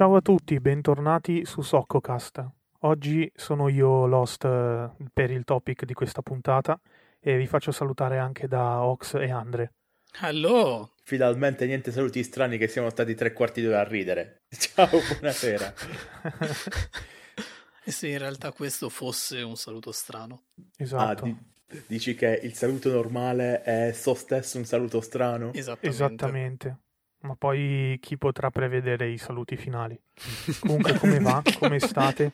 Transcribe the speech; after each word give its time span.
Ciao 0.00 0.16
a 0.16 0.22
tutti, 0.22 0.58
bentornati 0.60 1.44
su 1.44 1.60
Soccocast. 1.60 2.42
Oggi 2.84 3.30
sono 3.34 3.68
io 3.68 4.06
l'host 4.06 4.46
eh, 4.46 4.90
per 5.12 5.30
il 5.30 5.44
topic 5.44 5.84
di 5.84 5.92
questa 5.92 6.22
puntata 6.22 6.80
e 7.20 7.36
vi 7.36 7.46
faccio 7.46 7.70
salutare 7.70 8.16
anche 8.16 8.48
da 8.48 8.82
Ox 8.82 9.16
e 9.16 9.30
Andre. 9.30 9.74
Hello! 10.22 10.94
Finalmente 11.02 11.66
niente 11.66 11.92
saluti 11.92 12.22
strani 12.22 12.56
che 12.56 12.66
siamo 12.66 12.88
stati 12.88 13.14
tre 13.14 13.34
quarti 13.34 13.60
d'ora 13.60 13.80
a 13.80 13.84
ridere. 13.84 14.44
Ciao, 14.48 14.88
buonasera. 14.88 15.74
e 17.90 17.92
se 17.92 18.06
in 18.08 18.18
realtà 18.18 18.52
questo 18.52 18.88
fosse 18.88 19.42
un 19.42 19.56
saluto 19.56 19.90
strano? 19.90 20.44
Esatto. 20.76 21.24
Ah, 21.24 21.26
di- 21.26 21.82
dici 21.88 22.14
che 22.14 22.40
il 22.42 22.54
saluto 22.54 22.90
normale 22.90 23.62
è 23.62 23.92
so 23.92 24.14
stesso 24.14 24.58
un 24.58 24.64
saluto 24.64 25.00
strano? 25.00 25.50
Esattamente. 25.52 25.88
Esattamente. 25.88 26.78
Ma 27.22 27.34
poi 27.34 27.98
chi 28.00 28.16
potrà 28.16 28.50
prevedere 28.50 29.10
i 29.10 29.18
saluti 29.18 29.56
finali? 29.56 30.00
Comunque 30.60 30.96
come 30.98 31.18
va? 31.18 31.42
Come 31.58 31.80
state? 31.80 32.32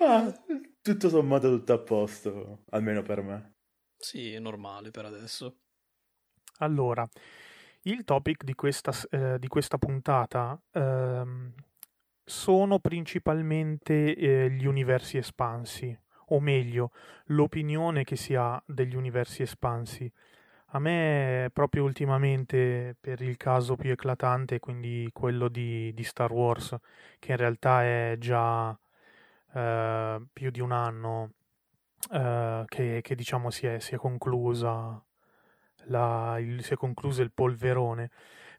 Ah, 0.00 0.32
tutto 0.80 1.08
sommato 1.08 1.50
tutto 1.50 1.72
a 1.74 1.78
posto, 1.78 2.64
almeno 2.70 3.02
per 3.02 3.22
me. 3.22 3.54
Sì, 3.98 4.32
è 4.32 4.38
normale 4.38 4.90
per 4.90 5.04
adesso. 5.04 5.58
Allora, 6.58 7.06
il 7.82 8.04
topic 8.04 8.42
di 8.42 8.54
questa, 8.54 8.92
eh, 9.10 9.38
di 9.38 9.48
questa 9.48 9.76
puntata 9.78 10.58
ehm, 10.72 11.52
sono 12.28 12.80
principalmente 12.80 14.14
eh, 14.16 14.50
gli 14.50 14.66
universi 14.66 15.18
espansi, 15.18 15.96
o 16.30 16.40
meglio, 16.40 16.90
l'opinione 17.26 18.02
che 18.02 18.16
si 18.16 18.34
ha 18.34 18.60
degli 18.66 18.96
universi 18.96 19.42
espansi. 19.42 20.10
A 20.70 20.80
me, 20.80 21.50
proprio 21.52 21.84
ultimamente, 21.84 22.96
per 23.00 23.22
il 23.22 23.36
caso 23.36 23.76
più 23.76 23.92
eclatante, 23.92 24.58
quindi 24.58 25.08
quello 25.12 25.48
di, 25.48 25.94
di 25.94 26.02
Star 26.02 26.32
Wars, 26.32 26.76
che 27.20 27.30
in 27.30 27.36
realtà 27.38 27.84
è 27.84 28.16
già 28.18 28.76
eh, 29.54 30.26
più 30.32 30.50
di 30.50 30.60
un 30.60 30.72
anno 30.72 31.30
eh, 32.12 32.64
che, 32.66 33.00
che, 33.02 33.14
diciamo 33.14 33.50
si 33.50 33.66
è, 33.66 33.78
si 33.78 33.94
è 33.94 33.98
conclusa 33.98 35.00
la, 35.84 36.38
il, 36.40 36.62
si 36.64 36.72
è 36.74 36.76
concluso 36.76 37.22
il 37.22 37.32
polverone, 37.32 38.10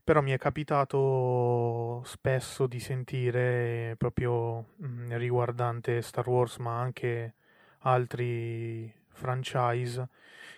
però 0.08 0.22
mi 0.22 0.32
è 0.32 0.38
capitato 0.38 2.02
spesso 2.06 2.66
di 2.66 2.80
sentire 2.80 3.96
proprio 3.98 4.76
mh, 4.78 5.18
riguardante 5.18 6.02
Star 6.02 6.26
Wars, 6.30 6.60
ma 6.60 6.80
anche 6.80 7.36
altri 7.80 8.90
franchise, 9.10 10.08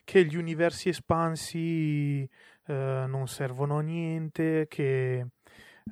che 0.03 0.23
gli 0.25 0.35
universi 0.35 0.89
espansi 0.89 2.21
eh, 2.21 3.05
non 3.07 3.27
servono 3.27 3.79
a 3.79 3.81
niente, 3.81 4.67
che 4.67 5.25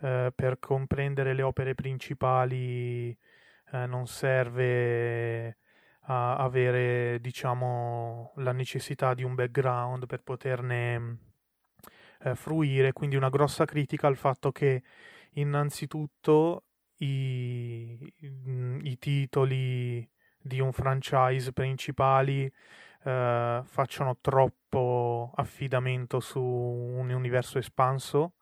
eh, 0.04 0.32
per 0.36 0.60
comprendere 0.60 1.34
le 1.34 1.42
opere 1.42 1.74
principali 1.74 3.10
eh, 3.10 3.86
non 3.88 4.06
serve 4.06 5.58
a 6.02 6.36
avere 6.36 7.20
diciamo 7.22 8.34
la 8.36 8.52
necessità 8.52 9.16
di 9.16 9.24
un 9.24 9.34
background 9.34 10.06
per 10.06 10.22
poterne 10.22 11.18
eh, 12.24 12.36
fruire 12.36 12.94
quindi 12.94 13.16
una 13.16 13.30
grossa 13.30 13.66
critica 13.66 14.08
al 14.08 14.16
fatto 14.16 14.52
che 14.52 14.84
innanzitutto 15.34 16.64
i, 16.98 18.12
i 18.82 18.98
titoli 18.98 20.08
di 20.40 20.60
un 20.60 20.72
franchise 20.72 21.52
principali 21.54 22.52
eh, 23.04 23.62
facciano 23.64 24.18
troppo 24.22 25.32
affidamento 25.36 26.20
su 26.20 26.42
un 26.42 27.10
universo 27.10 27.60
espanso 27.60 28.34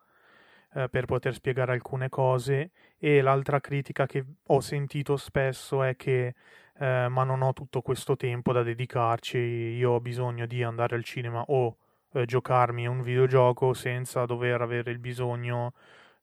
eh, 0.74 0.90
per 0.90 1.06
poter 1.06 1.34
spiegare 1.34 1.72
alcune 1.74 2.10
cose 2.10 2.72
e 2.98 3.22
l'altra 3.22 3.60
critica 3.60 4.06
che 4.06 4.26
ho 4.46 4.60
sentito 4.60 5.18
spesso 5.18 5.84
è 5.84 5.96
che 5.96 6.36
eh, 6.78 7.08
ma 7.10 7.24
non 7.24 7.42
ho 7.42 7.54
tutto 7.54 7.82
questo 7.82 8.18
tempo 8.18 8.52
da 8.52 8.62
dedicarci, 8.62 9.38
io 9.38 9.92
ho 9.92 10.02
bisogno 10.02 10.46
di 10.46 10.62
andare 10.64 10.96
al 10.96 11.04
cinema 11.04 11.42
o 11.48 11.78
eh, 12.16 12.26
giocarmi 12.26 12.88
un 12.88 13.02
videogioco 13.02 13.74
senza 13.74 14.26
dover 14.26 14.62
avere 14.62 14.92
il 14.92 15.00
bisogno 15.00 15.74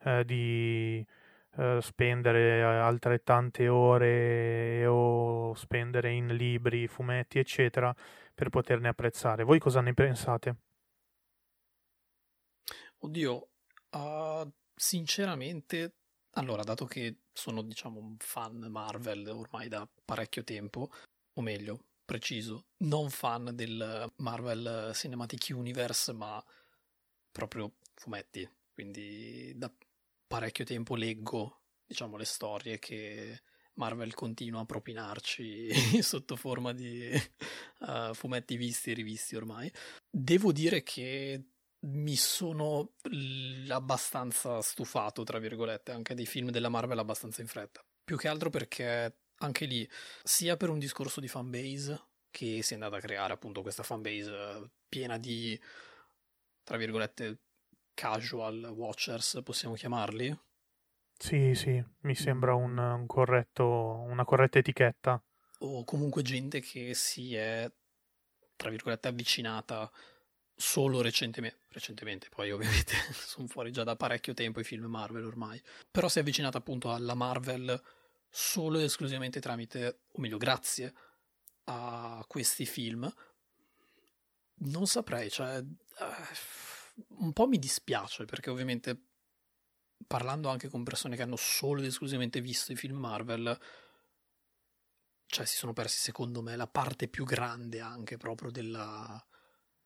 eh, 0.05 0.25
di 0.25 1.07
eh, 1.57 1.79
spendere 1.83 2.63
altrettante 2.63 3.69
ore 3.69 4.87
o 4.87 5.55
spendere 5.55 6.11
in 6.13 6.35
libri, 6.35 6.89
fumetti, 6.89 7.39
eccetera, 7.39 7.95
per 8.35 8.49
poterne 8.49 8.89
apprezzare. 8.89 9.45
Voi 9.45 9.59
cosa 9.59 9.83
ne 9.83 9.93
pensate? 9.93 10.57
Oddio, 13.01 13.49
uh, 13.91 14.51
sinceramente 14.75 15.97
allora, 16.35 16.63
dato 16.63 16.87
che 16.87 17.17
sono, 17.33 17.61
diciamo, 17.63 18.01
un 18.01 18.17
fan 18.19 18.59
Marvel 18.71 19.29
ormai 19.29 19.69
da 19.69 19.87
parecchio 20.05 20.43
tempo, 20.45 20.89
o 21.35 21.43
meglio, 21.43 21.85
preciso, 22.05 22.67
non 22.79 23.11
fan 23.11 23.51
del 23.55 24.13
Marvel 24.17 24.93
Cinematic 24.95 25.49
Universe, 25.51 26.13
ma 26.13 26.43
proprio 27.31 27.75
fumetti. 27.95 28.49
Quindi 28.73 29.53
da 29.57 29.73
parecchio 30.27 30.65
tempo 30.65 30.95
leggo, 30.95 31.61
diciamo, 31.87 32.17
le 32.17 32.25
storie 32.25 32.79
che 32.79 33.43
Marvel 33.75 34.15
continua 34.15 34.61
a 34.61 34.67
propinarci 34.67 35.69
sotto 36.03 36.37
forma 36.37 36.73
di 36.73 37.11
uh, 37.81 38.13
fumetti 38.15 38.57
visti 38.57 38.91
e 38.91 38.95
rivisti 38.95 39.37
ormai. 39.37 39.73
Devo 40.11 40.53
dire 40.53 40.83
che 40.83 41.47
mi 41.85 42.17
sono 42.17 42.93
abbastanza 43.69 44.61
stufato, 44.61 45.25
tra 45.25 45.39
virgolette, 45.39 45.93
anche 45.93 46.15
dei 46.15 46.27
film 46.27 46.51
della 46.51 46.69
Marvel 46.69 46.99
abbastanza 46.99 47.41
in 47.41 47.49
fretta. 47.49 47.85
Più 48.05 48.17
che 48.17 48.29
altro 48.29 48.51
perché 48.51 49.22
anche 49.45 49.65
lì, 49.65 49.89
sia 50.23 50.57
per 50.57 50.69
un 50.71 50.79
discorso 50.79 51.21
di 51.21 51.29
fanbase, 51.29 52.01
che 52.31 52.63
si 52.63 52.73
è 52.73 52.75
andata 52.75 52.97
a 52.97 53.01
creare 53.01 53.33
appunto 53.33 53.63
questa 53.63 53.83
fanbase 53.83 54.71
piena 54.89 55.19
di, 55.19 55.59
tra 56.63 56.77
virgolette, 56.77 57.39
casual 57.95 58.65
watchers, 58.75 59.41
possiamo 59.45 59.75
chiamarli? 59.75 60.39
Sì, 61.17 61.55
sì, 61.55 61.83
mi 62.01 62.15
sembra 62.15 62.55
un, 62.55 62.77
un 62.77 63.07
corretto, 63.07 63.65
una 63.65 64.25
corretta 64.25 64.59
etichetta. 64.59 65.23
O 65.59 65.85
comunque 65.85 66.23
gente 66.23 66.61
che 66.61 66.95
si 66.95 67.37
è, 67.37 67.71
tra 68.57 68.71
virgolette, 68.71 69.09
avvicinata 69.09 69.91
solo 70.57 71.01
recentemente, 71.01 71.59
recentemente, 71.69 72.29
poi 72.29 72.51
ovviamente 72.51 72.95
sono 73.13 73.47
fuori 73.47 73.71
già 73.73 73.85
da 73.85 73.97
parecchio 73.97 74.35
tempo 74.35 74.61
i 74.61 74.65
film 74.65 74.87
Marvel 74.87 75.25
ormai, 75.25 75.61
però 75.91 76.09
si 76.09 76.19
è 76.19 76.21
avvicinata 76.23 76.59
appunto 76.59 76.93
alla 76.93 77.15
Marvel 77.15 77.81
solo 78.35 78.79
ed 78.79 78.85
esclusivamente 78.85 79.41
tramite, 79.41 80.05
o 80.13 80.21
meglio 80.21 80.39
grazie 80.39 80.95
a 81.65 82.25
questi 82.27 82.65
film. 82.65 83.13
Non 84.65 84.87
saprei, 84.87 85.31
cioè 85.31 85.59
uh, 85.59 87.15
un 87.19 87.33
po' 87.33 87.47
mi 87.47 87.59
dispiace 87.59 88.25
perché 88.25 88.49
ovviamente 88.49 88.99
parlando 90.07 90.49
anche 90.49 90.69
con 90.69 90.83
persone 90.83 91.15
che 91.15 91.23
hanno 91.23 91.37
solo 91.37 91.81
ed 91.81 91.87
esclusivamente 91.87 92.41
visto 92.41 92.73
i 92.73 92.77
film 92.77 92.97
Marvel, 92.97 93.59
cioè 95.27 95.45
si 95.45 95.57
sono 95.57 95.75
persi 95.75 95.99
secondo 95.99 96.41
me 96.43 96.57
la 96.57 96.67
parte 96.67 97.09
più 97.09 97.25
grande 97.25 97.81
anche 97.81 98.17
proprio 98.17 98.51
della, 98.51 99.23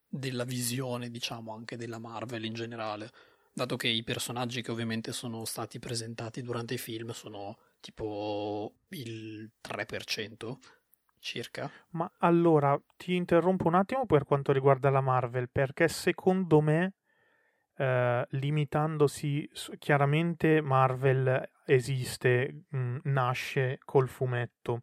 della 0.07 0.45
visione, 0.45 1.11
diciamo, 1.11 1.53
anche 1.53 1.77
della 1.77 1.99
Marvel 1.99 2.45
in 2.45 2.55
generale, 2.55 3.13
dato 3.53 3.77
che 3.77 3.89
i 3.89 4.05
personaggi 4.05 4.63
che 4.63 4.71
ovviamente 4.71 5.13
sono 5.13 5.45
stati 5.45 5.81
presentati 5.81 6.43
durante 6.43 6.75
i 6.75 6.79
film 6.79 7.11
sono 7.11 7.59
tipo 7.87 8.75
il 8.89 9.49
3% 9.61 10.59
circa. 11.21 11.71
Ma 11.91 12.11
allora 12.19 12.81
ti 12.97 13.15
interrompo 13.15 13.69
un 13.69 13.75
attimo 13.75 14.07
per 14.07 14.25
quanto 14.25 14.51
riguarda 14.51 14.91
la 14.91 15.01
Marvel, 15.01 15.49
perché 15.49 15.87
secondo 15.87 16.61
me, 16.61 16.95
eh, 17.77 18.27
limitandosi 18.31 19.49
chiaramente, 19.79 20.61
Marvel 20.61 21.49
esiste, 21.65 22.65
mh, 22.69 22.99
nasce 23.05 23.79
col 23.85 24.09
fumetto 24.09 24.83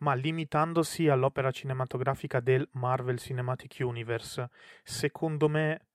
ma 0.00 0.14
limitandosi 0.14 1.08
all'opera 1.08 1.50
cinematografica 1.50 2.38
del 2.38 2.68
Marvel 2.74 3.18
Cinematic 3.18 3.78
Universe, 3.80 4.48
secondo 4.84 5.48
me 5.48 5.88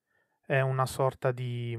è 0.46 0.60
una 0.60 0.86
sorta 0.86 1.32
di, 1.32 1.78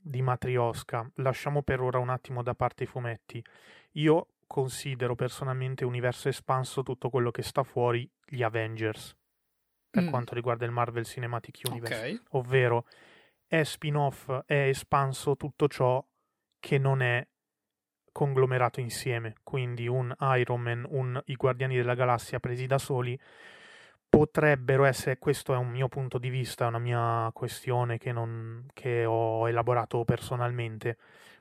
di 0.00 0.22
matriosca. 0.22 1.08
Lasciamo 1.16 1.62
per 1.62 1.80
ora 1.80 1.98
un 1.98 2.10
attimo 2.10 2.42
da 2.42 2.54
parte 2.54 2.84
i 2.84 2.86
fumetti. 2.86 3.42
Io 3.92 4.28
considero 4.46 5.14
personalmente 5.14 5.84
universo 5.84 6.28
espanso 6.28 6.82
tutto 6.82 7.10
quello 7.10 7.30
che 7.30 7.42
sta 7.42 7.62
fuori 7.62 8.10
gli 8.24 8.42
Avengers 8.42 9.16
per 9.90 10.02
mm. 10.04 10.08
quanto 10.08 10.34
riguarda 10.34 10.64
il 10.64 10.70
Marvel 10.70 11.04
Cinematic 11.04 11.60
Universe, 11.64 11.94
okay. 11.94 12.20
ovvero 12.30 12.86
è 13.46 13.62
spin-off, 13.62 14.30
è 14.44 14.68
espanso 14.68 15.36
tutto 15.36 15.68
ciò 15.68 16.04
che 16.60 16.78
non 16.78 17.00
è 17.00 17.26
conglomerato 18.12 18.80
insieme, 18.80 19.34
quindi 19.42 19.86
un 19.86 20.14
Iron 20.36 20.60
Man, 20.60 20.86
un 20.88 21.20
I 21.26 21.34
Guardiani 21.36 21.76
della 21.76 21.94
Galassia 21.94 22.40
presi 22.40 22.66
da 22.66 22.78
soli 22.78 23.18
potrebbero 24.08 24.84
essere, 24.84 25.18
questo 25.18 25.54
è 25.54 25.56
un 25.56 25.68
mio 25.68 25.88
punto 25.88 26.18
di 26.18 26.28
vista, 26.28 26.64
è 26.64 26.68
una 26.68 26.78
mia 26.78 27.30
questione 27.32 27.98
che, 27.98 28.10
non, 28.12 28.66
che 28.72 29.04
ho 29.04 29.48
elaborato 29.48 30.04
personalmente, 30.04 30.96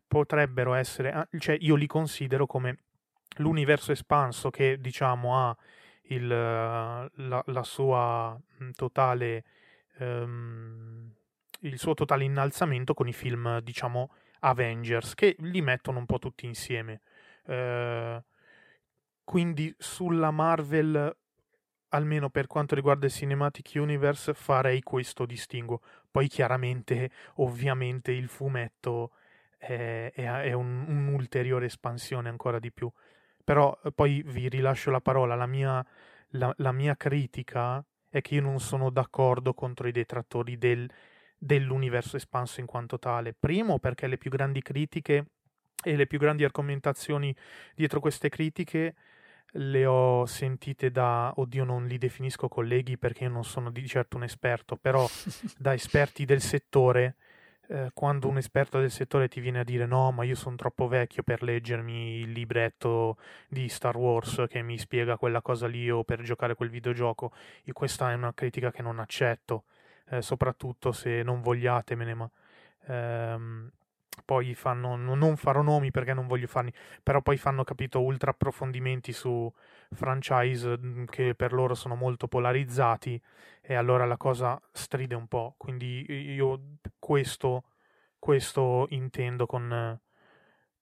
potrebbero 0.07 0.73
essere, 0.73 1.11
ah, 1.11 1.27
cioè 1.37 1.57
io 1.59 1.75
li 1.75 1.87
considero 1.87 2.45
come 2.45 2.77
l'universo 3.37 3.91
espanso 3.91 4.49
che 4.49 4.79
diciamo 4.79 5.37
ha 5.37 5.55
il, 6.09 6.27
la, 6.27 7.43
la, 7.45 7.63
sua 7.63 8.39
totale 8.73 9.43
um, 9.99 11.11
il 11.61 11.77
suo 11.77 11.93
totale 11.93 12.23
innalzamento 12.23 12.93
con 12.93 13.07
i 13.07 13.13
film 13.13 13.59
diciamo 13.59 14.11
Avengers 14.39 15.15
che 15.15 15.35
li 15.39 15.61
mettono 15.61 15.99
un 15.99 16.05
po' 16.05 16.19
tutti 16.19 16.45
insieme. 16.45 17.01
Uh, 17.43 18.21
quindi 19.23 19.73
sulla 19.77 20.31
Marvel 20.31 21.15
almeno 21.89 22.29
per 22.29 22.47
quanto 22.47 22.75
riguarda 22.75 23.05
il 23.05 23.11
Cinematic 23.11 23.71
Universe 23.75 24.33
farei 24.33 24.81
questo 24.81 25.25
distinguo. 25.25 25.81
Poi 26.09 26.27
chiaramente 26.27 27.11
ovviamente 27.35 28.11
il 28.11 28.27
fumetto 28.27 29.11
è, 29.57 30.11
è, 30.13 30.23
è 30.23 30.53
un, 30.53 30.85
un'ulteriore 30.87 31.65
espansione 31.65 32.29
ancora 32.29 32.59
di 32.59 32.71
più 32.71 32.91
però 33.47 33.79
eh, 33.81 33.93
poi 33.93 34.21
vi 34.25 34.49
rilascio 34.49 34.91
la 34.91 34.99
parola, 34.99 35.33
la 35.33 35.45
mia, 35.45 35.85
la, 36.31 36.53
la 36.57 36.73
mia 36.73 36.97
critica 36.97 37.81
è 38.09 38.19
che 38.19 38.35
io 38.35 38.41
non 38.41 38.59
sono 38.59 38.89
d'accordo 38.89 39.53
contro 39.53 39.87
i 39.87 39.93
detrattori 39.93 40.57
del, 40.57 40.89
dell'universo 41.37 42.17
espanso 42.17 42.59
in 42.59 42.65
quanto 42.65 42.99
tale. 42.99 43.33
Primo 43.33 43.79
perché 43.79 44.07
le 44.07 44.17
più 44.17 44.29
grandi 44.29 44.61
critiche 44.61 45.27
e 45.81 45.95
le 45.95 46.07
più 46.07 46.19
grandi 46.19 46.43
argomentazioni 46.43 47.33
dietro 47.73 48.01
queste 48.01 48.27
critiche 48.27 48.95
le 49.51 49.85
ho 49.85 50.25
sentite 50.25 50.91
da, 50.91 51.31
oddio 51.33 51.63
non 51.63 51.85
li 51.85 51.97
definisco 51.97 52.49
colleghi 52.49 52.97
perché 52.97 53.23
io 53.23 53.29
non 53.29 53.45
sono 53.45 53.71
di 53.71 53.87
certo 53.87 54.17
un 54.17 54.23
esperto, 54.23 54.75
però 54.75 55.07
da 55.57 55.73
esperti 55.73 56.25
del 56.25 56.41
settore 56.41 57.15
eh, 57.67 57.91
quando 57.93 58.27
un 58.27 58.37
esperto 58.37 58.79
del 58.79 58.91
settore 58.91 59.27
ti 59.27 59.39
viene 59.39 59.59
a 59.59 59.63
dire 59.63 59.85
no, 59.85 60.11
ma 60.11 60.23
io 60.23 60.35
sono 60.35 60.55
troppo 60.55 60.87
vecchio 60.87 61.23
per 61.23 61.43
leggermi 61.43 62.19
il 62.19 62.31
libretto 62.31 63.17
di 63.47 63.67
Star 63.69 63.95
Wars 63.97 64.45
che 64.47 64.61
mi 64.61 64.77
spiega 64.77 65.17
quella 65.17 65.41
cosa 65.41 65.67
lì 65.67 65.89
o 65.89 66.03
per 66.03 66.21
giocare 66.21 66.55
quel 66.55 66.69
videogioco, 66.69 67.31
e 67.63 67.73
questa 67.73 68.11
è 68.11 68.13
una 68.15 68.33
critica 68.33 68.71
che 68.71 68.81
non 68.81 68.99
accetto, 68.99 69.65
eh, 70.09 70.21
soprattutto 70.21 70.91
se 70.91 71.23
non 71.23 71.41
vogliatemene, 71.41 72.13
ma 72.13 72.29
ehm, 72.87 73.71
poi 74.25 74.55
fanno, 74.55 74.95
non 74.95 75.37
farò 75.37 75.61
nomi 75.61 75.91
perché 75.91 76.13
non 76.13 76.27
voglio 76.27 76.47
farli, 76.47 76.73
però 77.03 77.21
poi 77.21 77.37
fanno, 77.37 77.63
capito, 77.63 78.01
ultra 78.01 78.31
approfondimenti 78.31 79.13
su 79.13 79.51
franchise 79.91 80.77
mm, 80.77 81.05
che 81.05 81.35
per 81.35 81.53
loro 81.53 81.75
sono 81.75 81.95
molto 81.95 82.27
polarizzati 82.27 83.21
e 83.61 83.75
allora 83.75 84.05
la 84.05 84.17
cosa 84.17 84.59
stride 84.71 85.15
un 85.15 85.27
po', 85.27 85.55
quindi 85.57 86.05
io 86.09 86.77
questo, 86.99 87.63
questo 88.19 88.87
intendo 88.89 89.45
con, 89.45 89.99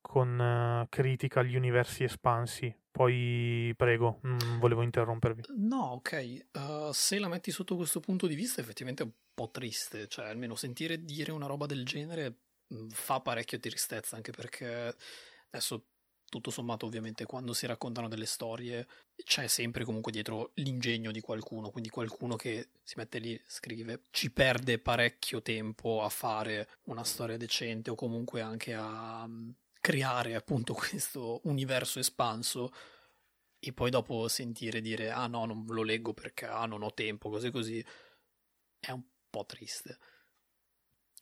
con 0.01 0.39
uh, 0.39 0.87
critica 0.89 1.39
agli 1.41 1.55
universi 1.55 2.03
espansi. 2.03 2.75
Poi 2.91 3.73
prego, 3.75 4.19
non 4.21 4.37
volevo 4.57 4.81
interrompervi. 4.81 5.43
No, 5.57 5.95
ok. 5.95 6.45
Uh, 6.53 6.91
se 6.93 7.19
la 7.19 7.27
metti 7.27 7.51
sotto 7.51 7.75
questo 7.75 7.99
punto 7.99 8.25
di 8.25 8.35
vista, 8.35 8.61
effettivamente 8.61 9.03
è 9.03 9.05
un 9.05 9.11
po' 9.33 9.49
triste. 9.51 10.07
Cioè, 10.07 10.27
almeno 10.27 10.55
sentire 10.55 11.03
dire 11.03 11.33
una 11.33 11.45
roba 11.45 11.65
del 11.65 11.83
genere 11.83 12.27
Mhmm, 12.29 12.44
fa 12.89 13.19
parecchio 13.21 13.59
tristezza 13.59 14.15
anche 14.15 14.31
perché 14.31 14.95
adesso 15.49 15.85
tutto 16.29 16.49
sommato 16.51 16.85
ovviamente 16.85 17.25
quando 17.25 17.53
si 17.53 17.65
raccontano 17.65 18.07
delle 18.07 18.25
storie 18.25 18.87
c'è 19.23 19.47
sempre 19.47 19.85
comunque 19.85 20.11
dietro 20.11 20.51
l'ingegno 20.55 21.11
di 21.11 21.21
qualcuno, 21.21 21.69
quindi 21.69 21.89
qualcuno 21.89 22.35
che 22.35 22.69
si 22.83 22.95
mette 22.97 23.19
lì, 23.19 23.39
scrive, 23.47 24.01
ci 24.11 24.31
perde 24.31 24.79
parecchio 24.79 25.41
tempo 25.41 26.03
a 26.03 26.09
fare 26.09 26.67
una 26.85 27.03
storia 27.03 27.37
decente 27.37 27.89
o 27.91 27.95
comunque 27.95 28.41
anche 28.41 28.73
a 28.73 29.25
mhmm, 29.25 29.53
creare 29.79 30.35
appunto 30.35 30.73
questo 30.75 31.41
universo 31.43 31.99
espanso 31.99 32.71
e 33.59 33.71
poi 33.73 33.89
dopo 33.89 34.27
sentire 34.27 34.81
dire 34.81 35.11
ah 35.11 35.27
no 35.27 35.45
non 35.45 35.65
lo 35.67 35.83
leggo 35.83 36.13
perché 36.13 36.45
ah 36.45 36.65
non 36.65 36.83
ho 36.83 36.93
tempo, 36.93 37.29
cose 37.29 37.51
così, 37.51 37.83
è 38.79 38.91
un 38.91 39.03
po' 39.29 39.45
triste. 39.45 39.97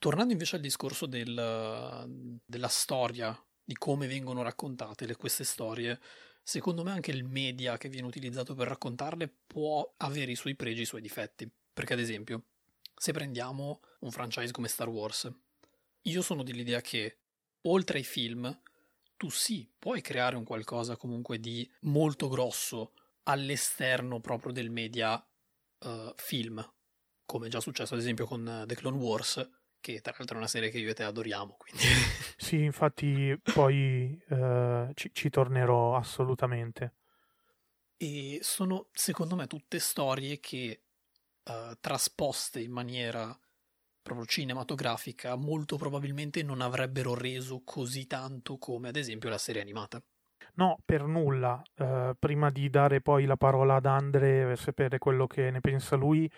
Tornando 0.03 0.33
invece 0.33 0.57
al 0.57 0.61
discorso 0.61 1.05
del, 1.05 2.41
della 2.45 2.67
storia, 2.67 3.41
di 3.63 3.73
come 3.75 4.05
vengono 4.05 4.41
raccontate 4.41 5.05
le, 5.05 5.15
queste 5.15 5.45
storie, 5.45 5.97
secondo 6.43 6.83
me 6.83 6.91
anche 6.91 7.11
il 7.11 7.23
media 7.23 7.77
che 7.77 7.87
viene 7.87 8.07
utilizzato 8.07 8.53
per 8.53 8.67
raccontarle 8.67 9.33
può 9.47 9.93
avere 9.99 10.31
i 10.31 10.35
suoi 10.35 10.55
pregi 10.55 10.79
e 10.79 10.81
i 10.81 10.87
suoi 10.87 10.99
difetti. 10.99 11.49
Perché 11.71 11.93
ad 11.93 11.99
esempio, 11.99 12.47
se 12.93 13.13
prendiamo 13.13 13.79
un 13.99 14.11
franchise 14.11 14.51
come 14.51 14.67
Star 14.67 14.89
Wars, 14.89 15.31
io 16.01 16.21
sono 16.21 16.43
dell'idea 16.43 16.81
che 16.81 17.19
oltre 17.61 17.99
ai 17.99 18.03
film, 18.03 18.61
tu 19.15 19.29
sì, 19.29 19.71
puoi 19.79 20.01
creare 20.01 20.35
un 20.35 20.43
qualcosa 20.43 20.97
comunque 20.97 21.39
di 21.39 21.65
molto 21.83 22.27
grosso 22.27 22.91
all'esterno 23.23 24.19
proprio 24.19 24.51
del 24.51 24.69
media 24.69 25.13
uh, 25.15 26.13
film, 26.17 26.73
come 27.25 27.47
è 27.47 27.49
già 27.49 27.61
successo 27.61 27.93
ad 27.93 28.01
esempio 28.01 28.25
con 28.25 28.65
The 28.67 28.75
Clone 28.75 28.97
Wars, 28.97 29.61
che 29.83 29.99
tra 29.99 30.13
l'altro 30.15 30.37
è 30.37 30.39
una 30.39 30.47
serie 30.47 30.69
che 30.69 30.79
io 30.79 30.89
e 30.89 30.93
te 30.93 31.03
adoriamo. 31.03 31.57
Quindi. 31.57 31.83
Sì, 32.43 32.61
infatti 32.63 33.39
poi 33.53 34.21
eh, 34.29 34.91
ci, 34.95 35.11
ci 35.13 35.29
tornerò 35.29 35.95
assolutamente. 35.95 36.93
E 37.97 38.39
sono, 38.41 38.87
secondo 38.91 39.35
me, 39.35 39.47
tutte 39.47 39.79
storie 39.79 40.39
che 40.39 40.81
uh, 41.43 41.77
trasposte 41.79 42.59
in 42.59 42.71
maniera 42.71 43.37
proprio 44.01 44.25
cinematografica 44.25 45.35
molto 45.35 45.77
probabilmente 45.77 46.43
non 46.43 46.59
avrebbero 46.59 47.13
reso 47.13 47.61
così 47.63 48.05
tanto 48.05 48.57
come 48.57 48.89
ad 48.89 48.97
esempio 48.97 49.29
la 49.29 49.37
serie 49.37 49.61
animata. 49.61 50.03
No, 50.55 50.79
per 50.83 51.05
nulla. 51.05 51.61
Uh, 51.77 52.11
prima 52.19 52.49
di 52.49 52.69
dare 52.69 52.99
poi 52.99 53.25
la 53.25 53.37
parola 53.37 53.75
ad 53.75 53.85
Andre 53.85 54.45
per 54.47 54.59
sapere 54.59 54.97
quello 54.97 55.27
che 55.27 55.49
ne 55.49 55.61
pensa 55.61 55.95
lui, 55.95 56.29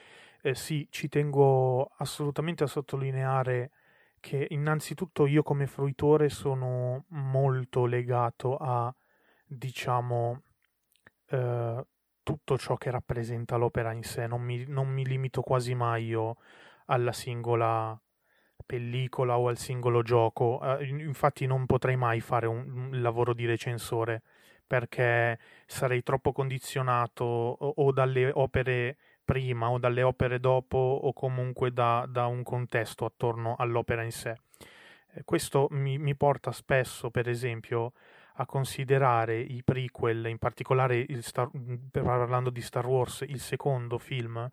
eh, 0.45 0.53
sì, 0.53 0.87
ci 0.91 1.09
tengo 1.09 1.87
assolutamente 1.97 2.63
a 2.63 2.67
sottolineare 2.67 3.71
che 4.19 4.45
innanzitutto 4.51 5.25
io 5.25 5.41
come 5.41 5.65
fruitore 5.65 6.29
sono 6.29 7.05
molto 7.09 7.85
legato 7.87 8.55
a, 8.57 8.93
diciamo, 9.45 10.43
eh, 11.29 11.85
tutto 12.23 12.57
ciò 12.59 12.75
che 12.75 12.91
rappresenta 12.91 13.55
l'opera 13.57 13.91
in 13.91 14.03
sé, 14.03 14.27
non 14.27 14.41
mi, 14.41 14.65
non 14.67 14.87
mi 14.89 15.05
limito 15.05 15.41
quasi 15.41 15.73
mai 15.75 16.05
io 16.05 16.37
alla 16.87 17.11
singola 17.11 17.99
pellicola 18.65 19.37
o 19.37 19.47
al 19.47 19.57
singolo 19.57 20.01
gioco, 20.01 20.59
eh, 20.79 20.85
infatti 20.87 21.45
non 21.45 21.65
potrei 21.65 21.95
mai 21.95 22.19
fare 22.21 22.47
un, 22.47 22.89
un 22.91 23.01
lavoro 23.01 23.33
di 23.33 23.45
recensore 23.45 24.23
perché 24.65 25.37
sarei 25.67 26.01
troppo 26.03 26.31
condizionato 26.31 27.23
o, 27.23 27.73
o 27.77 27.91
dalle 27.91 28.31
opere 28.33 28.97
prima 29.25 29.69
o 29.69 29.79
dalle 29.79 30.03
opere 30.03 30.39
dopo 30.39 30.77
o 30.77 31.11
comunque 31.11 31.73
da, 31.73 32.05
da 32.07 32.27
un 32.27 32.43
contesto 32.43 33.03
attorno 33.03 33.55
all'opera 33.57 34.03
in 34.03 34.11
sé. 34.11 34.35
Eh, 35.13 35.23
questo 35.25 35.67
mi, 35.71 35.97
mi, 35.97 36.15
porta 36.15 36.51
spesso, 36.51 37.09
per 37.09 37.27
esempio, 37.27 37.93
a 38.35 38.45
considerare 38.45 39.39
i 39.39 39.63
prequel, 39.63 40.27
in 40.27 40.37
particolare 40.37 41.05
Star, 41.21 41.49
parlando 41.91 42.49
di 42.49 42.61
Star 42.61 42.85
Wars, 42.85 43.21
il 43.27 43.39
secondo 43.39 43.97
film, 43.97 44.47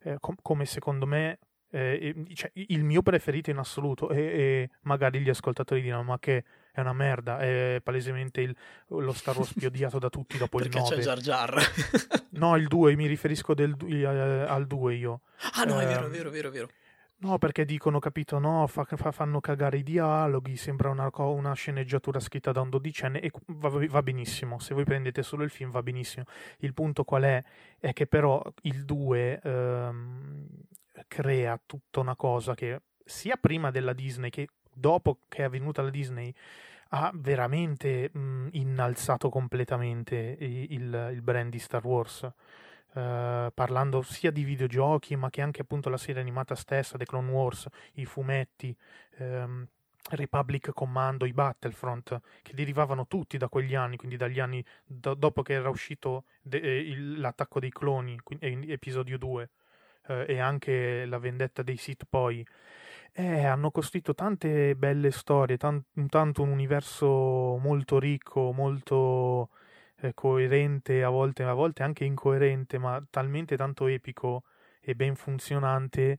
eh, 0.00 0.16
com- 0.20 0.36
come 0.42 0.64
secondo 0.64 1.06
me 1.06 1.38
eh, 1.70 2.14
cioè, 2.32 2.50
il 2.54 2.84
mio 2.84 3.02
preferito 3.02 3.50
in 3.50 3.58
assoluto 3.58 4.08
e, 4.10 4.20
e, 4.20 4.70
magari 4.82 5.20
gli 5.20 5.28
ascoltatori 5.28 5.82
diranno 5.82 6.04
ma 6.04 6.18
che 6.18 6.44
è 6.76 6.80
una 6.80 6.92
merda, 6.92 7.38
è 7.38 7.80
palesemente 7.82 8.42
il, 8.42 8.54
lo 8.88 9.12
Star 9.14 9.34
Wars 9.34 9.54
più 9.54 9.66
odiato 9.68 9.98
da 9.98 10.10
tutti 10.10 10.36
dopo 10.36 10.60
il 10.60 10.68
9. 10.68 10.88
Perché 10.88 10.94
c'è 10.94 11.02
Jar 11.02 11.20
Jar. 11.20 11.62
no, 12.36 12.56
il 12.56 12.68
2, 12.68 12.96
mi 12.96 13.06
riferisco 13.06 13.54
del, 13.54 13.74
eh, 13.86 14.04
al 14.04 14.66
2 14.66 14.94
io. 14.94 15.20
Ah 15.54 15.64
no, 15.64 15.80
eh, 15.80 15.84
è 15.84 15.86
vero, 15.86 16.06
è 16.06 16.10
vero, 16.10 16.28
è 16.28 16.32
vero, 16.32 16.48
è 16.48 16.52
vero. 16.52 16.68
No, 17.18 17.38
perché 17.38 17.64
dicono, 17.64 17.98
capito, 17.98 18.38
no, 18.38 18.66
fa, 18.66 18.84
fa, 18.84 19.10
fanno 19.10 19.40
cagare 19.40 19.78
i 19.78 19.82
dialoghi, 19.82 20.54
sembra 20.56 20.90
una, 20.90 21.10
una, 21.14 21.54
sceneggiatura 21.54 22.20
scritta 22.20 22.52
da 22.52 22.60
un 22.60 22.68
dodicenne 22.68 23.20
e 23.20 23.30
va, 23.46 23.70
va, 23.70 24.02
benissimo, 24.02 24.58
se 24.58 24.74
voi 24.74 24.84
prendete 24.84 25.22
solo 25.22 25.42
il 25.42 25.48
film 25.48 25.70
va 25.70 25.82
benissimo. 25.82 26.26
Il 26.58 26.74
punto 26.74 27.04
qual 27.04 27.22
è? 27.22 27.42
È 27.78 27.94
che 27.94 28.06
però 28.06 28.42
il 28.62 28.84
2 28.84 29.40
ehm, 29.42 30.46
crea 31.08 31.58
tutta 31.64 32.00
una 32.00 32.16
cosa 32.16 32.54
che 32.54 32.82
sia 33.02 33.36
prima 33.36 33.70
della 33.70 33.94
Disney 33.94 34.28
che 34.28 34.48
dopo 34.76 35.18
che 35.28 35.38
è 35.38 35.42
avvenuta 35.44 35.82
la 35.82 35.90
Disney 35.90 36.32
ha 36.90 37.10
veramente 37.14 38.10
mh, 38.12 38.48
innalzato 38.52 39.28
completamente 39.28 40.36
il, 40.38 41.10
il, 41.12 41.22
brand 41.22 41.50
di 41.50 41.58
Star 41.58 41.84
Wars. 41.84 42.30
Uh, 42.96 43.52
parlando 43.52 44.00
sia 44.00 44.30
di 44.30 44.42
videogiochi 44.42 45.16
ma 45.16 45.28
che 45.28 45.42
anche 45.42 45.60
appunto 45.60 45.90
la 45.90 45.98
serie 45.98 46.22
animata 46.22 46.54
stessa, 46.54 46.96
The 46.96 47.04
Clone 47.04 47.30
Wars, 47.30 47.66
i 47.94 48.06
fumetti, 48.06 48.74
um, 49.18 49.66
Republic 50.10 50.70
Commando, 50.72 51.26
i 51.26 51.32
Battlefront, 51.32 52.20
che 52.42 52.54
derivavano 52.54 53.06
tutti 53.06 53.36
da 53.36 53.48
quegli 53.48 53.74
anni, 53.74 53.96
quindi 53.96 54.16
dagli 54.16 54.40
anni 54.40 54.64
do- 54.84 55.14
dopo 55.14 55.42
che 55.42 55.54
era 55.54 55.68
uscito 55.68 56.24
de- 56.40 56.60
eh, 56.60 56.78
il- 56.78 57.20
l'attacco 57.20 57.60
dei 57.60 57.70
cloni, 57.70 58.18
quindi, 58.22 58.70
episodio 58.70 59.18
2, 59.18 59.50
eh, 60.08 60.24
e 60.28 60.38
anche 60.38 61.04
la 61.06 61.18
vendetta 61.18 61.62
dei 61.62 61.76
Sith 61.76 62.04
poi, 62.08 62.46
eh, 63.12 63.44
hanno 63.44 63.70
costruito 63.70 64.14
tante 64.14 64.74
belle 64.76 65.10
storie, 65.10 65.56
tan- 65.56 65.82
tanto 66.08 66.42
un 66.42 66.50
universo 66.50 67.56
molto 67.58 67.98
ricco, 67.98 68.52
molto 68.52 69.50
eh, 69.96 70.14
coerente, 70.14 71.02
a 71.02 71.08
volte, 71.08 71.42
a 71.44 71.52
volte 71.54 71.82
anche 71.82 72.04
incoerente, 72.04 72.78
ma 72.78 73.02
talmente 73.10 73.56
tanto 73.56 73.86
epico 73.86 74.44
e 74.80 74.94
ben 74.94 75.16
funzionante 75.16 76.18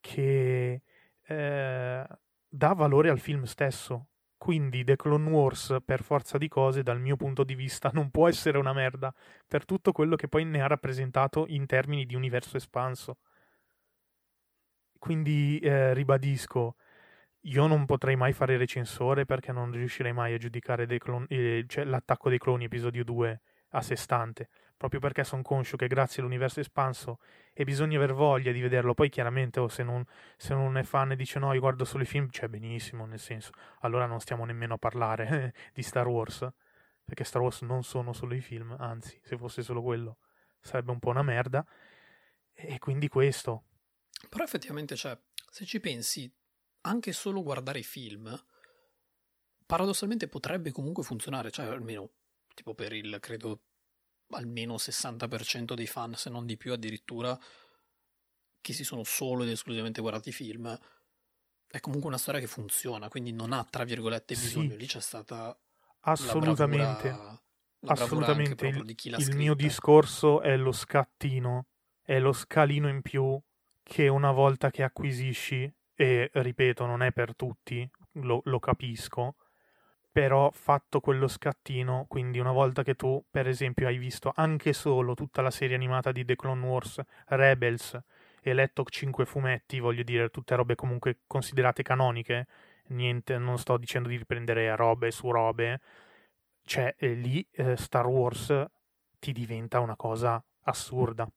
che 0.00 0.82
eh, 1.24 2.06
dà 2.48 2.72
valore 2.74 3.10
al 3.10 3.18
film 3.20 3.44
stesso. 3.44 4.08
Quindi 4.38 4.84
The 4.84 4.96
Clone 4.96 5.28
Wars, 5.30 5.76
per 5.84 6.02
forza 6.02 6.38
di 6.38 6.46
cose, 6.48 6.82
dal 6.82 7.00
mio 7.00 7.16
punto 7.16 7.42
di 7.44 7.54
vista, 7.54 7.90
non 7.94 8.10
può 8.10 8.28
essere 8.28 8.58
una 8.58 8.72
merda 8.72 9.12
per 9.46 9.64
tutto 9.64 9.92
quello 9.92 10.16
che 10.16 10.28
poi 10.28 10.44
ne 10.44 10.60
ha 10.62 10.66
rappresentato 10.66 11.46
in 11.48 11.66
termini 11.66 12.06
di 12.06 12.14
universo 12.14 12.56
espanso. 12.56 13.18
Quindi 15.06 15.58
eh, 15.60 15.94
ribadisco, 15.94 16.74
io 17.42 17.66
non 17.66 17.86
potrei 17.86 18.16
mai 18.16 18.32
fare 18.32 18.56
recensore 18.56 19.24
perché 19.24 19.52
non 19.52 19.70
riuscirei 19.70 20.12
mai 20.12 20.34
a 20.34 20.38
giudicare 20.38 20.86
clon- 20.98 21.26
eh, 21.28 21.64
cioè, 21.68 21.84
l'attacco 21.84 22.28
dei 22.28 22.38
cloni 22.38 22.64
episodio 22.64 23.04
2 23.04 23.40
a 23.70 23.82
sé 23.82 23.94
stante, 23.96 24.48
proprio 24.76 24.98
perché 25.00 25.22
sono 25.22 25.42
conscio 25.42 25.76
che 25.76 25.86
grazie 25.86 26.22
all'universo 26.22 26.60
espanso 26.60 27.18
e 27.52 27.62
bisogna 27.64 27.98
aver 27.98 28.14
voglia 28.14 28.50
di 28.52 28.60
vederlo. 28.60 28.94
Poi 28.94 29.08
chiaramente 29.08 29.60
oh, 29.60 29.68
se, 29.68 29.84
non, 29.84 30.04
se, 30.36 30.54
non, 30.54 30.76
è 30.76 30.82
fan 30.82 31.12
e 31.12 31.16
dice 31.16 31.38
no, 31.38 31.52
io 31.52 31.60
guardo 31.60 31.84
solo 31.84 32.02
i 32.02 32.06
film, 32.06 32.28
cioè 32.30 32.48
benissimo, 32.48 33.06
nel 33.06 33.20
senso, 33.20 33.52
allora 33.80 34.06
non 34.06 34.20
stiamo 34.20 34.44
nemmeno 34.44 34.74
a 34.74 34.78
parlare 34.78 35.54
di 35.72 35.82
Star 35.82 36.08
Wars, 36.08 36.46
perché 37.04 37.24
Star 37.24 37.42
Wars 37.42 37.62
non 37.62 37.84
sono 37.84 38.12
solo 38.12 38.34
i 38.34 38.40
film, 38.40 38.74
anzi, 38.78 39.18
se 39.22 39.36
fosse 39.36 39.62
solo 39.62 39.82
quello 39.82 40.18
sarebbe 40.66 40.90
un 40.90 40.98
po' 40.98 41.10
una 41.10 41.22
merda. 41.22 41.64
E 42.52 42.78
quindi 42.78 43.08
questo. 43.08 43.64
Però 44.28 44.44
effettivamente, 44.44 44.96
cioè, 44.96 45.18
se 45.50 45.64
ci 45.64 45.80
pensi, 45.80 46.30
anche 46.82 47.12
solo 47.12 47.42
guardare 47.42 47.80
i 47.80 47.84
film, 47.84 48.44
paradossalmente 49.64 50.28
potrebbe 50.28 50.70
comunque 50.72 51.02
funzionare, 51.02 51.50
cioè 51.50 51.66
almeno 51.66 52.10
tipo 52.54 52.74
per 52.74 52.92
il, 52.92 53.18
credo, 53.20 53.62
almeno 54.30 54.76
60% 54.76 55.74
dei 55.74 55.86
fan, 55.86 56.14
se 56.14 56.30
non 56.30 56.46
di 56.46 56.56
più 56.56 56.72
addirittura, 56.72 57.38
che 58.60 58.72
si 58.72 58.84
sono 58.84 59.04
solo 59.04 59.42
ed 59.42 59.50
esclusivamente 59.50 60.00
guardati 60.00 60.30
i 60.30 60.32
film, 60.32 60.78
è 61.68 61.80
comunque 61.80 62.08
una 62.08 62.18
storia 62.18 62.40
che 62.40 62.46
funziona, 62.46 63.08
quindi 63.08 63.32
non 63.32 63.52
ha, 63.52 63.64
tra 63.64 63.84
virgolette, 63.84 64.34
bisogno. 64.34 64.70
Sì. 64.70 64.76
Lì 64.78 64.86
c'è 64.86 65.00
stata 65.00 65.58
assolutamente, 66.00 67.08
la 67.08 67.16
bravura, 67.16 67.40
la 67.80 67.92
assolutamente. 67.92 68.66
Il, 68.66 69.16
il 69.18 69.36
mio 69.36 69.54
discorso 69.54 70.40
è 70.40 70.56
lo 70.56 70.72
scattino, 70.72 71.66
è 72.02 72.18
lo 72.18 72.32
scalino 72.32 72.88
in 72.88 73.02
più 73.02 73.40
che 73.88 74.08
una 74.08 74.32
volta 74.32 74.70
che 74.70 74.82
acquisisci, 74.82 75.72
e 75.94 76.28
ripeto, 76.32 76.86
non 76.86 77.02
è 77.02 77.12
per 77.12 77.36
tutti, 77.36 77.88
lo, 78.14 78.40
lo 78.44 78.58
capisco, 78.58 79.36
però 80.10 80.50
fatto 80.50 80.98
quello 80.98 81.28
scattino, 81.28 82.06
quindi 82.08 82.40
una 82.40 82.50
volta 82.50 82.82
che 82.82 82.96
tu, 82.96 83.24
per 83.30 83.46
esempio, 83.46 83.86
hai 83.86 83.96
visto 83.96 84.32
anche 84.34 84.72
solo 84.72 85.14
tutta 85.14 85.40
la 85.40 85.52
serie 85.52 85.76
animata 85.76 86.10
di 86.10 86.24
The 86.24 86.34
Clone 86.34 86.66
Wars, 86.66 87.00
Rebels, 87.26 87.96
e 88.40 88.52
letto 88.54 88.82
cinque 88.84 89.24
fumetti, 89.24 89.78
voglio 89.78 90.02
dire, 90.02 90.30
tutte 90.30 90.56
robe 90.56 90.74
comunque 90.74 91.20
considerate 91.28 91.84
canoniche, 91.84 92.48
niente, 92.88 93.38
non 93.38 93.56
sto 93.56 93.76
dicendo 93.76 94.08
di 94.08 94.16
riprendere 94.16 94.74
robe 94.74 95.12
su 95.12 95.30
robe, 95.30 95.80
cioè 96.64 96.92
eh, 96.98 97.14
lì 97.14 97.46
eh, 97.52 97.76
Star 97.76 98.06
Wars 98.06 98.52
ti 99.20 99.30
diventa 99.32 99.78
una 99.78 99.94
cosa 99.94 100.44
assurda. 100.62 101.30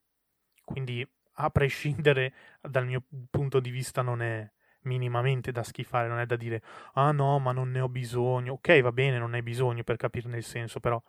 Quindi, 0.63 1.07
a 1.41 1.49
prescindere 1.49 2.33
dal 2.61 2.85
mio 2.85 3.03
punto 3.29 3.59
di 3.59 3.69
vista, 3.69 4.01
non 4.01 4.21
è, 4.21 4.49
minimamente 4.81 5.51
da 5.51 5.63
schifare, 5.63 6.07
non 6.07 6.19
è 6.19 6.25
da 6.25 6.35
dire 6.35 6.61
ah 6.93 7.11
no, 7.11 7.39
ma 7.39 7.51
non 7.51 7.71
ne 7.71 7.79
ho 7.79 7.89
bisogno. 7.89 8.53
Ok, 8.53 8.81
va 8.81 8.91
bene, 8.91 9.17
non 9.17 9.33
hai 9.33 9.41
bisogno 9.41 9.83
per 9.83 9.97
capirne 9.97 10.37
il 10.37 10.43
senso, 10.43 10.79
però 10.79 11.01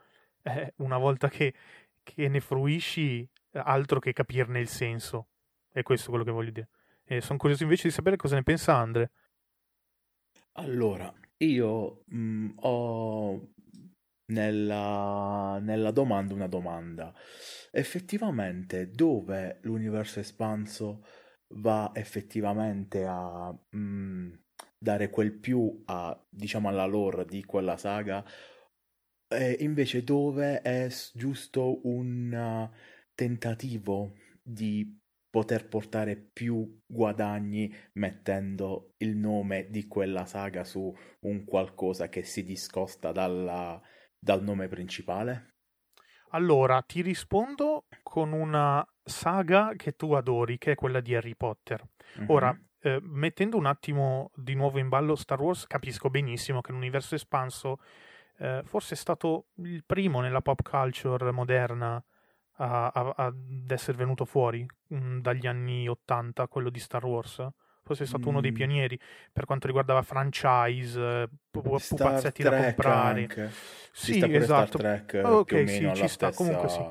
eh, 0.43 0.75
una 0.77 0.99
volta 0.99 1.29
che, 1.29 1.55
che, 2.03 2.29
ne 2.29 2.41
fruisci, 2.41 3.29
altro 3.53 3.99
che 3.99 4.13
capirne 4.13 4.61
il 4.61 4.69
senso. 4.69 5.29
È 5.71 5.83
questo 5.83 6.11
quello 6.11 6.25
che 6.25 6.31
voglio 6.31 6.51
dire. 6.51 6.69
E 7.05 7.21
sono 7.21 7.39
curioso 7.39 7.63
invece 7.65 7.89
di 7.89 7.95
sapere 7.95 8.17
cosa 8.17 8.37
ne 8.37 8.43
pensa 8.43 8.77
Andre. 8.77 9.11
Allora, 10.55 11.13
io 11.39 12.03
mh, 12.07 12.51
ho 12.57 13.49
nella, 14.31 15.59
nella 15.61 15.91
domanda 15.91 16.35
una 16.35 16.49
domanda. 16.49 17.15
Effettivamente, 17.71 18.91
dove 18.91 19.59
l'universo 19.63 20.21
espanso 20.21 21.05
va 21.55 21.91
effettivamente 21.95 23.05
a 23.07 23.51
mh, 23.51 23.79
mm, 23.79 24.33
dare 24.79 25.11
quel 25.11 25.33
più 25.33 25.83
a, 25.87 26.19
diciamo, 26.29 26.69
alla 26.69 26.87
lore 26.87 27.25
di 27.27 27.45
quella 27.45 27.77
saga, 27.77 28.25
e 29.33 29.57
invece 29.61 30.03
dove 30.03 30.61
è 30.61 30.89
giusto 31.15 31.87
un 31.87 32.69
tentativo 33.15 34.15
di 34.43 34.99
poter 35.31 35.69
portare 35.69 36.17
più 36.17 36.81
guadagni 36.85 37.73
mettendo 37.93 38.95
il 38.99 39.17
nome 39.17 39.69
di 39.71 39.87
quella 39.87 40.25
saga 40.25 40.65
su 40.65 40.93
un 41.21 41.45
qualcosa 41.45 42.09
che 42.09 42.25
si 42.25 42.43
discosta 42.43 43.13
dalla, 43.13 43.81
dal 44.21 44.43
nome 44.43 44.69
principale? 44.69 45.55
Allora, 46.33 46.81
ti 46.83 47.01
rispondo 47.01 47.87
con 48.03 48.33
una 48.33 48.87
saga 49.03 49.73
che 49.77 49.97
tu 49.97 50.13
adori, 50.13 50.59
che 50.59 50.73
è 50.73 50.75
quella 50.77 51.01
di 51.01 51.15
Harry 51.15 51.35
Potter. 51.35 51.83
Mm-hmm. 52.19 52.31
Ora, 52.31 52.57
eh, 52.81 53.01
mettendo 53.03 53.57
un 53.57 53.67
attimo 53.67 54.31
di 54.35 54.55
nuovo 54.55 54.79
in 54.79 54.89
ballo 54.89 55.17
Star 55.17 55.41
Wars, 55.41 55.67
capisco 55.67 56.09
benissimo 56.09 56.61
che 56.61 56.73
l'universo 56.73 57.15
espanso 57.15 57.79
eh, 58.39 58.63
forse 58.65 58.95
è 58.95 58.97
stato 58.97 59.49
il 59.57 59.85
primo 59.85 60.21
nella 60.21 60.41
pop 60.41 60.63
culture 60.63 61.31
moderna 61.31 62.03
a, 62.57 62.89
a, 62.89 63.13
ad 63.17 63.71
essere 63.71 63.99
venuto 63.99 64.25
fuori 64.25 64.67
mh, 64.87 64.97
mm, 64.97 65.19
dagli 65.21 65.47
anni 65.47 65.89
80, 65.89 66.49
quello 66.49 66.71
di 66.71 66.79
Star 66.79 67.05
Wars. 67.05 67.47
Forse 67.91 68.05
è 68.05 68.07
stato 68.07 68.29
mm. 68.29 68.31
uno 68.31 68.41
dei 68.41 68.53
mm. 68.53 68.55
pionieri 68.55 69.01
per 69.33 69.47
quanto 69.47 69.67
riguardava 69.67 70.03
franchise, 70.03 71.01
eh, 71.01 71.29
pupazzetti 71.51 72.45
da 72.45 72.57
comprare. 72.57 73.21
Anche. 73.23 73.51
Sì, 73.91 74.23
esatto. 74.33 74.79
ok, 74.79 75.69
sì, 75.69 75.91
ci 75.93 76.07
sta. 76.07 76.31
Stessa... 76.31 76.33
Comunque 76.33 76.69
sì. 76.69 76.85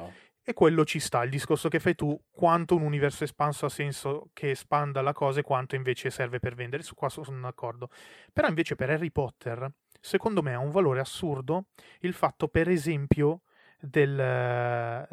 E 0.44 0.54
quello 0.54 0.84
ci 0.84 1.00
sta, 1.00 1.24
il 1.24 1.30
discorso 1.30 1.70
che 1.70 1.80
fai 1.80 1.96
tu, 1.96 2.20
quanto 2.32 2.76
un 2.76 2.82
universo 2.82 3.24
espanso 3.24 3.68
ha 3.68 3.70
senso 3.70 4.30
che 4.34 4.50
espanda 4.50 5.02
la 5.02 5.14
cosa 5.14 5.40
e 5.40 5.44
quanto 5.44 5.76
invece 5.76 6.10
serve 6.10 6.40
per 6.40 6.56
vendere, 6.56 6.84
su 6.84 6.96
qua 6.96 7.08
sono 7.08 7.40
d'accordo. 7.40 7.90
Però 8.34 8.48
invece 8.48 8.76
per 8.76 8.90
Harry 8.90 9.12
Potter, 9.12 9.72
secondo 10.02 10.42
me 10.42 10.56
ha 10.56 10.60
un 10.60 10.72
valore 10.72 11.00
assurdo 11.00 11.68
il 12.00 12.14
fatto, 12.14 12.48
per 12.48 12.68
esempio, 12.68 13.44
del, 13.80 15.08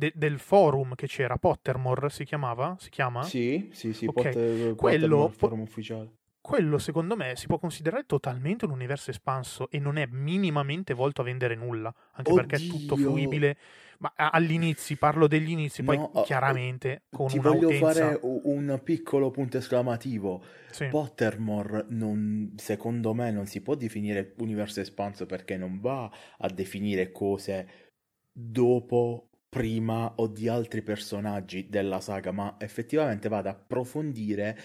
de, 0.00 0.12
del 0.14 0.38
forum 0.38 0.94
che 0.94 1.06
c'era, 1.06 1.36
Pottermore 1.36 2.08
si 2.08 2.24
chiamava? 2.24 2.74
Si 2.78 2.88
chiama? 2.88 3.22
Sì, 3.22 3.68
sì, 3.72 3.92
sì, 3.92 4.06
okay. 4.06 4.32
Potter, 4.32 4.74
quello, 4.74 5.28
forum 5.28 5.60
ufficiale 5.60 6.18
quello 6.40 6.78
secondo 6.78 7.16
me 7.16 7.36
si 7.36 7.46
può 7.46 7.58
considerare 7.58 8.06
totalmente 8.06 8.64
un 8.64 8.70
universo 8.70 9.10
espanso 9.10 9.70
e 9.70 9.78
non 9.78 9.98
è 9.98 10.06
minimamente 10.10 10.94
volto 10.94 11.20
a 11.20 11.24
vendere 11.24 11.54
nulla, 11.54 11.94
anche 12.12 12.30
Oddio. 12.30 12.46
perché 12.46 12.64
è 12.64 12.66
tutto 12.66 12.96
fruibile. 12.96 13.56
Ma 13.98 14.14
all'inizio 14.16 14.96
parlo 14.96 15.26
degli 15.26 15.50
inizi, 15.50 15.82
poi 15.82 15.98
no, 15.98 16.22
chiaramente 16.24 17.02
con 17.10 17.26
ti 17.26 17.38
voglio 17.38 17.70
fare 17.72 18.18
un 18.22 18.80
piccolo 18.82 19.30
punto 19.30 19.58
esclamativo. 19.58 20.42
Sì. 20.70 20.86
Pottermore 20.86 21.84
non, 21.90 22.54
secondo 22.56 23.12
me 23.12 23.30
non 23.30 23.44
si 23.44 23.60
può 23.60 23.74
definire 23.74 24.32
universo 24.38 24.80
espanso 24.80 25.26
perché 25.26 25.58
non 25.58 25.80
va 25.80 26.10
a 26.38 26.48
definire 26.48 27.12
cose 27.12 27.90
dopo 28.32 29.29
prima 29.50 30.14
o 30.16 30.28
di 30.28 30.48
altri 30.48 30.80
personaggi 30.80 31.68
della 31.68 32.00
saga, 32.00 32.30
ma 32.30 32.54
effettivamente 32.58 33.28
va 33.28 33.38
ad 33.38 33.46
approfondire 33.48 34.56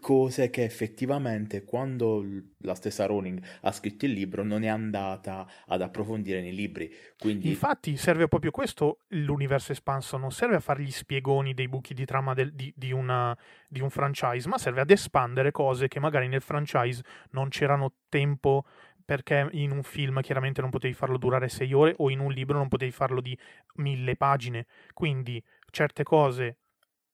cose 0.00 0.48
che 0.48 0.64
effettivamente 0.64 1.62
quando 1.62 2.24
la 2.60 2.74
stessa 2.74 3.04
Rowling 3.04 3.38
ha 3.60 3.70
scritto 3.70 4.06
il 4.06 4.12
libro 4.12 4.42
non 4.42 4.62
è 4.62 4.68
andata 4.68 5.46
ad 5.66 5.82
approfondire 5.82 6.40
nei 6.40 6.54
libri. 6.54 6.90
Quindi... 7.18 7.48
Infatti 7.48 7.98
serve 7.98 8.28
proprio 8.28 8.50
questo 8.50 9.00
l'universo 9.08 9.72
espanso, 9.72 10.16
non 10.16 10.30
serve 10.30 10.56
a 10.56 10.60
fare 10.60 10.82
gli 10.82 10.90
spiegoni 10.90 11.52
dei 11.52 11.68
buchi 11.68 11.92
di 11.92 12.06
trama 12.06 12.32
del, 12.32 12.54
di, 12.54 12.72
di, 12.74 12.92
una, 12.92 13.36
di 13.68 13.80
un 13.80 13.90
franchise, 13.90 14.48
ma 14.48 14.56
serve 14.56 14.80
ad 14.80 14.90
espandere 14.90 15.50
cose 15.50 15.86
che 15.86 16.00
magari 16.00 16.26
nel 16.26 16.40
franchise 16.40 17.02
non 17.32 17.50
c'erano 17.50 17.92
tempo 18.08 18.64
perché 19.10 19.48
in 19.54 19.72
un 19.72 19.82
film 19.82 20.20
chiaramente 20.20 20.60
non 20.60 20.70
potevi 20.70 20.94
farlo 20.94 21.18
durare 21.18 21.48
sei 21.48 21.72
ore 21.72 21.94
o 21.96 22.10
in 22.10 22.20
un 22.20 22.30
libro 22.30 22.58
non 22.58 22.68
potevi 22.68 22.92
farlo 22.92 23.20
di 23.20 23.36
mille 23.74 24.14
pagine. 24.14 24.66
Quindi 24.94 25.42
certe 25.72 26.04
cose 26.04 26.58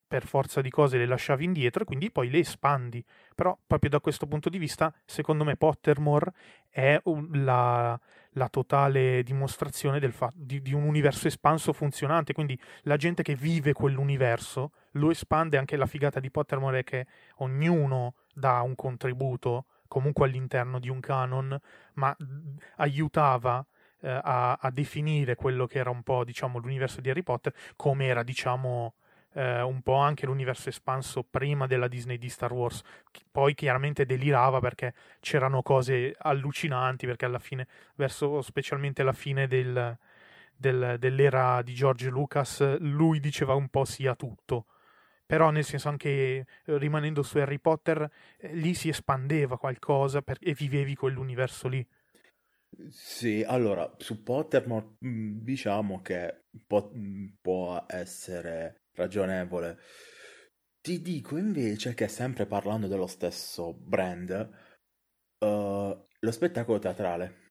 per 0.06 0.26
forza 0.26 0.60
di 0.60 0.68
cose 0.68 0.98
le 0.98 1.06
lasciavi 1.06 1.44
indietro 1.44 1.84
e 1.84 1.86
quindi 1.86 2.10
poi 2.10 2.28
le 2.28 2.40
espandi. 2.40 3.02
Però 3.34 3.58
proprio 3.66 3.88
da 3.88 4.00
questo 4.00 4.26
punto 4.26 4.50
di 4.50 4.58
vista, 4.58 4.92
secondo 5.06 5.42
me 5.42 5.56
Pottermore 5.56 6.34
è 6.68 7.00
la, 7.32 7.98
la, 8.32 8.48
totale 8.50 9.22
dimostrazione 9.22 9.98
fa- 10.10 10.30
di, 10.34 10.60
di, 10.60 10.74
un 10.74 10.82
universo 10.82 11.28
espanso 11.28 11.72
funzionante, 11.72 12.34
quindi 12.34 12.60
la 12.82 12.98
gente 12.98 13.22
che 13.22 13.34
vive 13.34 13.72
quell'universo 13.72 14.72
lo 14.92 15.10
espande, 15.10 15.56
anche 15.56 15.78
la 15.78 15.86
figata 15.86 16.20
di 16.20 16.30
Pottermore 16.30 16.80
è 16.80 16.84
che 16.84 17.06
ognuno 17.36 18.16
dà 18.34 18.60
un 18.60 18.74
contributo 18.74 19.64
comunque 19.88 20.26
all'interno 20.26 20.78
di 20.78 20.88
un 20.88 21.00
canon, 21.00 21.58
ma 21.94 22.16
aiutava 22.76 23.64
eh, 24.00 24.08
a, 24.08 24.54
a, 24.54 24.70
definire 24.70 25.34
quello 25.34 25.66
che 25.66 25.78
era 25.78 25.90
un 25.90 26.02
po' 26.02 26.24
diciamo 26.24 26.58
l'universo 26.58 27.00
di 27.00 27.10
Harry 27.10 27.22
Potter 27.22 27.52
come 27.76 28.06
era 28.06 28.22
diciamo 28.22 28.94
eh, 29.36 29.60
un 29.62 29.82
po' 29.82 29.96
anche 29.96 30.26
l'universo 30.26 30.68
espanso 30.68 31.22
prima 31.22 31.66
della 31.66 31.88
Disney 31.88 32.18
di 32.18 32.28
Star 32.28 32.52
Wars. 32.52 32.82
Poi 33.30 33.54
chiaramente 33.54 34.06
delirava 34.06 34.60
perché 34.60 34.94
c'erano 35.20 35.62
cose 35.62 36.14
allucinanti, 36.18 37.06
perché 37.06 37.26
alla 37.26 37.38
fine, 37.38 37.66
verso 37.96 38.40
specialmente 38.40 39.02
la 39.02 39.12
fine 39.12 39.46
del, 39.46 39.96
del, 40.56 40.96
dell'era 40.98 41.62
di 41.62 41.74
George 41.74 42.08
Lucas, 42.08 42.78
lui 42.78 43.20
diceva 43.20 43.54
un 43.54 43.68
po' 43.68 43.84
sì 43.84 44.06
a 44.06 44.14
tutto. 44.14 44.66
Però 45.26 45.50
nel 45.50 45.64
senso 45.64 45.88
anche 45.88 46.08
eh, 46.08 46.46
rimanendo 46.78 47.22
su 47.22 47.38
Harry 47.38 47.58
Potter, 47.58 48.08
eh, 48.38 48.54
lì 48.54 48.74
si 48.74 48.88
espandeva 48.88 49.58
qualcosa 49.58 50.22
per, 50.22 50.38
e 50.40 50.54
vivevi 50.54 50.94
quell'universo 50.94 51.68
lì. 51.68 51.86
Sì, 52.88 53.42
allora 53.46 53.92
su 53.98 54.22
Pottermore 54.22 54.96
mm, 55.04 55.40
diciamo 55.42 56.00
che 56.02 56.44
può, 56.66 56.90
mm, 56.94 57.26
può 57.40 57.84
essere 57.88 58.84
ragionevole. 58.94 59.78
Ti 60.80 61.02
dico 61.02 61.36
invece 61.36 61.94
che 61.94 62.06
sempre 62.06 62.46
parlando 62.46 62.86
dello 62.86 63.08
stesso 63.08 63.74
brand, 63.74 64.30
uh, 65.40 65.46
lo 65.46 66.30
spettacolo 66.30 66.78
teatrale. 66.78 67.46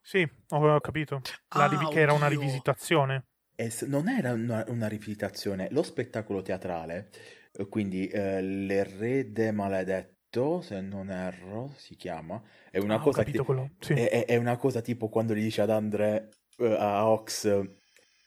Sì, 0.00 0.28
ho 0.48 0.80
capito. 0.80 1.20
La 1.54 1.66
ah, 1.66 1.88
che 1.88 2.00
era 2.00 2.14
una 2.14 2.28
rivisitazione. 2.28 3.27
Es- 3.60 3.82
non 3.82 4.08
era 4.08 4.34
una, 4.34 4.64
una, 4.68 4.86
rivisitazione, 4.86 5.66
lo 5.72 5.82
spettacolo 5.82 6.42
teatrale, 6.42 7.10
eh, 7.52 7.66
quindi 7.66 8.06
eh, 8.06 8.40
l'erede 8.40 9.50
maledetto, 9.50 10.60
se 10.60 10.80
non 10.80 11.10
erro, 11.10 11.74
si 11.76 11.96
chiama, 11.96 12.40
è 12.70 12.78
una, 12.78 12.94
ah, 12.94 13.00
cosa, 13.00 13.24
ti- 13.24 13.36
sì. 13.80 13.94
è, 13.94 14.26
è 14.26 14.36
una 14.36 14.56
cosa 14.56 14.80
tipo 14.80 15.08
quando 15.08 15.34
gli 15.34 15.42
dice 15.42 15.62
ad 15.62 15.70
Andre, 15.70 16.28
uh, 16.58 16.66
a 16.66 17.10
Ox, 17.10 17.46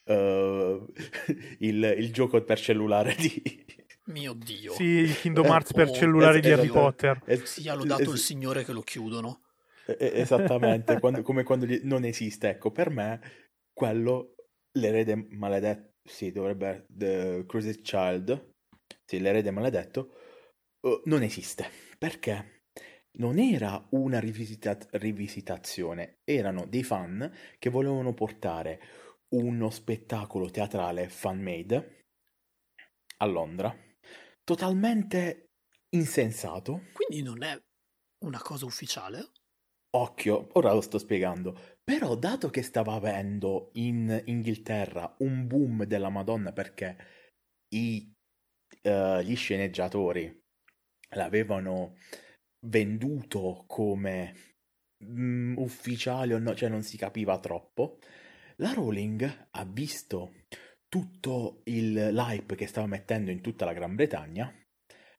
uh, 0.03 0.11
il, 1.59 1.95
il, 1.97 2.11
gioco 2.11 2.43
per 2.43 2.59
cellulare 2.59 3.15
di... 3.15 3.41
Mio 4.07 4.33
Dio. 4.33 4.73
Sì, 4.73 4.83
il 4.83 5.17
Kingdom 5.17 5.45
Hearts 5.45 5.71
per 5.71 5.87
oh, 5.87 5.93
cellulare 5.93 6.39
es- 6.39 6.45
di 6.45 6.51
Harry 6.51 6.67
Potter. 6.67 7.21
Es- 7.23 7.43
sia 7.43 7.73
lodato 7.73 8.01
es- 8.01 8.11
il 8.11 8.17
Signore 8.17 8.65
che 8.65 8.73
lo 8.73 8.81
chiudono. 8.81 9.43
Esattamente, 9.97 10.99
quando, 10.99 11.21
come 11.21 11.43
quando 11.43 11.65
gli... 11.65 11.79
non 11.83 12.03
esiste. 12.03 12.49
Ecco, 12.49 12.71
per 12.71 12.89
me 12.89 13.21
quello, 13.71 14.35
l'erede 14.73 15.15
maledetto, 15.31 15.93
sì, 16.03 16.31
dovrebbe... 16.31 16.85
The 16.89 17.43
Cruised 17.47 17.81
Child, 17.81 18.53
sì, 19.05 19.19
l'erede 19.19 19.51
maledetto, 19.51 20.15
uh, 20.81 21.01
non 21.05 21.23
esiste. 21.23 21.69
Perché? 21.97 22.59
non 23.13 23.39
era 23.39 23.85
una 23.91 24.19
rivisita- 24.19 24.77
rivisitazione, 24.91 26.19
erano 26.23 26.65
dei 26.65 26.83
fan 26.83 27.31
che 27.59 27.69
volevano 27.69 28.13
portare 28.13 28.79
uno 29.29 29.69
spettacolo 29.69 30.49
teatrale 30.49 31.09
fan-made 31.09 32.05
a 33.17 33.25
Londra, 33.25 33.75
totalmente 34.43 35.51
insensato. 35.89 36.83
Quindi 36.93 37.23
non 37.23 37.43
è 37.43 37.59
una 38.25 38.41
cosa 38.41 38.65
ufficiale? 38.65 39.31
Occhio, 39.93 40.47
ora 40.53 40.73
lo 40.73 40.81
sto 40.81 40.97
spiegando. 40.97 41.70
Però 41.83 42.15
dato 42.15 42.49
che 42.49 42.61
stava 42.61 42.93
avendo 42.93 43.71
in 43.73 44.21
Inghilterra 44.25 45.15
un 45.19 45.47
boom 45.47 45.85
della 45.85 46.09
Madonna 46.09 46.51
perché 46.53 46.97
i, 47.69 48.13
uh, 48.83 49.19
gli 49.19 49.35
sceneggiatori 49.35 50.39
l'avevano 51.15 51.95
venduto 52.67 53.63
come 53.67 54.35
um, 55.05 55.55
ufficiale 55.57 56.33
o 56.33 56.39
no, 56.39 56.53
cioè 56.53 56.69
non 56.69 56.83
si 56.83 56.97
capiva 56.97 57.39
troppo, 57.39 57.99
la 58.57 58.73
Rowling 58.73 59.47
ha 59.51 59.65
visto 59.65 60.33
tutto 60.87 61.61
il 61.65 61.93
l'hype 61.93 62.55
che 62.55 62.67
stava 62.67 62.87
mettendo 62.87 63.31
in 63.31 63.41
tutta 63.41 63.65
la 63.65 63.73
Gran 63.73 63.95
Bretagna, 63.95 64.53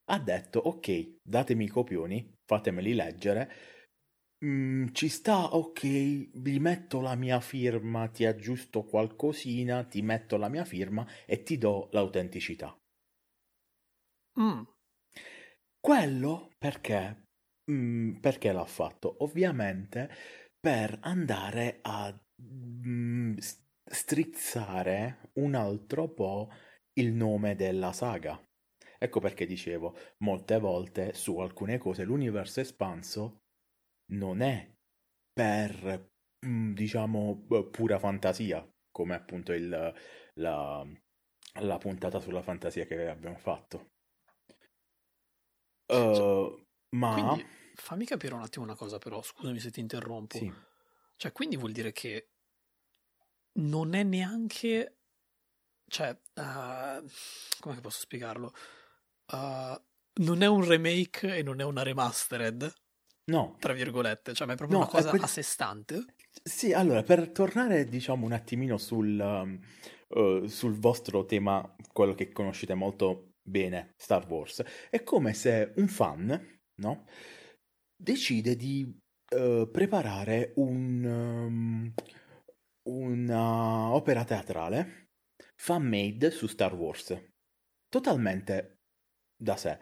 ha 0.07 0.19
detto 0.19 0.59
ok, 0.59 1.19
datemi 1.23 1.65
i 1.65 1.69
copioni, 1.69 2.35
fatemeli 2.45 2.95
leggere, 2.95 3.51
mm, 4.45 4.89
ci 4.93 5.09
sta, 5.09 5.55
ok, 5.55 6.31
vi 6.35 6.59
metto 6.59 7.01
la 7.01 7.15
mia 7.15 7.41
firma, 7.41 8.09
ti 8.09 8.25
aggiusto 8.25 8.85
qualcosina, 8.85 9.85
ti 9.85 10.03
metto 10.03 10.37
la 10.37 10.49
mia 10.49 10.65
firma 10.65 11.07
e 11.27 11.43
ti 11.43 11.59
do 11.59 11.89
l'autenticità. 11.93 12.77
Mm. 14.37 14.67
Quello 15.81 16.51
perché? 16.59 17.27
Mm, 17.71 18.17
perché 18.17 18.53
l'ha 18.53 18.65
fatto? 18.65 19.17
Ovviamente 19.21 20.11
per 20.61 20.99
andare 21.03 21.79
a 21.83 22.15
Mm, 22.45 23.37
strizzare 23.85 25.31
un 25.35 25.55
altro 25.55 26.09
po' 26.13 26.51
il 26.95 27.13
nome 27.13 27.55
della 27.55 27.93
saga. 27.93 28.41
Ecco 28.99 29.21
perché 29.21 29.47
dicevo, 29.47 29.97
molte 30.19 30.59
volte 30.59 31.13
su 31.15 31.39
alcune 31.39 31.79
cose 31.79 32.03
l'universo 32.05 32.61
espanso 32.61 33.42
non 34.12 34.40
è 34.40 34.70
per, 35.33 36.11
mm, 36.46 36.72
diciamo, 36.75 37.46
pura 37.70 37.98
fantasia, 37.98 38.66
come 38.90 39.14
appunto 39.14 39.53
il, 39.53 39.94
la, 40.35 40.87
la 41.61 41.79
puntata 41.79 42.20
sulla 42.20 42.42
fantasia 42.42 42.85
che 42.87 43.09
abbiamo 43.09 43.38
fatto. 43.38 43.90
Uh, 45.87 46.64
ma... 46.96 47.14
Quindi, 47.14 47.46
fammi 47.75 48.05
capire 48.05 48.35
un 48.35 48.42
attimo 48.42 48.64
una 48.64 48.77
cosa 48.77 48.98
però, 48.98 49.22
scusami 49.22 49.59
se 49.59 49.70
ti 49.70 49.81
interrompo. 49.81 50.38
Sì. 50.38 50.53
Cioè, 51.16 51.33
quindi 51.33 51.57
vuol 51.57 51.72
dire 51.72 51.92
che 51.92 52.29
non 53.55 53.94
è 53.94 54.03
neanche... 54.03 54.98
Cioè, 55.87 56.11
uh, 56.35 57.07
come 57.61 57.81
posso 57.81 58.01
spiegarlo? 58.01 58.55
Uh, 59.33 59.81
non 60.14 60.42
è 60.42 60.46
un 60.46 60.66
remake 60.66 61.37
e 61.37 61.42
non 61.42 61.61
è 61.61 61.64
una 61.64 61.83
remastered. 61.83 62.72
No. 63.31 63.57
Tra 63.59 63.73
virgolette, 63.73 64.35
cioè, 64.35 64.47
ma 64.47 64.55
è 64.55 64.57
proprio 64.57 64.79
no, 64.79 64.85
una 64.85 64.93
cosa 64.93 65.11
quel... 65.11 65.23
a 65.23 65.27
sé 65.27 65.43
stante. 65.43 66.05
Sì, 66.43 66.73
allora, 66.73 67.03
per 67.03 67.31
tornare, 67.31 67.85
diciamo, 67.85 68.27
un 68.27 68.33
attimino 68.33 68.79
sul, 68.79 69.61
uh, 70.09 70.47
sul 70.47 70.79
vostro 70.79 71.25
tema, 71.25 71.77
quello 71.93 72.15
che 72.15 72.33
conoscete 72.33 72.75
molto 72.75 73.35
bene, 73.43 73.95
Star 73.97 74.27
Wars, 74.27 74.63
è 74.91 75.03
come 75.03 75.35
se 75.35 75.73
un 75.77 75.89
fan, 75.89 76.61
no? 76.81 77.05
Decide 77.97 78.57
di 78.57 78.83
uh, 79.37 79.71
preparare 79.71 80.53
un... 80.57 81.05
Um, 81.05 81.95
un'opera 82.85 84.25
teatrale 84.25 85.11
fan-made 85.55 86.33
su 86.33 86.49
Star 86.49 86.75
Wars, 86.75 87.17
totalmente 87.89 88.81
da 89.37 89.57
sé. 89.57 89.79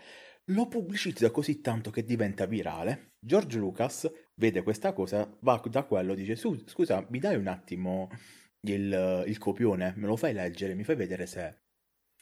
Lo 0.46 0.66
pubblicizza 0.66 1.31
così 1.31 1.61
tanto 1.61 1.90
che 1.90 2.05
diventa 2.05 2.46
virale. 2.46 3.12
George 3.18 3.59
Lucas 3.59 4.11
vede 4.35 4.62
questa 4.62 4.92
cosa, 4.92 5.31
va 5.40 5.61
da 5.70 5.85
quello 5.85 6.12
e 6.12 6.16
dice: 6.16 6.37
Scusa, 6.37 7.07
mi 7.11 7.18
dai 7.18 7.37
un 7.37 7.46
attimo 7.46 8.11
il, 8.62 9.24
il 9.26 9.38
copione, 9.38 9.94
me 9.96 10.07
lo 10.07 10.16
fai 10.16 10.33
leggere, 10.33 10.74
mi 10.74 10.85
fai 10.85 10.96
vedere 10.96 11.26
se 11.26 11.61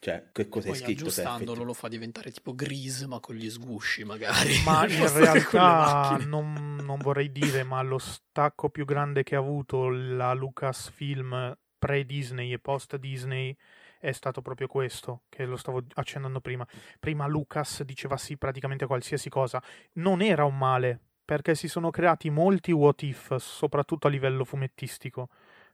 cioè, 0.01 0.29
che 0.31 0.47
cosa 0.47 0.69
è 0.69 0.73
scritto? 0.75 1.01
Aggiustandolo 1.01 1.63
lo 1.63 1.73
fa 1.73 1.89
diventare 1.89 2.31
tipo 2.31 2.55
Grease, 2.55 3.05
ma 3.05 3.19
con 3.19 3.35
gli 3.35 3.49
sgusci, 3.49 4.05
magari. 4.05 4.61
Ma 4.63 4.87
in 4.87 5.13
realtà 5.13 6.17
non, 6.25 6.77
non, 6.81 6.99
vorrei 6.99 7.33
dire, 7.33 7.63
ma 7.63 7.81
lo 7.81 7.97
stacco 7.97 8.69
più 8.69 8.85
grande 8.85 9.23
che 9.23 9.35
ha 9.35 9.39
avuto 9.39 9.89
la 9.89 10.33
Lucasfilm 10.33 11.57
pre-Disney 11.77 12.53
e 12.53 12.59
post-Disney 12.59 13.55
è 13.99 14.11
stato 14.11 14.41
proprio 14.41 14.67
questo, 14.67 15.23
che 15.29 15.45
lo 15.45 15.57
stavo 15.57 15.83
accennando 15.95 16.39
prima. 16.39 16.65
Prima 16.99 17.27
Lucas 17.27 17.83
diceva 17.83 18.17
sì 18.17 18.37
praticamente 18.37 18.85
qualsiasi 18.85 19.29
cosa. 19.29 19.61
Non 19.93 20.21
era 20.21 20.45
un 20.45 20.57
male, 20.57 20.99
perché 21.23 21.53
si 21.53 21.67
sono 21.67 21.91
creati 21.91 22.29
molti 22.29 22.71
what 22.71 23.03
if, 23.03 23.35
soprattutto 23.35 24.07
a 24.07 24.09
livello 24.09 24.45
fumettistico 24.45 25.29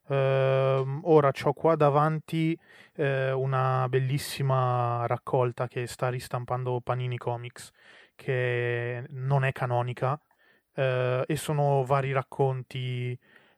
Uh, 0.08 1.00
ora 1.02 1.32
ho 1.44 1.54
qua 1.54 1.76
davanti 1.76 2.56
uh, 2.98 3.04
una 3.40 3.88
bellissima 3.90 5.08
raccolta 5.08 5.68
che 5.68 5.88
sta 5.88 6.10
ristampando 6.10 6.80
Panini 6.80 7.18
Comics, 7.18 7.72
che 8.14 9.04
non 9.10 9.44
è 9.44 9.52
canonica, 9.52 10.12
uh, 10.12 11.24
e 11.26 11.36
sono 11.36 11.84
vari 11.86 12.12
racconti 12.12 13.18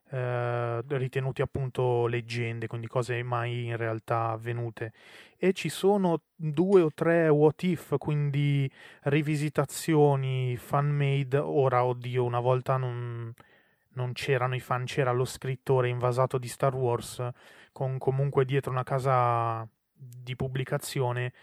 eh, 0.10 0.82
ritenuti 0.88 1.42
appunto 1.42 2.08
leggende, 2.08 2.68
quindi 2.68 2.88
cose 2.88 3.22
mai 3.24 3.66
in 3.66 3.78
realtà 3.78 4.30
avvenute. 4.30 4.94
E 5.38 5.54
ci 5.54 5.70
sono 5.70 6.22
due 6.36 6.82
o 6.82 6.92
tre 6.94 7.28
what 7.30 7.62
if, 7.64 7.96
quindi 7.98 8.70
rivisitazioni 9.04 10.58
fan 10.58 10.90
made. 10.90 11.38
Ora, 11.38 11.86
oddio, 11.86 12.24
una 12.24 12.40
volta 12.40 12.78
non, 12.78 13.34
non 13.94 14.14
c'erano 14.14 14.56
i 14.56 14.60
fan, 14.60 14.86
c'era 14.86 15.12
lo 15.12 15.26
scrittore 15.26 15.90
invasato 15.90 16.38
di 16.38 16.48
Star 16.48 16.74
Wars 16.76 17.22
con 17.72 17.98
comunque 17.98 18.46
dietro 18.46 18.72
una 18.72 18.84
casa 18.84 19.68
di 19.94 20.36
pubblicazione 20.36 21.34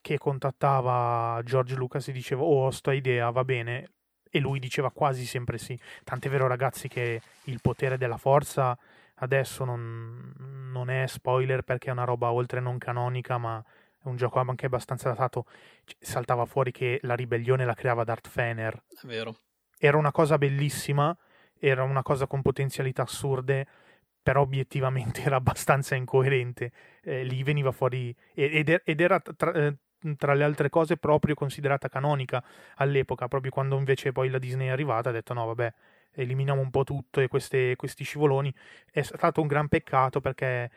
che 0.00 0.18
contattava 0.18 1.40
George 1.44 1.74
Lucas 1.76 2.08
e 2.08 2.12
diceva 2.12 2.42
oh 2.42 2.66
ho 2.66 2.70
sta 2.70 2.92
idea 2.92 3.30
va 3.30 3.44
bene 3.44 3.90
e 4.34 4.38
lui 4.40 4.58
diceva 4.58 4.90
quasi 4.90 5.26
sempre 5.26 5.58
sì. 5.58 5.78
Tant'è 6.02 6.30
vero, 6.30 6.46
ragazzi, 6.46 6.88
che 6.88 7.20
il 7.44 7.60
potere 7.60 7.98
della 7.98 8.16
forza 8.16 8.76
adesso 9.16 9.64
non, 9.64 10.32
non 10.72 10.88
è 10.88 11.06
spoiler 11.06 11.60
perché 11.60 11.90
è 11.90 11.92
una 11.92 12.04
roba 12.04 12.32
oltre 12.32 12.58
non 12.58 12.78
canonica, 12.78 13.36
ma 13.36 13.62
è 13.62 14.08
un 14.08 14.16
gioco 14.16 14.38
anche 14.38 14.64
abbastanza 14.64 15.10
datato. 15.10 15.44
Saltava 15.98 16.46
fuori 16.46 16.72
che 16.72 16.98
la 17.02 17.14
ribellione 17.14 17.66
la 17.66 17.74
creava 17.74 18.04
Darth 18.04 18.28
Fener. 18.28 18.82
È 18.88 19.06
vero. 19.06 19.36
Era 19.78 19.98
una 19.98 20.12
cosa 20.12 20.38
bellissima, 20.38 21.14
era 21.58 21.82
una 21.82 22.02
cosa 22.02 22.26
con 22.26 22.40
potenzialità 22.40 23.02
assurde, 23.02 23.66
però 24.22 24.40
obiettivamente 24.40 25.20
era 25.24 25.36
abbastanza 25.36 25.94
incoerente. 25.94 26.72
Eh, 27.02 27.22
lì 27.22 27.42
veniva 27.42 27.70
fuori 27.70 28.16
ed, 28.32 28.80
era 28.86 29.20
tra, 29.20 29.52
eh, 29.52 29.76
tra 30.16 30.34
le 30.34 30.44
altre 30.44 30.68
cose 30.68 30.96
proprio 30.96 31.34
considerata 31.34 31.88
canonica 31.88 32.42
all'epoca, 32.76 33.28
proprio 33.28 33.50
quando 33.50 33.76
invece 33.76 34.12
poi 34.12 34.28
la 34.28 34.38
Disney 34.38 34.68
è 34.68 34.70
arrivata 34.70 35.10
ha 35.10 35.12
detto 35.12 35.34
no 35.34 35.46
vabbè 35.46 35.72
eliminiamo 36.14 36.60
un 36.60 36.70
po' 36.70 36.84
tutto 36.84 37.20
e 37.20 37.28
queste, 37.28 37.76
questi 37.76 38.04
scivoloni. 38.04 38.52
È 38.90 39.02
stato 39.02 39.40
un 39.40 39.46
gran 39.46 39.68
peccato 39.68 40.20
perché 40.20 40.70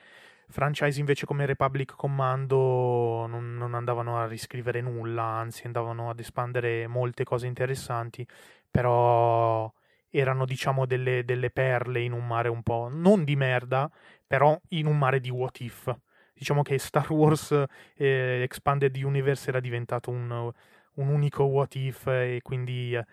franchise 0.47 0.99
invece 0.99 1.25
come 1.25 1.45
Republic 1.45 1.95
Commando 1.95 3.25
non, 3.27 3.55
non 3.57 3.73
andavano 3.73 4.19
a 4.19 4.27
riscrivere 4.27 4.81
nulla 4.81 5.23
anzi 5.23 5.65
andavano 5.65 6.09
ad 6.09 6.19
espandere 6.19 6.87
molte 6.87 7.23
cose 7.23 7.47
interessanti 7.47 8.25
però 8.69 9.71
erano 10.09 10.45
diciamo 10.45 10.85
delle, 10.85 11.25
delle 11.25 11.49
perle 11.49 12.01
in 12.01 12.11
un 12.11 12.25
mare 12.27 12.49
un 12.49 12.61
po' 12.61 12.89
non 12.91 13.23
di 13.23 13.35
merda 13.35 13.89
però 14.25 14.59
in 14.69 14.85
un 14.85 14.97
mare 14.97 15.19
di 15.19 15.29
what 15.29 15.59
if 15.61 15.93
diciamo 16.35 16.61
che 16.61 16.77
Star 16.77 17.11
Wars 17.11 17.51
eh, 17.95 18.41
Expanded 18.43 18.95
Universe 18.97 19.49
era 19.49 19.59
diventato 19.59 20.11
un, 20.11 20.29
un, 20.95 21.07
unico 21.07 21.43
what 21.43 21.73
if 21.75 22.07
e 22.07 22.39
quindi 22.43 22.93
eh, 22.93 23.05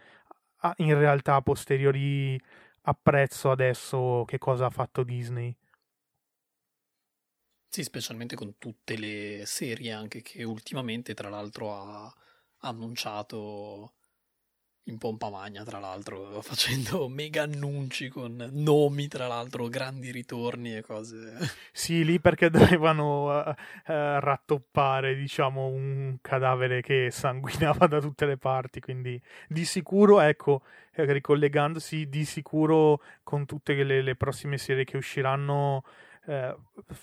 in 0.79 0.99
realtà 0.99 1.37
a 1.37 1.43
posteriori 1.43 2.39
apprezzo 2.83 3.51
adesso 3.51 4.25
che 4.27 4.39
cosa 4.39 4.67
ha 4.67 4.71
fatto 4.71 5.05
Disney. 5.05 5.57
Sì, 7.69 7.85
specialmente 7.85 8.37
con 8.37 8.59
tutte 8.59 8.99
le 8.99 9.45
serie 9.47 9.93
anche 9.93 10.21
che 10.21 10.43
ultimamente 10.45 11.15
tra 11.15 11.31
l'altro 11.31 11.75
ha 11.75 12.15
annunciato 12.59 13.95
in 14.85 14.99
pompa 14.99 15.31
magna, 15.31 15.63
tra 15.63 15.79
l'altro, 15.79 16.41
facendo 16.43 17.09
mega 17.09 17.43
annunci 17.43 18.09
con 18.09 18.49
nomi, 18.53 19.07
tra 19.09 19.27
l'altro, 19.27 19.69
grandi 19.69 20.11
ritorni 20.11 20.77
e 20.77 20.83
cose. 20.83 21.37
Sì, 21.73 22.05
lì 22.05 22.21
perché 22.21 22.51
dovevano 22.51 23.27
uh, 23.27 23.49
uh, 23.49 23.55
rattoppare, 23.87 25.15
diciamo, 25.15 25.67
un 25.67 26.17
cadavere 26.21 26.81
che 26.81 27.11
sanguinava 27.11 27.87
da 27.87 28.01
tutte 28.01 28.27
le 28.27 28.37
parti, 28.37 28.81
quindi 28.81 29.21
di 29.49 29.65
sicuro, 29.65 30.21
ecco, 30.21 30.63
eh, 30.93 31.11
ricollegandosi, 31.13 32.09
di 32.09 32.25
sicuro 32.25 33.01
con 33.23 33.47
tutte 33.47 33.75
le, 33.83 34.03
le 34.03 34.17
prossime 34.17 34.59
serie 34.59 34.85
che 34.85 34.97
usciranno, 34.97 35.85
eh, 36.27 36.55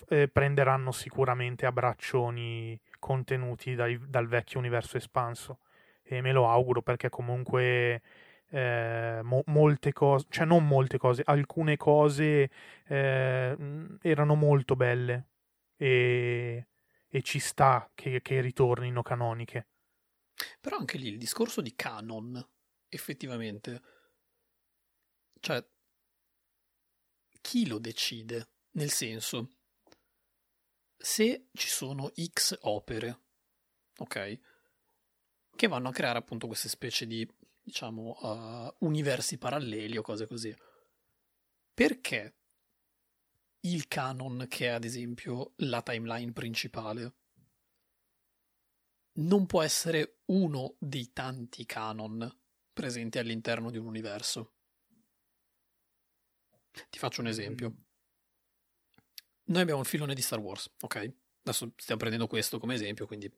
eh, 0.08 0.28
prenderanno 0.28 0.92
sicuramente 0.92 1.66
a 1.66 1.72
braccioni 1.72 2.78
contenuti 2.98 3.74
dai, 3.74 3.98
dal 4.06 4.28
vecchio 4.28 4.58
universo 4.58 4.96
espanso 4.96 5.58
e 6.16 6.20
me 6.20 6.32
lo 6.32 6.48
auguro 6.48 6.82
perché 6.82 7.08
comunque 7.08 8.02
eh, 8.48 9.20
mo- 9.22 9.44
molte 9.46 9.92
cose, 9.92 10.26
cioè 10.28 10.44
non 10.44 10.66
molte 10.66 10.98
cose, 10.98 11.22
alcune 11.24 11.76
cose 11.76 12.50
eh, 12.86 13.56
erano 14.02 14.34
molto 14.34 14.74
belle 14.74 15.28
e, 15.76 16.66
e 17.08 17.22
ci 17.22 17.38
sta 17.38 17.90
che, 17.94 18.20
che, 18.22 18.40
ritornino 18.40 19.02
canoniche. 19.02 19.68
Però 20.60 20.76
anche 20.76 20.98
lì 20.98 21.08
il 21.08 21.18
discorso 21.18 21.60
di 21.60 21.74
canon, 21.76 22.44
effettivamente, 22.88 23.82
cioè 25.40 25.64
chi 27.40 27.66
lo 27.66 27.78
decide? 27.78 28.48
Nel 28.72 28.90
senso, 28.90 29.50
se 30.96 31.48
ci 31.52 31.68
sono 31.68 32.10
X 32.14 32.56
opere, 32.62 33.20
ok? 33.98 34.38
Che 35.60 35.68
vanno 35.68 35.90
a 35.90 35.92
creare 35.92 36.16
appunto 36.16 36.46
queste 36.46 36.70
specie 36.70 37.06
di, 37.06 37.28
diciamo, 37.60 38.16
uh, 38.18 38.86
universi 38.86 39.36
paralleli 39.36 39.98
o 39.98 40.00
cose 40.00 40.26
così. 40.26 40.56
Perché 41.74 42.38
il 43.66 43.86
canon, 43.86 44.46
che 44.48 44.68
è 44.68 44.70
ad 44.70 44.84
esempio 44.84 45.52
la 45.56 45.82
timeline 45.82 46.32
principale, 46.32 47.14
non 49.18 49.44
può 49.44 49.60
essere 49.60 50.20
uno 50.28 50.76
dei 50.78 51.12
tanti 51.12 51.66
canon 51.66 52.40
presenti 52.72 53.18
all'interno 53.18 53.70
di 53.70 53.76
un 53.76 53.84
universo? 53.84 54.54
Ti 56.88 56.98
faccio 56.98 57.20
un 57.20 57.26
esempio. 57.26 57.74
Noi 59.44 59.60
abbiamo 59.60 59.80
il 59.80 59.86
filone 59.86 60.14
di 60.14 60.22
Star 60.22 60.38
Wars, 60.38 60.72
ok? 60.80 61.12
Adesso 61.42 61.74
stiamo 61.76 62.00
prendendo 62.00 62.26
questo 62.26 62.58
come 62.58 62.72
esempio, 62.72 63.06
quindi 63.06 63.30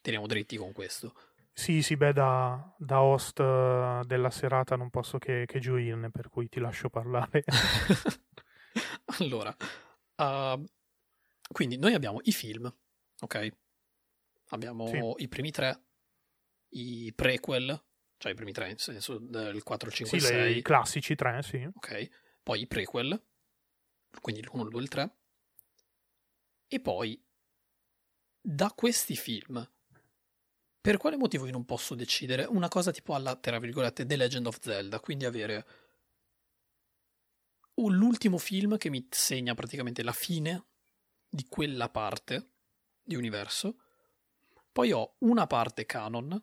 teniamo 0.00 0.26
dritti 0.26 0.56
con 0.56 0.72
questo. 0.72 1.14
Sì, 1.52 1.82
sì, 1.82 1.96
beh, 1.96 2.12
da, 2.12 2.74
da 2.78 3.02
host 3.02 3.38
uh, 3.40 4.04
della 4.06 4.30
serata 4.30 4.76
non 4.76 4.88
posso 4.88 5.18
che, 5.18 5.44
che, 5.46 5.58
gioirne, 5.58 6.10
per 6.10 6.28
cui 6.28 6.48
ti 6.48 6.58
lascio 6.60 6.88
parlare. 6.88 7.44
allora, 9.18 9.54
uh, 10.16 10.64
quindi 11.52 11.76
noi 11.76 11.94
abbiamo 11.94 12.20
i 12.22 12.32
film, 12.32 12.72
ok? 13.20 13.48
Abbiamo 14.50 14.86
sì. 14.86 15.22
i 15.22 15.28
primi 15.28 15.50
tre, 15.50 15.82
i 16.70 17.12
prequel, 17.14 17.84
cioè 18.16 18.32
i 18.32 18.34
primi 18.34 18.52
tre, 18.52 18.68
nel 18.68 18.78
senso 18.78 19.18
del 19.18 19.62
4, 19.62 19.90
5, 19.90 20.18
sì, 20.18 20.26
6. 20.26 20.56
i 20.56 20.62
classici 20.62 21.14
tre, 21.14 21.42
sì. 21.42 21.62
Ok, 21.74 22.08
poi 22.42 22.62
i 22.62 22.66
prequel, 22.66 23.22
quindi 24.20 24.42
l'1, 24.42 24.62
il 24.62 24.68
2 24.68 24.80
il 24.80 24.88
3. 24.88 25.16
E 26.68 26.80
poi 26.80 27.22
da 28.40 28.72
questi 28.74 29.16
film 29.16 29.68
per 30.80 30.96
quale 30.96 31.16
motivo 31.16 31.46
io 31.46 31.52
non 31.52 31.64
posso 31.64 31.94
decidere 31.94 32.44
una 32.44 32.68
cosa 32.68 32.90
tipo 32.90 33.14
alla, 33.14 33.36
tra 33.36 33.58
virgolette, 33.58 34.06
The 34.06 34.16
Legend 34.16 34.46
of 34.46 34.58
Zelda, 34.60 35.00
quindi 35.00 35.24
avere 35.24 35.66
l'ultimo 37.74 38.38
film 38.38 38.76
che 38.76 38.90
mi 38.90 39.06
segna 39.10 39.54
praticamente 39.54 40.02
la 40.02 40.12
fine 40.12 40.66
di 41.28 41.46
quella 41.48 41.88
parte 41.88 42.50
di 43.02 43.14
universo, 43.14 43.76
poi 44.72 44.92
ho 44.92 45.14
una 45.18 45.46
parte 45.46 45.86
canon 45.86 46.42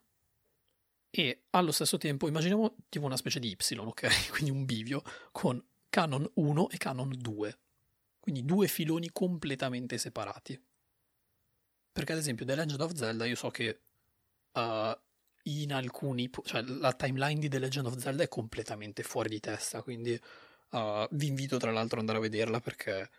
e 1.10 1.46
allo 1.52 1.72
stesso 1.72 1.98
tempo 1.98 2.28
immaginiamo 2.28 2.76
tipo 2.90 3.06
una 3.06 3.18
specie 3.18 3.40
di 3.40 3.50
Y, 3.50 3.78
ok? 3.78 4.30
Quindi 4.32 4.52
un 4.52 4.66
bivio 4.66 5.02
con 5.32 5.64
canon 5.90 6.30
1 6.36 6.70
e 6.70 6.78
canon 6.78 7.12
2. 7.16 7.60
Quindi 8.20 8.44
due 8.44 8.68
filoni 8.68 9.10
completamente 9.12 9.98
separati. 9.98 10.62
Perché 11.92 12.12
ad 12.12 12.18
esempio 12.20 12.46
The 12.46 12.56
Legend 12.56 12.82
of 12.82 12.94
Zelda 12.94 13.26
io 13.26 13.36
so 13.36 13.50
che 13.50 13.87
uh, 14.58 15.00
in 15.44 15.72
alcuni, 15.72 16.30
cioè 16.44 16.62
la 16.64 16.94
timeline 16.94 17.40
di 17.40 17.48
The 17.48 17.60
Legend 17.60 17.88
of 17.88 17.98
Zelda 17.98 18.24
è 18.24 18.28
completamente 18.28 19.04
fuori 19.04 19.30
di 19.30 19.40
testa, 19.40 19.82
quindi 19.82 20.20
uh, 20.72 21.08
vi 21.12 21.28
invito 21.28 21.58
tra 21.58 21.72
l'altro 21.72 21.96
ad 21.96 22.02
andare 22.02 22.18
a 22.18 22.22
vederla 22.22 22.60
perché 22.60 23.10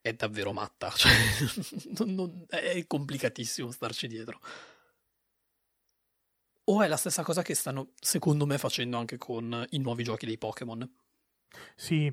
è 0.00 0.12
davvero 0.14 0.52
matta, 0.52 0.90
cioè, 0.96 1.12
non, 1.98 2.14
non, 2.14 2.44
è 2.48 2.84
complicatissimo 2.86 3.70
starci 3.70 4.08
dietro. 4.08 4.40
O 6.64 6.82
è 6.82 6.88
la 6.88 6.96
stessa 6.96 7.22
cosa 7.22 7.42
che 7.42 7.54
stanno, 7.54 7.92
secondo 8.00 8.46
me, 8.46 8.56
facendo 8.56 8.96
anche 8.96 9.18
con 9.18 9.66
i 9.70 9.78
nuovi 9.78 10.04
giochi 10.04 10.24
dei 10.24 10.38
Pokémon. 10.38 10.88
Sì. 11.74 12.12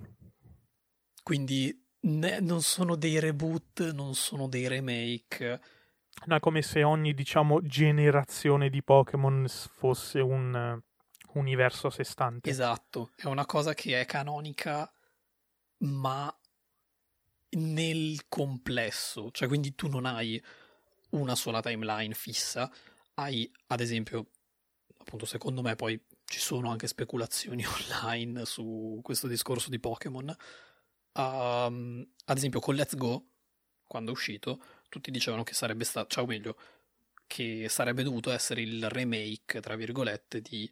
Quindi 1.22 1.88
ne, 2.02 2.40
non 2.40 2.64
sono 2.64 2.96
dei 2.96 3.20
reboot, 3.20 3.92
non 3.92 4.16
sono 4.16 4.48
dei 4.48 4.68
remake 4.68 5.62
No, 6.26 6.36
è 6.36 6.40
come 6.40 6.62
se 6.62 6.84
ogni, 6.84 7.14
diciamo, 7.14 7.62
generazione 7.62 8.70
di 8.70 8.84
Pokémon 8.84 9.46
fosse 9.48 10.20
un 10.20 10.82
uh, 11.34 11.40
universo 11.40 11.88
a 11.88 11.92
sé 11.92 12.04
stante. 12.04 12.50
Esatto, 12.50 13.12
è 13.16 13.28
una 13.28 13.46
cosa 13.46 13.74
che 13.74 14.00
è 14.00 14.06
canonica, 14.06 14.92
ma 15.80 16.36
nel 17.50 18.28
complesso. 18.28 19.32
Cioè, 19.32 19.48
quindi 19.48 19.76
tu 19.76 19.88
non 19.88 20.06
hai 20.06 20.42
una 21.12 21.36
sola 21.36 21.62
timeline 21.62 22.14
fissa, 22.14 22.70
hai, 23.16 23.50
ad 23.68 23.80
esempio, 23.80 24.32
appunto, 24.98 25.26
secondo 25.26 25.62
me, 25.62 25.76
poi 25.76 26.00
ci 26.26 26.40
sono 26.40 26.70
anche 26.70 26.88
speculazioni 26.88 27.64
online 27.66 28.46
su 28.46 29.00
questo 29.02 29.28
discorso 29.28 29.70
di 29.70 29.80
Pokémon. 29.80 30.36
Um, 31.14 32.06
ad 32.26 32.38
esempio, 32.38 32.60
con 32.60 32.76
Let's 32.76 32.96
Go, 32.96 33.28
quando 33.86 34.12
è 34.12 34.14
uscito, 34.14 34.62
tutti 34.90 35.12
dicevano 35.12 35.44
che 35.44 35.54
sarebbe 35.54 35.84
stato, 35.84 36.08
cioè, 36.10 36.24
o 36.24 36.28
meglio, 36.28 36.58
che 37.28 37.68
sarebbe 37.70 38.04
dovuto 38.04 38.32
essere 38.32 38.62
il 38.62 38.90
remake, 38.90 39.60
tra 39.60 39.76
virgolette, 39.76 40.42
di 40.42 40.72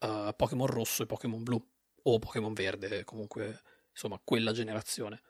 uh, 0.00 0.34
Pokémon 0.34 0.66
rosso 0.66 1.02
e 1.02 1.06
Pokémon 1.06 1.42
blu, 1.42 1.70
o 2.02 2.18
Pokémon 2.18 2.52
verde, 2.52 3.04
comunque, 3.04 3.62
insomma, 3.90 4.20
quella 4.22 4.52
generazione. 4.52 5.22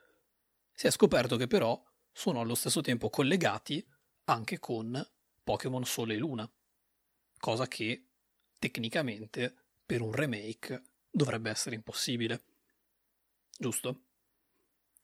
Si 0.73 0.87
è 0.87 0.91
scoperto 0.91 1.37
che 1.37 1.47
però 1.47 1.81
sono 2.11 2.39
allo 2.39 2.55
stesso 2.55 2.81
tempo 2.81 3.09
collegati 3.09 3.85
anche 4.25 4.59
con 4.59 5.07
Pokémon 5.43 5.85
Sole 5.85 6.15
e 6.15 6.17
Luna, 6.17 6.51
cosa 7.39 7.67
che 7.67 8.07
tecnicamente 8.59 9.55
per 9.85 10.01
un 10.01 10.11
remake 10.11 10.83
dovrebbe 11.09 11.49
essere 11.49 11.75
impossibile. 11.75 12.43
Giusto? 13.57 14.01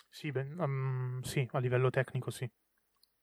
Sì, 0.10 0.32
ben, 0.32 0.60
um, 0.60 1.22
sì, 1.22 1.48
a 1.52 1.60
livello 1.60 1.90
tecnico 1.90 2.30
sì. 2.30 2.48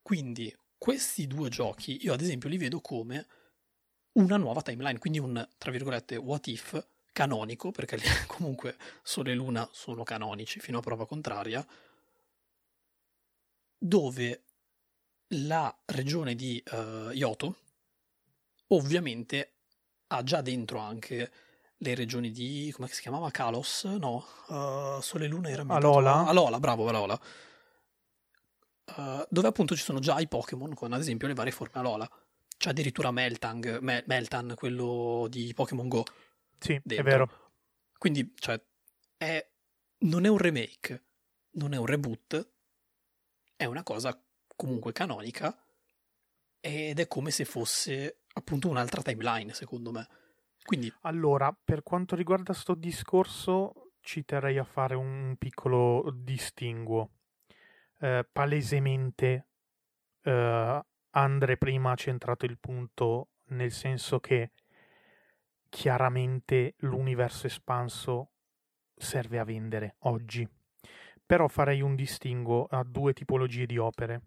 Quindi 0.02 0.54
questi 0.76 1.26
due 1.26 1.48
giochi 1.48 1.98
io 2.02 2.12
ad 2.12 2.20
esempio 2.20 2.48
li 2.48 2.56
vedo 2.56 2.80
come 2.80 3.26
una 4.12 4.36
nuova 4.36 4.62
timeline, 4.62 4.98
quindi 4.98 5.18
un, 5.18 5.46
tra 5.58 5.70
virgolette, 5.70 6.16
what 6.16 6.46
if 6.46 6.84
canonico, 7.12 7.70
perché 7.70 7.98
comunque 8.26 8.76
Sole 9.02 9.32
e 9.32 9.34
Luna 9.34 9.68
sono 9.72 10.02
canonici 10.02 10.58
fino 10.60 10.78
a 10.78 10.82
prova 10.82 11.06
contraria, 11.06 11.64
dove 13.78 14.42
la 15.34 15.74
regione 15.86 16.34
di 16.34 16.62
uh, 16.72 17.10
Yoto 17.10 17.56
ovviamente 18.68 19.52
ha 20.08 20.22
già 20.22 20.40
dentro 20.40 20.78
anche 20.78 21.30
le 21.76 21.94
regioni 21.94 22.30
di 22.30 22.72
come 22.74 22.88
si 22.88 23.00
chiamava 23.00 23.30
Kalos? 23.30 23.84
No, 23.84 24.24
uh, 24.48 25.00
Sole 25.00 25.24
e 25.24 25.28
Luna 25.28 25.48
era 25.48 25.64
Alola. 25.66 26.26
Alola, 26.26 26.58
bravo, 26.58 26.88
Alola. 26.88 27.20
Uh, 28.96 29.24
dove 29.28 29.48
appunto 29.48 29.76
ci 29.76 29.82
sono 29.82 30.00
già 30.00 30.18
i 30.18 30.26
Pokémon 30.26 30.74
con 30.74 30.92
ad 30.92 31.00
esempio 31.00 31.28
le 31.28 31.34
varie 31.34 31.52
forme 31.52 31.78
Alola. 31.78 32.10
C'è 32.56 32.70
addirittura 32.70 33.10
Meltang, 33.10 33.78
Me- 33.78 34.04
Meltan, 34.06 34.54
quello 34.56 35.26
di 35.30 35.52
Pokémon 35.54 35.88
Go. 35.88 36.04
Sì, 36.58 36.80
dentro. 36.84 37.06
è 37.06 37.10
vero. 37.10 37.50
Quindi, 37.96 38.32
cioè, 38.36 38.60
è... 39.16 39.48
non 40.00 40.24
è 40.24 40.28
un 40.28 40.38
remake, 40.38 41.04
non 41.52 41.72
è 41.72 41.76
un 41.76 41.86
reboot, 41.86 42.52
è 43.56 43.64
una 43.64 43.82
cosa 43.82 44.18
comunque 44.56 44.92
canonica 44.92 45.56
ed 46.60 46.98
è 46.98 47.08
come 47.08 47.30
se 47.30 47.44
fosse 47.46 48.24
appunto 48.34 48.68
un'altra 48.68 49.02
timeline, 49.02 49.54
secondo 49.54 49.90
me. 49.90 50.06
Quindi... 50.62 50.92
Allora, 51.02 51.52
per 51.52 51.82
quanto 51.82 52.14
riguarda 52.14 52.52
sto 52.52 52.74
discorso, 52.74 53.92
ci 54.00 54.24
terrei 54.24 54.58
a 54.58 54.64
fare 54.64 54.94
un 54.94 55.36
piccolo 55.38 56.10
distinguo. 56.14 57.10
Eh, 58.02 58.26
palesemente 58.32 59.46
eh, 60.22 60.84
Andre 61.10 61.56
prima 61.56 61.90
ha 61.90 61.96
centrato 61.96 62.46
il 62.46 62.58
punto 62.58 63.28
nel 63.50 63.72
senso 63.72 64.20
che 64.20 64.52
chiaramente 65.68 66.74
l'universo 66.78 67.46
espanso 67.46 68.30
serve 68.94 69.38
a 69.38 69.44
vendere 69.44 69.96
oggi. 70.00 70.48
Però 71.24 71.48
farei 71.48 71.80
un 71.80 71.94
distinguo 71.94 72.66
a 72.70 72.82
due 72.84 73.12
tipologie 73.12 73.66
di 73.66 73.78
opere 73.78 74.22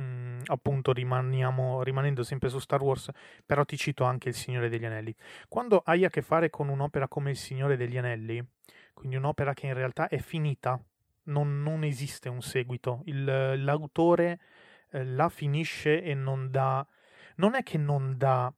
mm, 0.00 0.40
appunto 0.46 0.92
rimanendo 0.92 2.22
sempre 2.22 2.48
su 2.48 2.58
Star 2.58 2.82
Wars, 2.82 3.10
però 3.44 3.64
ti 3.64 3.76
cito 3.76 4.04
anche 4.04 4.28
Il 4.28 4.34
Signore 4.34 4.68
degli 4.68 4.84
Anelli. 4.84 5.14
Quando 5.48 5.82
hai 5.84 6.04
a 6.04 6.10
che 6.10 6.22
fare 6.22 6.50
con 6.50 6.68
un'opera 6.68 7.08
come 7.08 7.30
Il 7.30 7.36
Signore 7.36 7.76
degli 7.76 7.98
Anelli, 7.98 8.42
quindi 8.94 9.16
un'opera 9.16 9.54
che 9.54 9.66
in 9.66 9.74
realtà 9.74 10.08
è 10.08 10.18
finita, 10.18 10.82
non, 11.30 11.62
non 11.62 11.84
esiste 11.84 12.28
un 12.28 12.42
seguito, 12.42 13.02
Il, 13.06 13.24
l'autore 13.64 14.40
eh, 14.90 15.04
la 15.04 15.28
finisce 15.28 16.02
e 16.02 16.14
non 16.14 16.50
dà... 16.50 16.86
Non 17.36 17.54
è 17.54 17.62
che 17.62 17.78
non 17.78 18.16
dà 18.18 18.52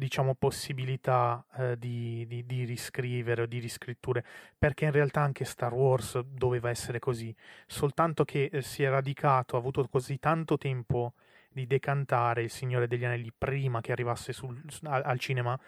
diciamo, 0.00 0.34
possibilità 0.34 1.44
eh, 1.58 1.78
di, 1.78 2.24
di, 2.26 2.46
di, 2.46 2.64
riscrivere 2.64 3.42
o 3.42 3.46
di 3.46 3.58
riscritture, 3.58 4.24
perché 4.58 4.86
in 4.86 4.92
realtà 4.92 5.20
anche 5.20 5.44
Star 5.44 5.74
Wars 5.74 6.18
doveva 6.20 6.70
essere 6.70 6.98
così, 6.98 7.34
soltanto 7.66 8.24
che 8.24 8.48
eh, 8.50 8.62
si 8.62 8.82
è 8.82 8.88
radicato, 8.88 9.56
ha 9.56 9.58
avuto 9.58 9.86
così 9.88 10.18
tanto 10.18 10.56
tempo 10.56 11.12
di 11.50 11.66
decantare 11.66 12.42
Il 12.42 12.50
Signore 12.50 12.86
degli 12.86 13.04
Anelli 13.04 13.30
prima 13.36 13.82
che 13.82 13.92
arrivasse 13.92 14.32
sul, 14.32 14.58
al, 14.84 15.02
al, 15.04 15.18
cinema, 15.18 15.58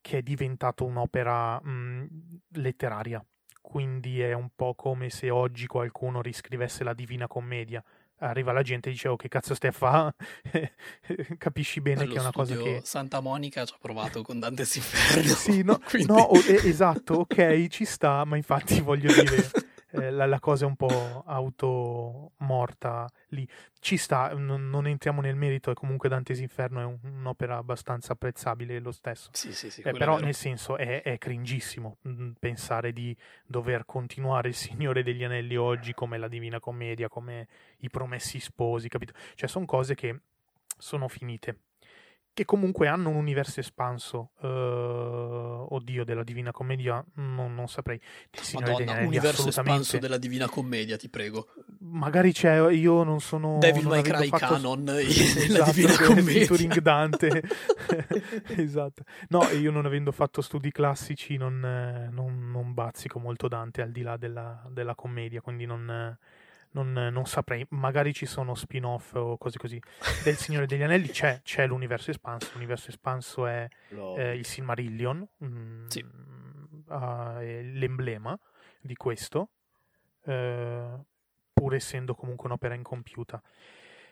che 0.00 0.18
è 0.18 0.22
diventato 0.22 0.86
un'opera 0.86 1.60
mh, 1.60 2.06
letteraria. 2.54 3.22
Quindi 3.68 4.20
è 4.20 4.32
un 4.32 4.50
po' 4.54 4.74
come 4.76 5.10
se 5.10 5.28
oggi 5.28 5.66
qualcuno 5.66 6.22
riscrivesse 6.22 6.84
la 6.84 6.94
Divina 6.94 7.26
Commedia. 7.26 7.82
Arriva 8.18 8.52
la 8.52 8.62
gente 8.62 8.88
e 8.88 8.92
dice 8.92 9.08
oh 9.08 9.16
che 9.16 9.26
cazzo 9.26 9.54
stai 9.54 9.70
a 9.70 9.72
fa 9.72 10.14
capisci 11.36 11.80
bene 11.80 12.02
Nello 12.02 12.12
che 12.12 12.18
è 12.18 12.20
una 12.22 12.32
cosa 12.32 12.56
che 12.56 12.80
Santa 12.82 13.20
Monica 13.20 13.66
ci 13.66 13.74
ha 13.74 13.78
provato 13.78 14.22
con 14.22 14.38
Dante's 14.38 14.76
Inferno 14.76 15.34
sì 15.34 15.62
no, 15.62 15.78
Quindi... 15.84 16.06
no 16.06 16.30
esatto 16.32 17.14
ok 17.14 17.66
ci 17.66 17.84
sta 17.84 18.24
ma 18.24 18.36
infatti 18.36 18.80
voglio 18.80 19.12
dire 19.12 19.50
eh, 20.00 20.10
la, 20.10 20.26
la, 20.26 20.40
cosa 20.40 20.64
è 20.64 20.68
un 20.68 20.76
po' 20.76 21.22
automorta 21.26 23.08
lì. 23.28 23.48
Ci 23.78 23.96
sta, 23.96 24.32
non, 24.34 24.68
non, 24.68 24.86
entriamo 24.86 25.20
nel 25.20 25.36
merito 25.36 25.70
e 25.70 25.74
comunque 25.74 26.08
Dante's 26.08 26.40
Inferno 26.40 26.80
è 26.80 26.84
un, 26.84 26.98
un'opera 27.02 27.56
abbastanza 27.56 28.12
apprezzabile 28.12 28.78
lo 28.80 28.92
stesso. 28.92 29.30
Sì, 29.32 29.52
sì, 29.52 29.70
sì, 29.70 29.82
eh, 29.82 29.92
però 29.92 30.18
nel 30.18 30.34
senso 30.34 30.76
è, 30.76 31.02
è 31.02 31.18
cringissimo 31.18 31.98
mm, 32.08 32.32
pensare 32.38 32.92
di 32.92 33.16
dover 33.46 33.84
continuare 33.84 34.48
il 34.48 34.54
Signore 34.54 35.02
degli 35.02 35.24
Anelli 35.24 35.56
oggi 35.56 35.94
come 35.94 36.18
la 36.18 36.28
Divina 36.28 36.60
Commedia, 36.60 37.08
come 37.08 37.48
i 37.78 37.90
Promessi 37.90 38.40
Sposi, 38.40 38.88
capito? 38.88 39.12
Cioè 39.34 39.48
sono 39.48 39.64
cose 39.64 39.94
che 39.94 40.20
sono 40.78 41.08
finite 41.08 41.58
che 42.36 42.44
comunque 42.44 42.86
hanno 42.86 43.08
un 43.08 43.14
universo 43.16 43.60
espanso. 43.60 44.32
Uh, 44.40 44.46
oddio, 45.70 46.04
della 46.04 46.22
Divina 46.22 46.50
Commedia, 46.50 47.02
non, 47.14 47.54
non 47.54 47.66
saprei. 47.66 47.98
Madonna, 48.52 48.92
un 48.92 49.06
universo 49.06 49.48
espanso 49.48 49.96
della 49.96 50.18
Divina 50.18 50.46
Commedia, 50.46 50.98
ti 50.98 51.08
prego. 51.08 51.46
Magari 51.78 52.34
c'è, 52.34 52.68
io 52.72 53.04
non 53.04 53.20
sono... 53.20 53.56
Devil 53.58 53.86
May 53.86 54.02
Cry 54.02 54.28
fatto... 54.28 54.52
canon 54.52 54.86
esatto, 55.00 55.70
Divina 55.72 55.96
Commedia. 55.96 56.32
Featuring 56.32 56.78
Dante. 56.80 57.42
esatto. 58.54 59.04
No, 59.28 59.48
io 59.48 59.70
non 59.70 59.86
avendo 59.86 60.12
fatto 60.12 60.42
studi 60.42 60.70
classici 60.70 61.38
non, 61.38 61.58
non, 62.12 62.50
non 62.50 62.74
bazzico 62.74 63.18
molto 63.18 63.48
Dante 63.48 63.80
al 63.80 63.92
di 63.92 64.02
là 64.02 64.18
della, 64.18 64.62
della 64.68 64.94
commedia, 64.94 65.40
quindi 65.40 65.64
non 65.64 66.14
non, 66.76 66.92
non, 66.92 67.24
saprei, 67.24 67.66
magari 67.70 68.12
ci 68.12 68.26
sono 68.26 68.54
spin-off 68.54 69.14
o 69.14 69.38
cose 69.38 69.58
così. 69.58 69.80
Del 70.22 70.36
Signore 70.36 70.66
degli 70.66 70.82
Anelli 70.82 71.08
c'è, 71.08 71.40
c'è 71.42 71.66
l'universo 71.66 72.10
espanso, 72.10 72.50
l'universo 72.52 72.90
espanso 72.90 73.46
è 73.46 73.66
eh, 74.16 74.36
il 74.36 74.44
Silmarillion, 74.44 75.26
mm, 75.42 75.86
sì. 75.86 76.04
uh, 76.88 77.36
è 77.38 77.62
l'emblema 77.62 78.38
di 78.80 78.94
questo, 78.94 79.48
uh, 80.24 81.04
pur 81.52 81.74
essendo 81.74 82.14
comunque 82.14 82.46
un'opera 82.46 82.74
incompiuta. 82.74 83.42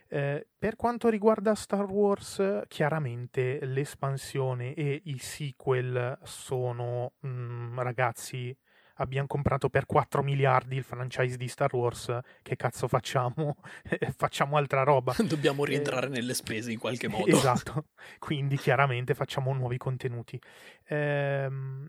Eh, 0.07 0.47
per 0.59 0.77
quanto 0.77 1.09
riguarda 1.09 1.55
Star 1.55 1.85
Wars, 1.87 2.63
chiaramente 2.69 3.65
l'espansione 3.65 4.75
e 4.75 5.01
i 5.05 5.19
sequel 5.19 6.19
sono 6.23 7.13
mh, 7.21 7.29
mm, 7.29 7.79
ragazzi 7.81 8.57
abbiamo 8.95 9.27
comprato 9.27 9.69
per 9.69 9.87
4 9.87 10.23
miliardi 10.23 10.77
il 10.77 10.85
franchise 10.85 11.37
di 11.37 11.49
Star 11.49 11.75
Wars, 11.75 12.19
che 12.43 12.57
cazzo 12.57 12.89
facciamo? 12.89 13.57
facciamo 14.17 14.57
altra 14.57 14.83
roba. 14.83 15.15
Dobbiamo 15.27 15.65
eh, 15.65 15.71
rientrare 15.71 16.07
eh, 16.07 16.11
nelle 16.11 16.35
spese 16.35 16.73
in 16.73 16.79
qualche 16.79 17.09
modo. 17.09 17.27
Esatto, 17.27 17.87
quindi 18.19 18.57
chiaramente 18.57 19.15
facciamo 19.15 19.53
nuovi 19.53 19.79
contenuti. 19.79 20.41
Ehm, 20.87 21.89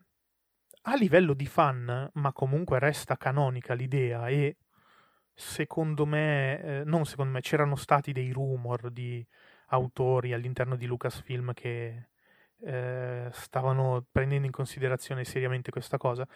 a 0.87 0.95
livello 0.95 1.33
di 1.33 1.47
fan, 1.47 2.09
ma 2.13 2.31
comunque 2.31 2.79
resta 2.79 3.17
canonica 3.17 3.73
l'idea 3.73 4.27
e 4.27 4.57
secondo 5.33 6.05
me, 6.05 6.61
eh, 6.61 6.83
non 6.85 7.05
secondo 7.05 7.31
me, 7.31 7.41
c'erano 7.41 7.75
stati 7.75 8.11
dei 8.11 8.31
rumor 8.31 8.91
di 8.91 9.25
autori 9.69 10.33
all'interno 10.33 10.75
di 10.75 10.85
Lucasfilm 10.85 11.53
che 11.53 12.09
eh, 12.61 13.27
stavano 13.31 14.05
prendendo 14.11 14.45
in 14.45 14.51
considerazione 14.51 15.23
seriamente 15.23 15.71
questa 15.71 15.97
cosa 15.97 16.27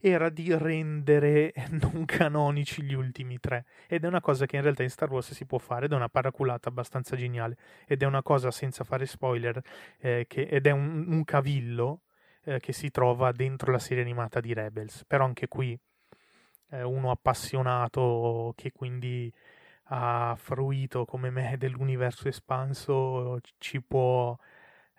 era 0.00 0.28
di 0.30 0.56
rendere 0.56 1.52
non 1.70 2.04
canonici 2.04 2.82
gli 2.82 2.94
ultimi 2.94 3.38
tre. 3.38 3.66
Ed 3.86 4.04
è 4.04 4.06
una 4.06 4.20
cosa 4.20 4.46
che 4.46 4.56
in 4.56 4.62
realtà 4.62 4.82
in 4.82 4.90
Star 4.90 5.10
Wars 5.10 5.32
si 5.32 5.44
può 5.46 5.58
fare 5.58 5.86
ed 5.86 5.92
è 5.92 5.94
una 5.94 6.08
paraculata 6.08 6.68
abbastanza 6.68 7.16
geniale. 7.16 7.56
Ed 7.86 8.02
è 8.02 8.06
una 8.06 8.22
cosa 8.22 8.50
senza 8.50 8.84
fare 8.84 9.06
spoiler 9.06 9.60
eh, 9.98 10.24
che, 10.28 10.42
ed 10.42 10.66
è 10.66 10.70
un, 10.70 11.06
un 11.08 11.24
cavillo 11.24 12.02
eh, 12.44 12.58
che 12.60 12.72
si 12.72 12.90
trova 12.90 13.32
dentro 13.32 13.70
la 13.72 13.78
serie 13.78 14.02
animata 14.02 14.40
di 14.40 14.54
Rebels. 14.54 15.04
Però 15.06 15.24
anche 15.24 15.48
qui 15.48 15.78
uno 16.68 17.12
appassionato 17.12 18.52
che 18.56 18.72
quindi 18.72 19.32
ha 19.90 20.34
fruito 20.36 21.04
come 21.04 21.30
me 21.30 21.56
dell'universo 21.58 22.28
espanso 22.28 23.38
ci 23.58 23.80
può 23.80 24.36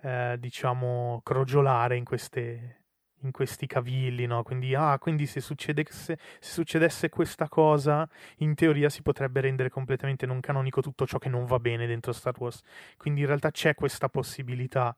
eh, 0.02 0.36
diciamo, 0.40 1.22
crogiolare 1.24 1.96
in, 1.98 2.04
queste, 2.04 2.84
in 3.22 3.32
questi 3.32 3.68
cavilli, 3.68 4.26
no? 4.26 4.44
Quindi, 4.44 4.76
ah, 4.76 4.98
quindi 5.00 5.26
se, 5.26 5.42
succede, 5.42 5.86
se, 5.90 6.18
se, 6.40 6.52
succedesse 6.52 7.10
questa 7.10 7.48
cosa, 7.50 8.08
in 8.38 8.56
teoria 8.56 8.90
si 8.90 9.02
potrebbe 9.02 9.42
rendere 9.42 9.70
completamente 9.70 10.26
non 10.26 10.40
canonico 10.40 10.82
tutto 10.82 11.06
ciò 11.06 11.18
che 11.18 11.30
non 11.30 11.46
va 11.46 11.60
bene 11.60 11.88
dentro 11.88 12.12
Star 12.14 12.36
Wars. 12.38 12.62
Quindi 12.98 13.22
in 13.22 13.28
realtà 13.28 13.52
c'è 13.52 13.74
questa 13.76 14.10
possibilità. 14.10 14.96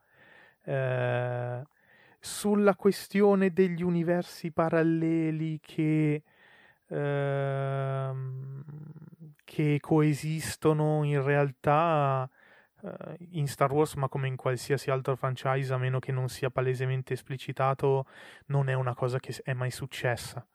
Eh, 0.64 1.62
sulla 2.20 2.76
questione 2.76 3.52
degli 3.54 3.82
universi 3.82 4.52
paralleli 4.52 5.60
che, 5.62 6.24
ehm, 6.90 8.64
che 9.46 9.78
coesistono 9.80 11.04
in 11.04 11.24
realtà 11.24 12.30
in 13.32 13.48
Star 13.48 13.72
Wars, 13.72 13.96
ma 13.96 14.08
come 14.08 14.28
in 14.28 14.36
qualsiasi 14.36 14.90
altro 14.90 15.16
franchise, 15.16 15.74
a 15.74 15.78
meno 15.78 16.00
che 16.00 16.12
non 16.12 16.30
sia 16.30 16.50
palesemente 16.50 17.14
esplicitato, 17.14 18.06
non 18.48 18.70
è 18.70 18.74
una 18.74 18.94
cosa 18.94 19.20
che 19.20 19.36
è 19.44 19.54
mai 19.54 19.72
successa. 19.72 20.46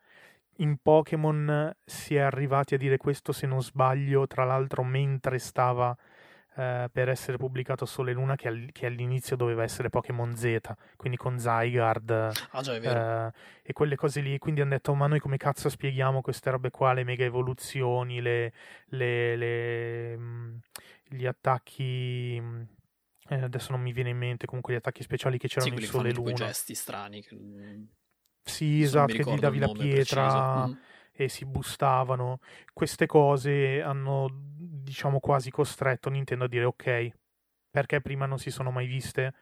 In 0.59 0.77
Pokémon 0.81 1.75
si 1.85 2.15
è 2.15 2.21
arrivati 2.21 2.75
a 2.75 2.79
dire 2.79 2.97
questo, 2.97 3.33
se 3.33 3.47
non 3.47 3.63
sbaglio, 3.63 4.27
tra 4.27 4.45
l'altro 4.45 4.85
mentre 4.85 5.39
stava 5.39 5.97
eh, 6.57 6.89
per 6.93 7.09
essere 7.09 7.37
pubblicato 7.37 7.85
Sole 7.85 8.13
Luna 8.13 8.37
che, 8.37 8.47
all- 8.47 8.71
che, 8.71 8.87
all'inizio 8.87 9.35
doveva 9.35 9.65
essere 9.65 9.91
Pokémon 9.91 10.37
Z, 10.37 10.59
quindi 10.97 11.19
con 11.19 11.37
Zygarde 11.37 12.31
ah, 12.51 12.61
già, 12.63 12.75
eh, 12.77 13.33
e 13.63 13.73
quelle 13.73 13.97
cose 13.97 14.21
lì. 14.21 14.39
Quindi 14.39 14.61
hanno 14.61 14.71
detto: 14.71 14.95
Ma 14.95 15.09
noi 15.09 15.19
come 15.19 15.37
cazzo 15.37 15.69
spieghiamo 15.69 16.21
queste 16.21 16.51
robe 16.51 16.71
qua? 16.71 16.93
Le 16.93 17.03
mega 17.03 17.25
evoluzioni, 17.25 18.21
le, 18.21 18.53
le, 18.87 19.37
le, 19.37 20.17
mm, 20.17 20.57
gli 21.09 21.27
attacchi. 21.27 22.39
Mm, 22.41 22.63
eh, 23.29 23.43
adesso 23.43 23.73
non 23.73 23.81
mi 23.81 23.93
viene 23.93 24.11
in 24.11 24.19
mente 24.19 24.47
comunque 24.47 24.75
gli 24.75 24.77
attacchi 24.77 25.03
speciali 25.03 25.39
che 25.39 25.49
c'erano 25.49 25.77
sì, 25.77 25.83
in 25.83 25.89
Sole 25.89 26.13
Luna. 26.13 26.35
Gesti 26.35 26.75
strani. 26.75 27.23
Che... 27.23 27.37
Sì, 28.43 28.83
esatto, 28.83 29.13
che 29.13 29.35
gli 29.35 29.39
davi 29.39 29.59
la 29.59 29.69
pietra. 29.69 30.67
Mm 30.67 30.73
e 31.17 31.29
si 31.29 31.45
bustavano. 31.45 32.41
Queste 32.73 33.07
cose 33.07 33.81
hanno, 33.81 34.29
diciamo, 34.33 35.21
quasi 35.21 35.51
costretto 35.51 36.11
Nintendo 36.11 36.45
a 36.45 36.49
dire 36.49 36.65
ok, 36.65 37.11
perché 37.71 38.01
prima 38.01 38.27
non 38.27 38.39
si 38.39 38.51
sono 38.51 38.71
mai 38.71 38.87
viste? 38.87 39.35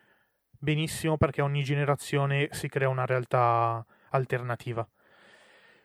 Benissimo, 0.50 1.16
perché 1.16 1.40
ogni 1.40 1.62
generazione 1.62 2.48
si 2.52 2.68
crea 2.68 2.88
una 2.88 3.06
realtà 3.06 3.84
alternativa. 4.10 4.86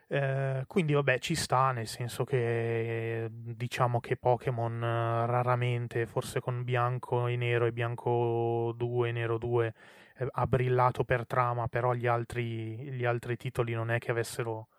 Eh, 0.10 0.64
quindi 0.68 0.94
vabbè 0.94 1.20
ci 1.20 1.36
sta 1.36 1.72
nel 1.72 1.86
senso 1.86 2.24
che 2.24 3.28
diciamo 3.30 4.00
che 4.00 4.16
Pokémon 4.16 4.82
eh, 4.82 5.26
raramente 5.26 6.06
forse 6.06 6.40
con 6.40 6.64
bianco 6.64 7.28
e 7.28 7.36
nero 7.36 7.66
e 7.66 7.74
bianco 7.74 8.74
2 8.78 9.10
e 9.10 9.12
nero 9.12 9.38
2 9.38 9.74
eh, 10.16 10.28
ha 10.32 10.48
brillato 10.48 11.04
per 11.04 11.28
trama 11.28 11.68
però 11.68 11.94
gli 11.94 12.08
altri, 12.08 12.90
gli 12.94 13.04
altri 13.04 13.36
titoli 13.36 13.74
non 13.74 13.92
è 13.92 14.00
che 14.00 14.12
avessero 14.12 14.70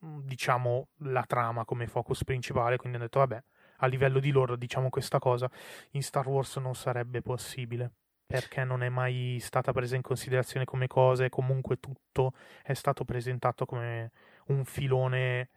diciamo 0.00 0.88
la 0.98 1.24
trama 1.26 1.64
come 1.64 1.86
focus 1.86 2.24
principale, 2.24 2.76
quindi 2.76 2.96
hanno 2.96 3.06
detto 3.06 3.20
vabbè, 3.20 3.42
a 3.78 3.86
livello 3.86 4.18
di 4.20 4.30
loro 4.30 4.56
diciamo 4.56 4.88
questa 4.90 5.18
cosa, 5.18 5.50
in 5.92 6.02
Star 6.02 6.26
Wars 6.28 6.56
non 6.56 6.74
sarebbe 6.74 7.22
possibile 7.22 7.92
perché 8.26 8.64
non 8.64 8.82
è 8.82 8.88
mai 8.88 9.38
stata 9.40 9.72
presa 9.72 9.94
in 9.96 10.02
considerazione 10.02 10.64
come 10.64 10.88
cosa 10.88 11.24
e 11.24 11.28
comunque 11.28 11.78
tutto 11.78 12.32
è 12.62 12.74
stato 12.74 13.04
presentato 13.04 13.64
come 13.64 14.10
un 14.46 14.64
filone 14.64 15.50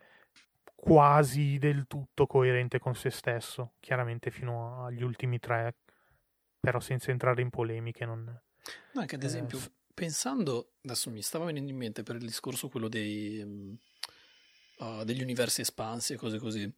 quasi 0.76 1.58
del 1.58 1.88
tutto 1.88 2.28
coerente 2.28 2.80
con 2.80 2.96
se 2.96 3.10
stesso, 3.10 3.74
chiaramente 3.80 4.32
fino 4.32 4.86
agli 4.86 5.02
ultimi 5.02 5.40
tre, 5.40 5.76
però 6.60 6.80
senza 6.80 7.12
entrare 7.12 7.42
in 7.42 7.50
polemiche. 7.50 8.06
Non... 8.06 8.24
No, 8.94 9.02
anche 9.02 9.16
ad 9.16 9.24
esempio, 9.24 9.58
eh, 9.58 9.72
pensando, 9.94 10.76
adesso 10.84 11.10
mi 11.10 11.22
stava 11.22 11.46
venendo 11.46 11.72
in 11.72 11.78
mente 11.78 12.04
per 12.04 12.16
il 12.16 12.26
discorso 12.26 12.70
quello 12.70 12.88
dei 12.88 13.78
uh, 14.80 15.04
degli 15.04 15.22
universi 15.22 15.62
espansi 15.62 16.14
e 16.14 16.18
cose 16.18 16.38
così. 16.38 16.72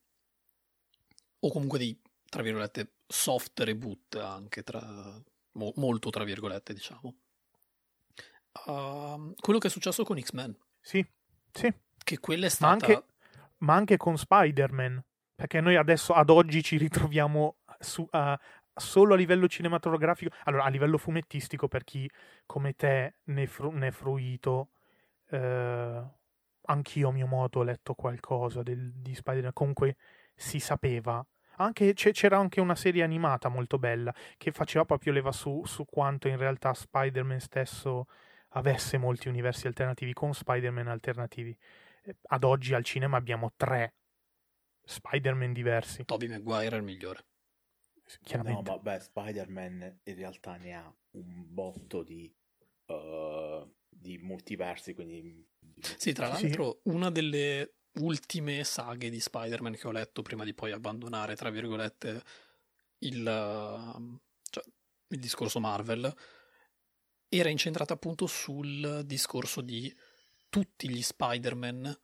O 1.44 1.52
comunque 1.52 1.80
di, 1.80 2.00
tra 2.30 2.42
virgolette, 2.42 2.94
soft 3.08 3.60
reboot 3.60 4.16
anche, 4.16 4.64
tra, 4.64 5.22
mo, 5.54 5.72
molto 5.76 6.10
tra 6.10 6.24
virgolette, 6.24 6.74
diciamo. 6.74 7.16
Uh, 8.66 9.34
quello 9.40 9.60
che 9.60 9.68
è 9.68 9.70
successo 9.70 10.04
con 10.04 10.20
X-Men. 10.20 10.58
Sì, 10.80 11.06
sì. 11.52 11.74
Che 12.04 12.20
quella 12.20 12.48
è 12.48 12.50
stata... 12.50 12.68
Ma 12.68 12.72
anche, 12.72 13.06
ma 13.58 13.76
anche 13.76 13.98
con 13.98 14.18
Spider-Man. 14.18 15.04
Perché 15.36 15.62
noi 15.62 15.76
adesso, 15.76 16.14
ad 16.14 16.30
oggi, 16.30 16.62
ci 16.62 16.78
ritroviamo 16.78 17.58
su, 17.80 18.08
uh, 18.12 18.36
solo 18.76 19.14
a 19.14 19.18
livello 19.18 19.48
cinematografico. 19.48 20.36
Allora, 20.44 20.66
a 20.66 20.70
livello 20.70 20.98
fumettistico, 20.98 21.68
per 21.68 21.84
chi 21.84 22.10
come 22.46 22.76
te 22.76 23.16
ne, 23.24 23.48
fru- 23.48 23.74
ne 23.74 23.88
è 23.88 23.92
fruito, 23.92 24.70
eh, 25.30 26.04
anch'io 26.62 27.10
a 27.10 27.12
mio 27.12 27.28
modo 27.28 27.60
ho 27.60 27.64
letto 27.64 27.96
qualcosa 27.96 28.62
del, 28.62 28.92
di 28.94 29.16
Spider-Man, 29.16 29.54
comunque 29.54 29.98
si 30.36 30.60
sapeva. 30.60 31.26
Anche, 31.62 31.94
c'era 31.94 32.38
anche 32.38 32.60
una 32.60 32.76
serie 32.76 33.04
animata 33.04 33.50
molto 33.50 33.78
bella 33.78 34.14
che 34.38 34.52
faceva 34.52 34.86
proprio 34.86 35.14
leva 35.14 35.32
su, 35.32 35.64
su 35.66 35.86
quanto 35.86 36.28
in 36.28 36.38
realtà 36.38 36.74
Spider-Man 36.74 37.40
stesso 37.40 38.08
avesse 38.50 38.98
molti 38.98 39.28
universi 39.28 39.68
alternativi 39.68 40.14
con 40.14 40.34
Spider-Man 40.34 40.88
alternativi. 40.88 41.58
Eh, 42.04 42.16
ad 42.30 42.44
oggi 42.44 42.74
al 42.74 42.84
cinema 42.84 43.18
abbiamo 43.18 43.54
tre 43.56 43.96
Spider-Man 44.84 45.54
diversi. 45.54 46.06
Tobey 46.06 46.28
Maguire 46.28 46.76
è 46.76 46.80
il 46.80 46.84
migliore. 46.84 47.26
Chiaramente. 48.24 48.70
No, 48.70 48.78
vabbè, 48.78 49.00
Spider-Man 49.00 50.00
in 50.04 50.16
realtà 50.16 50.58
ne 50.58 50.74
ha 50.74 50.94
un 51.12 51.46
botto 51.48 52.04
di, 52.04 52.34
uh, 52.88 53.74
di 53.88 54.18
multiversi, 54.18 54.94
quindi 54.94 55.48
sì, 55.80 56.12
tra 56.12 56.28
l'altro 56.28 56.82
sì. 56.84 56.90
una 56.90 57.10
delle 57.10 57.76
ultime 58.00 58.64
saghe 58.64 59.10
di 59.10 59.20
Spider-Man 59.20 59.76
che 59.76 59.88
ho 59.88 59.92
letto 59.92 60.22
prima 60.22 60.44
di 60.44 60.54
poi 60.54 60.72
abbandonare, 60.72 61.36
tra 61.36 61.50
virgolette, 61.50 62.24
il, 63.00 63.24
cioè, 64.50 64.64
il 65.08 65.20
discorso 65.20 65.60
Marvel, 65.60 66.14
era 67.28 67.50
incentrata 67.50 67.94
appunto 67.94 68.28
sul 68.28 69.04
discorso 69.06 69.62
di 69.62 69.94
tutti 70.50 70.90
gli 70.90 71.02
Spider-Man, 71.02 72.00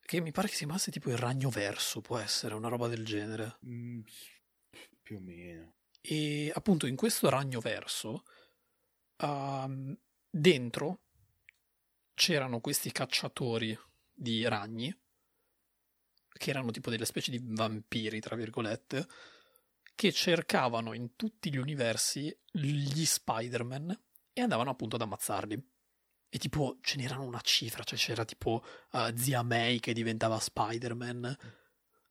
che 0.00 0.20
mi 0.20 0.32
pare 0.32 0.48
che 0.48 0.54
si 0.54 0.64
chiamasse 0.64 0.90
tipo 0.90 1.10
il 1.10 1.16
ragno 1.16 1.50
verso, 1.50 2.00
può 2.00 2.18
essere 2.18 2.54
una 2.54 2.68
roba 2.68 2.88
del 2.88 3.04
genere. 3.04 3.58
Mm, 3.64 4.00
più 5.02 5.16
o 5.16 5.20
meno. 5.20 5.74
E 6.00 6.50
appunto 6.52 6.86
in 6.86 6.96
questo 6.96 7.28
ragno 7.28 7.60
verso, 7.60 8.24
um, 9.18 9.96
dentro 10.28 11.00
c'erano 12.14 12.60
questi 12.60 12.90
cacciatori 12.90 13.78
di 14.12 14.46
ragni, 14.48 14.94
che 16.42 16.50
erano 16.50 16.72
tipo 16.72 16.90
delle 16.90 17.04
specie 17.04 17.30
di 17.30 17.40
vampiri, 17.40 18.18
tra 18.18 18.34
virgolette, 18.34 19.06
che 19.94 20.10
cercavano 20.10 20.92
in 20.92 21.14
tutti 21.14 21.52
gli 21.52 21.56
universi 21.56 22.36
gli 22.50 23.04
Spider-Man 23.04 23.96
e 24.32 24.40
andavano 24.40 24.70
appunto 24.70 24.96
ad 24.96 25.02
ammazzarli. 25.02 25.70
E 26.28 26.38
tipo 26.38 26.78
ce 26.80 26.96
n'erano 26.96 27.22
una 27.22 27.40
cifra, 27.42 27.84
cioè 27.84 27.96
c'era 27.96 28.24
tipo 28.24 28.64
uh, 28.90 29.16
Zia 29.16 29.42
May 29.42 29.78
che 29.78 29.92
diventava 29.92 30.40
Spider-Man. 30.40 31.36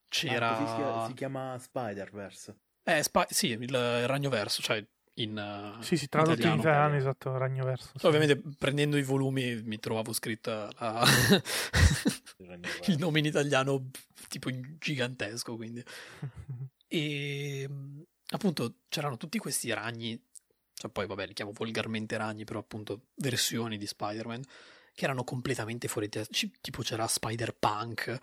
C'era. 0.07 0.57
Ah, 0.57 0.65
si, 0.65 0.75
chiama, 0.75 1.07
si 1.07 1.13
chiama 1.13 1.59
Spider-Verse. 1.59 2.59
Eh, 2.83 3.03
spa- 3.03 3.27
sì, 3.29 3.47
il, 3.47 3.61
il 3.63 4.07
ragno 4.07 4.29
verso, 4.29 4.61
cioè 4.61 4.81
in 5.15 5.75
uh, 5.77 5.81
Sì, 5.81 5.97
sì, 5.97 6.07
tradotto 6.07 6.33
italiano. 6.33 6.55
in 6.55 6.61
italiano, 6.61 6.95
esatto, 6.95 7.37
Ragno 7.37 7.65
Verso. 7.65 7.91
Sì. 7.95 8.05
Ovviamente 8.05 8.41
prendendo 8.57 8.97
i 8.97 9.03
volumi 9.03 9.61
mi 9.63 9.79
trovavo 9.79 10.13
scritta 10.13 10.69
la... 10.79 11.03
il 12.85 12.97
nome 12.99 13.19
in 13.19 13.25
italiano 13.25 13.89
tipo 14.27 14.49
gigantesco, 14.79 15.55
quindi. 15.55 15.83
e 16.87 17.69
appunto 18.29 18.75
c'erano 18.87 19.17
tutti 19.17 19.37
questi 19.37 19.71
ragni, 19.73 20.21
cioè 20.73 20.91
poi 20.91 21.07
vabbè 21.07 21.27
li 21.27 21.33
chiamo 21.33 21.51
volgarmente 21.53 22.17
ragni, 22.17 22.43
però 22.43 22.59
appunto 22.59 23.07
versioni 23.15 23.77
di 23.77 23.85
Spider-Man 23.85 24.43
che 24.93 25.05
erano 25.05 25.23
completamente 25.23 25.87
fuori 25.87 26.09
testa, 26.09 26.47
tipo 26.59 26.81
c'era 26.81 27.07
Spider-Punk 27.07 28.19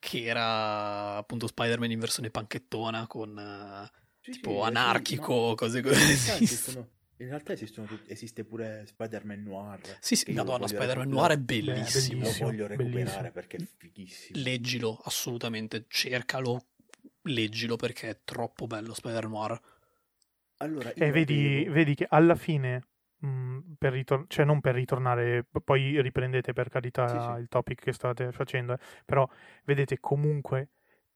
che 0.00 0.24
era 0.24 1.16
appunto 1.16 1.46
Spider-Man 1.46 1.90
in 1.90 1.98
versione 2.00 2.30
panchettona 2.30 3.06
con 3.06 3.36
uh, 3.36 3.99
sì, 4.20 4.32
tipo 4.32 4.62
sì, 4.62 4.68
anarchico, 4.68 5.50
sì, 5.50 5.56
cose 5.56 5.82
così. 5.82 6.98
In 7.20 7.28
realtà 7.28 7.52
esistono, 7.52 7.86
esiste 8.06 8.44
pure 8.44 8.86
Spider-Man 8.86 9.42
Noir. 9.42 9.98
Sì, 10.00 10.16
sì, 10.16 10.32
madonna, 10.32 10.66
Spider-Man 10.66 11.08
Noir 11.08 11.32
è 11.32 11.38
bellissimo. 11.38 12.24
Lo 12.24 12.32
voglio 12.38 12.66
recuperare 12.66 12.94
bellissimo. 12.94 13.30
perché 13.30 13.56
è 13.58 13.66
fighissimo. 13.76 14.42
Leggilo, 14.42 15.00
assolutamente, 15.04 15.84
cercalo, 15.86 16.68
leggilo 17.24 17.76
perché 17.76 18.08
è 18.08 18.20
troppo 18.24 18.66
bello 18.66 18.94
Spider-Man 18.94 19.32
Noir. 19.32 19.60
Allora, 20.58 20.92
e 20.94 21.10
vedi, 21.10 21.56
avevo... 21.58 21.72
vedi, 21.72 21.94
che 21.94 22.06
alla 22.08 22.34
fine, 22.36 22.84
mh, 23.18 23.28
mm, 23.28 23.58
per 23.76 23.92
ritor- 23.92 24.24
cioè 24.28 24.46
non 24.46 24.62
per 24.62 24.74
ritornare, 24.74 25.44
poi 25.62 26.00
riprendete 26.00 26.54
per 26.54 26.70
carità 26.70 27.34
sì, 27.34 27.40
il 27.40 27.48
topic 27.48 27.82
che 27.82 27.92
state 27.92 28.32
facendo, 28.32 28.72
eh, 28.72 28.78
però 29.04 29.28
vedete 29.64 30.00
comunque 30.00 30.68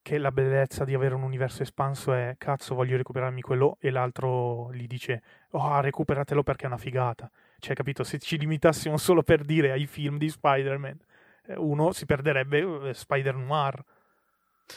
che 0.04 0.18
la 0.18 0.30
bellezza 0.30 0.84
di 0.84 0.92
avere 0.92 1.14
un 1.14 1.22
universo 1.22 1.62
espanso 1.62 2.12
è 2.12 2.34
cazzo 2.36 2.74
voglio 2.74 2.98
recuperarmi 2.98 3.40
quello 3.40 3.78
e 3.80 3.90
l'altro 3.90 4.70
gli 4.74 4.86
dice 4.86 5.22
oh 5.52 5.80
recuperatelo 5.80 6.42
perché 6.42 6.64
è 6.64 6.66
una 6.66 6.76
figata 6.76 7.30
cioè 7.64 7.74
capito? 7.74 8.04
Se 8.04 8.18
ci 8.18 8.36
limitassimo 8.36 8.98
solo 8.98 9.22
per 9.22 9.42
dire 9.42 9.72
ai 9.72 9.86
film 9.86 10.18
di 10.18 10.28
Spider-Man 10.28 10.98
eh, 11.46 11.54
uno 11.56 11.92
si 11.92 12.04
perderebbe 12.04 12.90
eh, 12.90 12.92
Spider 12.92 13.34
Noir. 13.36 13.82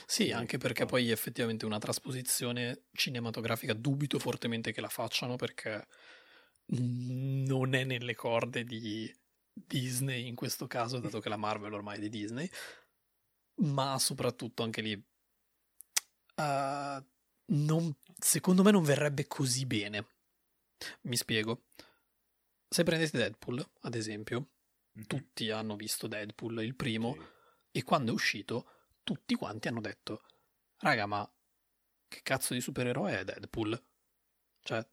Sì, 0.05 0.31
anche 0.31 0.57
perché 0.57 0.85
poi 0.85 1.11
effettivamente 1.11 1.65
una 1.65 1.79
trasposizione 1.79 2.83
cinematografica 2.93 3.73
dubito 3.73 4.19
fortemente 4.19 4.71
che 4.71 4.79
la 4.79 4.87
facciano 4.87 5.35
perché 5.35 5.85
non 6.67 7.73
è 7.73 7.83
nelle 7.83 8.15
corde 8.15 8.63
di 8.63 9.13
Disney 9.51 10.27
in 10.27 10.35
questo 10.35 10.65
caso, 10.67 10.99
dato 10.99 11.19
che 11.19 11.29
la 11.29 11.35
Marvel 11.35 11.73
ormai 11.73 11.97
è 11.97 11.99
di 11.99 12.09
Disney, 12.09 12.49
ma 13.55 13.99
soprattutto 13.99 14.63
anche 14.63 14.81
lì 14.81 15.05
uh, 16.37 17.05
non, 17.45 17.95
secondo 18.17 18.63
me 18.63 18.71
non 18.71 18.83
verrebbe 18.83 19.27
così 19.27 19.65
bene. 19.65 20.07
Mi 21.01 21.15
spiego. 21.15 21.63
Se 22.69 22.83
prendete 22.83 23.17
Deadpool, 23.17 23.65
ad 23.81 23.95
esempio, 23.95 24.39
mm-hmm. 24.97 25.07
tutti 25.07 25.49
hanno 25.49 25.75
visto 25.75 26.07
Deadpool, 26.07 26.63
il 26.63 26.75
primo, 26.75 27.13
sì. 27.13 27.21
e 27.71 27.83
quando 27.83 28.11
è 28.11 28.13
uscito 28.13 28.71
tutti 29.03 29.35
quanti 29.35 29.69
hanno 29.69 29.79
detto, 29.79 30.23
raga, 30.79 31.05
ma 31.05 31.29
che 32.07 32.19
cazzo 32.23 32.53
di 32.53 32.61
supereroe 32.61 33.19
è 33.19 33.23
Deadpool? 33.23 33.81
Cioè, 34.61 34.85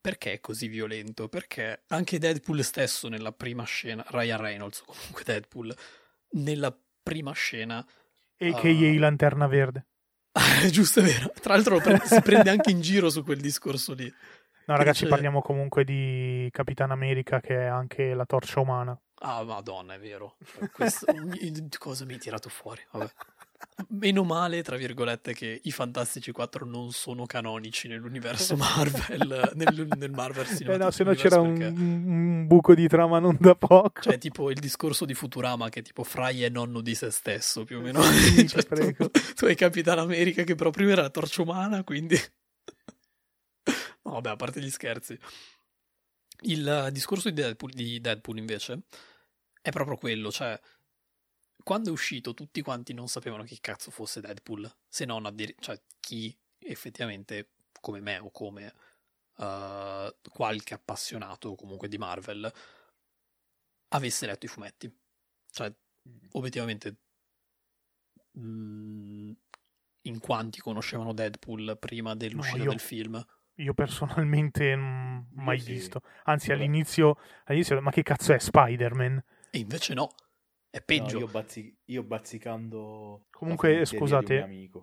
perché 0.00 0.32
è 0.32 0.40
così 0.40 0.66
violento? 0.68 1.28
Perché 1.28 1.84
anche 1.88 2.18
Deadpool 2.18 2.64
stesso 2.64 3.08
nella 3.08 3.32
prima 3.32 3.64
scena, 3.64 4.02
Ryan 4.08 4.40
Reynolds 4.40 4.82
comunque 4.82 5.24
Deadpool, 5.24 5.76
nella 6.30 6.76
prima 7.02 7.32
scena... 7.32 7.86
E 8.36 8.54
che 8.54 8.70
uh... 8.70 8.98
Lanterna 8.98 9.46
Verde. 9.46 9.88
Giusto, 10.70 11.00
è 11.00 11.02
vero. 11.02 11.32
Tra 11.40 11.54
l'altro 11.54 11.78
pre- 11.80 12.00
si 12.04 12.20
prende 12.22 12.50
anche 12.50 12.70
in 12.70 12.80
giro 12.80 13.10
su 13.10 13.22
quel 13.24 13.40
discorso 13.40 13.94
lì. 13.94 14.12
No, 14.66 14.76
ragazzi, 14.76 15.00
dice... 15.02 15.08
parliamo 15.08 15.42
comunque 15.42 15.84
di 15.84 16.48
Capitan 16.52 16.90
America 16.90 17.40
che 17.40 17.56
è 17.56 17.64
anche 17.64 18.14
la 18.14 18.24
torcia 18.24 18.60
umana. 18.60 18.98
Ah, 19.22 19.42
madonna, 19.42 19.94
è 19.94 19.98
vero. 19.98 20.36
Questo, 20.72 21.06
cosa 21.78 22.04
mi 22.04 22.12
hai 22.12 22.18
tirato 22.18 22.48
fuori? 22.48 22.80
Vabbè. 22.92 23.10
Meno 23.88 24.24
male, 24.24 24.62
tra 24.62 24.76
virgolette, 24.76 25.32
che 25.32 25.60
i 25.62 25.70
Fantastici 25.70 26.32
4 26.32 26.64
non 26.64 26.92
sono 26.92 27.26
canonici 27.26 27.88
nell'universo 27.88 28.56
Marvel, 28.56 29.52
nel, 29.54 29.88
nel 29.96 30.10
Marvel 30.10 30.46
Cinematic 30.46 30.80
eh 30.80 30.84
no, 30.84 30.90
se 30.90 31.04
no 31.04 31.14
c'era 31.14 31.40
un, 31.40 31.60
un, 31.60 32.46
buco 32.46 32.74
di 32.74 32.86
trama 32.88 33.18
non 33.18 33.36
da 33.40 33.54
poco. 33.54 34.02
Cioè, 34.02 34.18
tipo 34.18 34.50
il 34.50 34.58
discorso 34.58 35.04
di 35.04 35.14
Futurama 35.14 35.68
che 35.68 35.82
tipo 35.82 36.04
Fry 36.04 36.40
è 36.40 36.48
nonno 36.48 36.80
di 36.80 36.94
se 36.94 37.10
stesso, 37.10 37.64
più 37.64 37.78
o 37.78 37.80
meno. 37.80 38.00
Sì, 38.10 38.46
cioè, 38.46 38.64
tu, 38.64 39.10
tu, 39.34 39.44
hai 39.46 39.54
Capitan 39.54 39.98
America 39.98 40.42
che 40.42 40.54
però 40.54 40.70
prima 40.70 40.92
era 40.92 41.02
la 41.02 41.10
torcia 41.10 41.42
umana, 41.42 41.82
quindi... 41.84 42.16
no, 44.04 44.12
vabbè, 44.12 44.30
a 44.30 44.36
parte 44.36 44.60
gli 44.60 44.70
scherzi. 44.70 45.18
Il 46.42 46.88
discorso 46.92 47.28
di 47.28 47.40
Deadpool, 47.40 47.72
di 47.72 48.00
Deadpool 48.00 48.38
invece 48.38 48.82
è 49.62 49.70
proprio 49.70 49.96
quello, 49.96 50.30
cioè 50.30 50.58
quando 51.62 51.88
è 51.88 51.92
uscito 51.92 52.34
tutti 52.34 52.62
quanti 52.62 52.92
non 52.92 53.08
sapevano 53.08 53.42
chi 53.42 53.60
cazzo 53.60 53.90
fosse 53.90 54.20
Deadpool, 54.20 54.70
se 54.88 55.04
non 55.04 55.26
a 55.26 55.30
dire, 55.30 55.54
cioè 55.60 55.80
chi 56.00 56.36
effettivamente 56.58 57.50
come 57.80 58.00
me 58.00 58.18
o 58.18 58.30
come 58.30 58.72
uh, 59.36 60.30
qualche 60.30 60.74
appassionato 60.74 61.54
comunque 61.54 61.88
di 61.88 61.98
Marvel 61.98 62.52
avesse 63.88 64.26
letto 64.26 64.46
i 64.46 64.48
fumetti. 64.48 64.92
Cioè, 65.50 65.68
mm. 66.08 66.16
obiettivamente, 66.32 66.96
mh, 68.32 68.42
mm, 68.42 69.32
in 70.02 70.18
quanti 70.18 70.60
conoscevano 70.60 71.12
Deadpool 71.12 71.76
prima 71.78 72.14
dell'uscita 72.14 72.58
no, 72.58 72.64
io, 72.64 72.70
del 72.70 72.80
film? 72.80 73.24
Io 73.56 73.74
personalmente 73.74 74.74
non 74.74 75.28
mai 75.32 75.58
sì. 75.58 75.72
visto. 75.72 76.02
Anzi, 76.24 76.52
all'inizio, 76.52 77.16
all'inizio, 77.44 77.80
ma 77.80 77.90
che 77.90 78.02
cazzo 78.02 78.32
è 78.32 78.38
Spider-Man? 78.38 79.22
E 79.50 79.58
invece 79.58 79.94
no. 79.94 80.14
È 80.70 80.80
peggio. 80.80 81.18
No, 81.18 81.24
io, 81.24 81.30
bazzi- 81.30 81.76
io, 81.86 82.02
bazzicando. 82.04 83.26
Comunque, 83.30 83.84
scusate. 83.84 84.78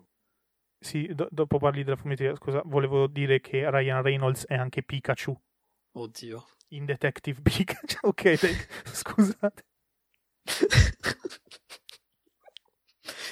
Sì, 0.80 1.08
do- 1.14 1.30
dopo 1.32 1.58
parli 1.58 1.84
della 1.84 1.96
fumetteria. 1.96 2.36
Scusa, 2.36 2.62
volevo 2.66 3.08
dire 3.08 3.40
che 3.40 3.70
Ryan 3.70 4.02
Reynolds 4.02 4.46
è 4.46 4.56
anche 4.56 4.84
Pikachu. 4.84 5.36
Oddio. 5.94 6.46
In 6.70 6.86
Detective 6.86 7.42
Pikachu. 7.42 8.06
ok, 8.08 8.24
dai, 8.40 8.54
scusate. 8.94 9.66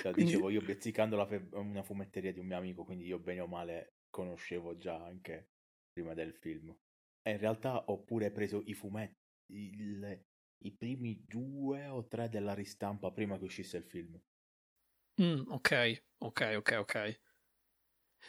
Cioè, 0.02 0.14
quindi... 0.14 0.32
Dicevo, 0.32 0.50
io 0.50 0.62
bazzicando 0.62 1.24
fe- 1.26 1.50
una 1.52 1.84
fumetteria 1.84 2.32
di 2.32 2.40
un 2.40 2.46
mio 2.48 2.58
amico, 2.58 2.84
quindi 2.84 3.06
io 3.06 3.20
bene 3.20 3.42
o 3.42 3.48
male 3.48 3.96
conoscevo 4.10 4.78
già 4.78 4.96
anche 5.04 5.50
prima 5.92 6.14
del 6.14 6.34
film. 6.34 6.74
E 7.22 7.32
in 7.32 7.38
realtà 7.38 7.86
ho 7.86 8.02
pure 8.04 8.32
preso 8.32 8.62
i 8.66 8.74
fumetti, 8.74 9.16
il, 9.54 10.22
i 10.60 10.72
primi 10.72 11.24
due 11.28 11.88
o 11.88 12.08
tre 12.08 12.30
della 12.30 12.54
ristampa 12.54 13.12
prima 13.12 13.38
che 13.38 13.44
uscisse 13.46 13.78
il 13.78 13.84
film. 13.84 14.20
Mm, 15.22 15.50
ok, 15.50 16.04
ok, 16.18 16.54
ok, 16.58 16.76
ok. 16.80 17.22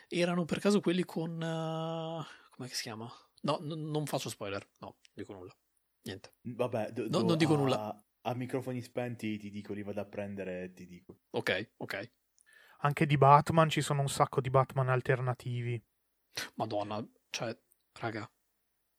Erano 0.09 0.45
per 0.45 0.61
caso 0.61 0.81
quelli 0.81 1.05
con... 1.05 1.33
Uh, 1.33 2.25
come 2.51 2.69
si 2.69 2.83
chiama? 2.83 3.11
No, 3.43 3.59
n- 3.61 3.91
non 3.91 4.07
faccio 4.07 4.29
spoiler, 4.29 4.67
no, 4.81 4.97
dico 5.13 5.33
nulla. 5.33 5.57
Niente. 6.03 6.35
Vabbè, 6.43 6.93
do, 6.93 7.09
no, 7.09 7.27
non 7.27 7.39
dico 7.39 7.55
a, 7.55 7.57
nulla. 7.57 8.05
A 8.23 8.35
microfoni 8.35 8.81
spenti 8.83 9.39
ti 9.39 9.51
dico, 9.51 9.73
li 9.73 9.83
vado 9.83 10.01
a 10.01 10.05
prendere 10.05 10.65
e 10.65 10.73
ti 10.73 10.87
dico. 10.87 11.21
Ok, 11.31 11.73
ok. 11.77 12.11
Anche 12.81 13.07
di 13.07 13.17
Batman 13.17 13.69
ci 13.69 13.81
sono 13.81 14.03
un 14.03 14.09
sacco 14.09 14.41
di 14.41 14.51
Batman 14.51 14.89
alternativi. 14.89 15.83
Madonna, 16.55 17.05
cioè, 17.31 17.57
raga. 18.01 18.31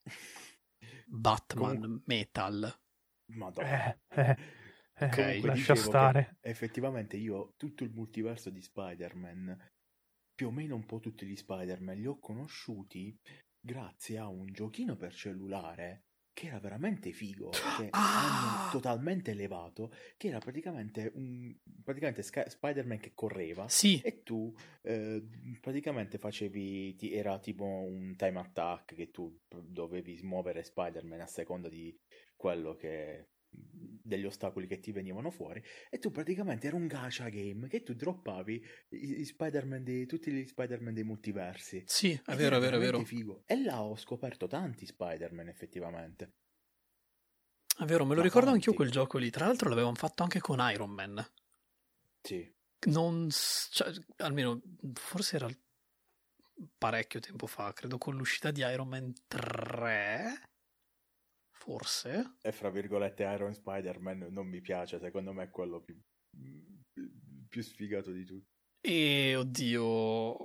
Batman 1.07 1.79
Comun- 1.79 2.01
Metal 2.05 2.79
Madonna. 3.27 3.93
Eh, 3.93 3.97
eh, 4.09 4.37
eh, 4.95 5.05
okay. 5.05 5.41
lascia 5.41 5.75
stare. 5.75 6.37
Effettivamente 6.41 7.17
io 7.17 7.53
tutto 7.57 7.83
il 7.83 7.91
multiverso 7.91 8.49
di 8.49 8.61
Spider-Man, 8.61 9.71
più 10.33 10.47
o 10.47 10.51
meno 10.51 10.75
un 10.75 10.85
po' 10.85 10.99
tutti 10.99 11.25
gli 11.25 11.35
Spider-Man, 11.35 11.97
li 11.97 12.07
ho 12.07 12.19
conosciuti 12.19 13.17
grazie 13.59 14.17
a 14.17 14.27
un 14.27 14.45
giochino 14.47 14.95
per 14.95 15.13
cellulare 15.13 16.07
che 16.37 16.45
era 16.45 16.59
veramente 16.59 17.11
figo, 17.13 17.49
che 17.49 17.87
ah! 17.89 18.61
hanno 18.61 18.69
totalmente 18.69 19.31
elevato, 19.31 19.91
che 20.17 20.27
era 20.27 20.37
praticamente 20.37 21.11
un 21.15 21.51
praticamente 21.83 22.21
Sky- 22.21 22.47
Spider-Man 22.47 22.99
che 22.99 23.13
correva 23.15 23.67
sì. 23.67 23.99
e 24.01 24.21
tu 24.21 24.53
eh, 24.83 25.27
praticamente 25.59 26.19
facevi, 26.19 26.95
ti, 26.95 27.11
era 27.11 27.39
tipo 27.39 27.63
un 27.65 28.15
time 28.15 28.39
attack 28.39 28.93
che 28.93 29.09
tu 29.09 29.35
dovevi 29.47 30.19
muovere 30.21 30.63
Spider-Man 30.63 31.21
a 31.21 31.25
seconda 31.25 31.69
di 31.69 31.97
quello 32.37 32.75
che 32.75 33.31
degli 33.49 34.25
ostacoli 34.25 34.67
che 34.67 34.79
ti 34.79 34.91
venivano 34.91 35.31
fuori 35.31 35.61
e 35.89 35.99
tu 35.99 36.11
praticamente 36.11 36.67
era 36.67 36.75
un 36.75 36.87
gacha 36.87 37.27
game 37.29 37.67
che 37.67 37.83
tu 37.83 37.93
droppavi 37.93 38.65
i, 38.89 39.19
i 39.19 39.25
Spider-Man 39.25 39.83
di, 39.83 40.05
tutti 40.05 40.31
gli 40.31 40.45
Spider-Man 40.45 40.93
dei 40.93 41.03
multiversi. 41.03 41.83
Sì, 41.85 42.11
è 42.25 42.35
vero, 42.35 42.57
è 42.57 42.59
vero, 42.59 42.77
è 42.77 42.79
vero. 42.79 43.03
Figo. 43.03 43.43
E 43.45 43.61
là 43.61 43.83
ho 43.83 43.95
scoperto 43.97 44.47
tanti 44.47 44.85
Spider-Man 44.85 45.49
effettivamente. 45.49 46.33
È 47.77 47.83
vero, 47.83 48.05
me 48.05 48.11
lo 48.11 48.21
Ma 48.21 48.25
ricordo 48.25 48.49
anch'io 48.49 48.73
quel 48.73 48.89
gioco 48.89 49.17
lì. 49.17 49.29
Tra 49.29 49.45
l'altro 49.45 49.69
l'avevamo 49.69 49.95
fatto 49.95 50.23
anche 50.23 50.39
con 50.39 50.59
Iron 50.71 50.91
Man. 50.91 51.25
Sì. 52.21 52.55
Non, 52.87 53.29
cioè, 53.29 53.91
almeno 54.17 54.61
forse 54.93 55.35
era 55.35 55.49
parecchio 56.77 57.19
tempo 57.19 57.45
fa, 57.45 57.73
credo 57.73 57.97
con 57.97 58.15
l'uscita 58.15 58.51
di 58.51 58.61
Iron 58.61 58.87
Man 58.87 59.13
3 59.27 60.56
Forse. 61.67 62.37
E 62.41 62.53
fra 62.53 62.69
virgolette 62.69 63.23
Iron 63.23 63.53
Spider-Man 63.53 64.27
non 64.29 64.47
mi 64.47 64.61
piace, 64.61 64.99
secondo 64.99 65.33
me 65.33 65.43
è 65.43 65.49
quello 65.49 65.81
più, 65.81 66.01
più 67.49 67.61
sfigato 67.61 68.11
di 68.11 68.23
tutti. 68.23 68.55
E 68.79 69.35
oddio. 69.35 70.37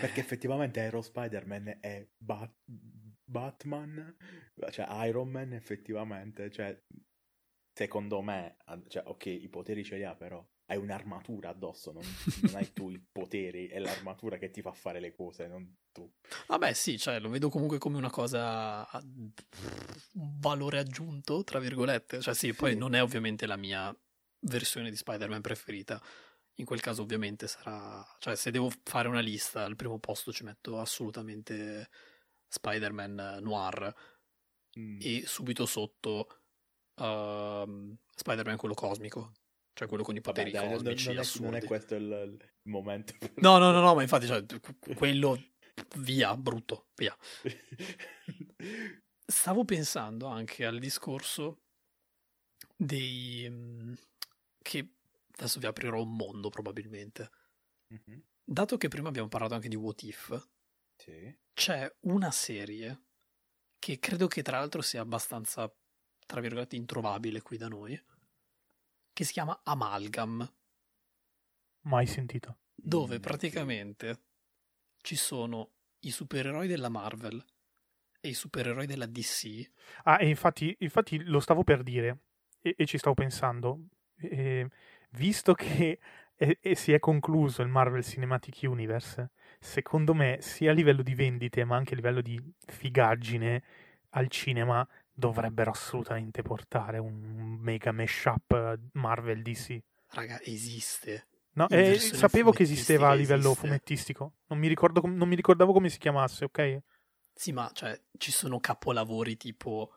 Perché 0.00 0.20
effettivamente 0.20 0.80
Iron 0.80 1.02
Spider-Man 1.02 1.80
è 1.80 2.08
Bat- 2.16 2.64
Batman, 3.22 4.16
cioè 4.70 5.06
Iron 5.06 5.28
Man 5.28 5.52
effettivamente, 5.52 6.50
cioè 6.50 6.82
secondo 7.74 8.22
me, 8.22 8.56
cioè, 8.88 9.02
ok, 9.06 9.26
i 9.26 9.50
poteri 9.50 9.84
ce 9.84 9.96
li 9.96 10.04
ha 10.04 10.16
però 10.16 10.42
hai 10.70 10.76
un'armatura 10.76 11.48
addosso, 11.48 11.90
non, 11.90 12.04
non 12.42 12.54
hai 12.54 12.72
tu 12.72 12.90
i 12.90 12.98
poteri, 12.98 13.66
è 13.66 13.80
l'armatura 13.80 14.38
che 14.38 14.50
ti 14.50 14.62
fa 14.62 14.70
fare 14.70 15.00
le 15.00 15.12
cose, 15.12 15.48
non 15.48 15.78
tu. 15.90 16.08
Vabbè, 16.46 16.72
sì, 16.74 16.96
cioè 16.96 17.18
lo 17.18 17.28
vedo 17.28 17.48
comunque 17.48 17.78
come 17.78 17.96
una 17.96 18.08
cosa 18.08 18.88
un 18.92 19.32
valore 20.38 20.78
aggiunto, 20.78 21.42
tra 21.42 21.58
virgolette. 21.58 22.20
Cioè, 22.20 22.34
sì, 22.34 22.46
sì, 22.46 22.54
poi 22.54 22.76
non 22.76 22.94
è 22.94 23.02
ovviamente 23.02 23.46
la 23.46 23.56
mia 23.56 23.94
versione 24.42 24.90
di 24.90 24.96
Spider-Man 24.96 25.40
preferita. 25.40 26.00
In 26.54 26.64
quel 26.64 26.80
caso, 26.80 27.02
ovviamente, 27.02 27.48
sarà. 27.48 28.06
Cioè, 28.20 28.36
se 28.36 28.52
devo 28.52 28.70
fare 28.84 29.08
una 29.08 29.20
lista, 29.20 29.64
al 29.64 29.74
primo 29.74 29.98
posto 29.98 30.30
ci 30.32 30.44
metto 30.44 30.78
assolutamente 30.78 31.88
Spider-Man 32.46 33.38
Noir. 33.42 33.92
Mm. 34.78 34.98
E 35.02 35.24
subito 35.26 35.66
sotto 35.66 36.28
uh, 36.94 37.96
Spider-Man 38.14 38.56
quello 38.56 38.74
cosmico 38.74 39.32
cioè 39.72 39.88
quello 39.88 40.02
con 40.02 40.16
i 40.16 40.20
poteri 40.20 40.50
Vabbè, 40.50 40.66
non, 40.66 40.74
cosmici 40.76 41.06
non 41.08 41.16
è, 41.16 41.20
assurdi. 41.20 41.46
non 41.46 41.56
è 41.56 41.64
questo 41.64 41.94
il, 41.94 42.38
il 42.62 42.70
momento. 42.70 43.14
No, 43.36 43.58
no, 43.58 43.70
no, 43.70 43.80
no, 43.80 43.94
ma 43.94 44.02
infatti 44.02 44.26
cioè, 44.26 44.44
quello 44.94 45.42
via, 45.98 46.36
brutto, 46.36 46.88
via. 46.96 47.16
Stavo 49.26 49.64
pensando 49.64 50.26
anche 50.26 50.66
al 50.66 50.78
discorso 50.78 51.62
dei... 52.76 53.46
mm, 53.48 53.92
che 54.60 54.94
adesso 55.36 55.58
vi 55.60 55.66
aprirò 55.66 56.02
un 56.02 56.14
mondo 56.16 56.48
probabilmente. 56.48 57.30
Mhm, 57.88 58.22
Dato 58.44 58.76
che 58.76 58.88
prima 58.88 59.08
abbiamo 59.08 59.28
parlato 59.28 59.54
anche 59.54 59.68
di 59.68 59.76
What 59.76 60.02
If, 60.02 60.48
Sì. 60.96 61.38
c'è 61.54 61.88
una 62.00 62.30
serie 62.32 63.04
che 63.78 63.98
credo 64.00 64.26
che 64.26 64.42
tra 64.42 64.58
l'altro 64.58 64.82
sia 64.82 65.00
abbastanza, 65.00 65.72
tra 66.26 66.40
virgolette, 66.40 66.74
introvabile 66.76 67.40
qui 67.42 67.56
da 67.56 67.68
noi, 67.68 67.98
che 69.20 69.26
si 69.26 69.32
chiama 69.34 69.60
Amalgam, 69.64 70.50
Mai 71.82 72.06
sentito. 72.06 72.56
dove 72.74 73.18
Mm, 73.18 73.20
praticamente 73.20 74.22
ci 75.02 75.14
sono 75.14 75.72
i 76.00 76.10
supereroi 76.10 76.66
della 76.66 76.88
Marvel 76.88 77.44
e 78.18 78.28
i 78.30 78.32
supereroi 78.32 78.86
della 78.86 79.04
DC. 79.04 79.70
Ah, 80.04 80.18
e 80.22 80.26
infatti, 80.28 80.74
infatti 80.80 81.22
lo 81.24 81.38
stavo 81.40 81.64
per 81.64 81.82
dire 81.82 82.20
e, 82.62 82.74
e 82.78 82.86
ci 82.86 82.96
stavo 82.96 83.12
pensando. 83.14 83.88
E, 84.16 84.68
visto 85.10 85.52
che 85.52 85.98
è- 86.34 86.58
e 86.58 86.74
si 86.74 86.92
è 86.94 86.98
concluso 86.98 87.60
il 87.60 87.68
Marvel 87.68 88.02
Cinematic 88.02 88.60
Universe, 88.62 89.32
secondo 89.58 90.14
me, 90.14 90.38
sia 90.40 90.70
a 90.70 90.74
livello 90.74 91.02
di 91.02 91.14
vendite, 91.14 91.64
ma 91.64 91.76
anche 91.76 91.92
a 91.92 91.96
livello 91.96 92.22
di 92.22 92.40
figaggine 92.66 93.62
al 94.10 94.28
cinema, 94.28 94.86
dovrebbero 95.20 95.70
assolutamente 95.70 96.42
portare 96.42 96.98
un 96.98 97.58
mega 97.60 97.92
mashup 97.92 98.80
Marvel 98.94 99.42
DC. 99.42 99.78
Raga, 100.08 100.40
esiste. 100.42 101.28
No, 101.52 101.68
eh, 101.68 101.98
sapevo 101.98 102.50
che 102.50 102.62
esisteva 102.62 103.10
a 103.10 103.14
livello 103.14 103.50
esiste. 103.50 103.66
fumettistico. 103.66 104.32
Non 104.46 104.58
mi, 104.58 104.66
ricordo 104.66 105.00
non 105.04 105.28
mi 105.28 105.36
ricordavo 105.36 105.72
come 105.72 105.90
si 105.90 105.98
chiamasse, 105.98 106.46
ok? 106.46 106.82
Sì, 107.34 107.52
ma 107.52 107.70
cioè, 107.72 108.00
ci 108.18 108.32
sono 108.32 108.58
capolavori 108.58 109.36
tipo 109.36 109.92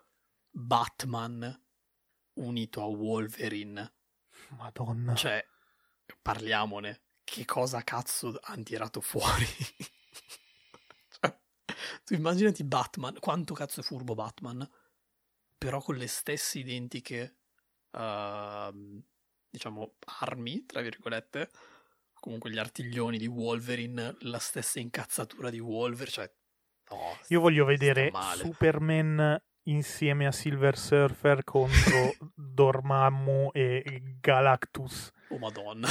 Batman 0.51 1.61
unito 2.33 2.81
a 2.81 2.85
Wolverine. 2.85 3.93
Madonna. 4.49 5.15
Cioè, 5.15 5.43
parliamone. 6.21 7.01
Che 7.23 7.45
cosa 7.45 7.81
cazzo 7.83 8.37
hanno 8.43 8.63
tirato 8.63 9.01
fuori? 9.01 9.45
Cioè, 11.13 11.39
tu 12.03 12.13
immaginati 12.13 12.63
Batman, 12.63 13.17
quanto 13.19 13.53
cazzo 13.53 13.79
è 13.79 13.83
furbo 13.83 14.13
Batman, 14.13 14.67
però 15.63 15.81
con 15.81 15.95
le 15.95 16.07
stesse 16.07 16.59
identiche, 16.59 17.37
ehm, 17.91 19.01
diciamo, 19.49 19.95
armi, 20.19 20.65
tra 20.65 20.81
virgolette, 20.81 21.49
comunque 22.13 22.51
gli 22.51 22.57
artiglioni 22.57 23.17
di 23.17 23.27
Wolverine, 23.27 24.17
la 24.21 24.39
stessa 24.39 24.79
incazzatura 24.79 25.49
di 25.49 25.59
Wolverine, 25.59 26.11
cioè, 26.11 26.29
no, 26.89 27.17
Io 27.29 27.39
voglio 27.39 27.63
vedere. 27.63 28.11
Superman 28.35 29.41
insieme 29.67 30.27
a 30.27 30.33
Silver 30.33 30.77
Surfer 30.77 31.45
contro 31.45 32.13
Dormammu 32.35 33.51
e 33.53 34.17
Galactus. 34.19 35.11
Oh 35.29 35.37
madonna. 35.37 35.87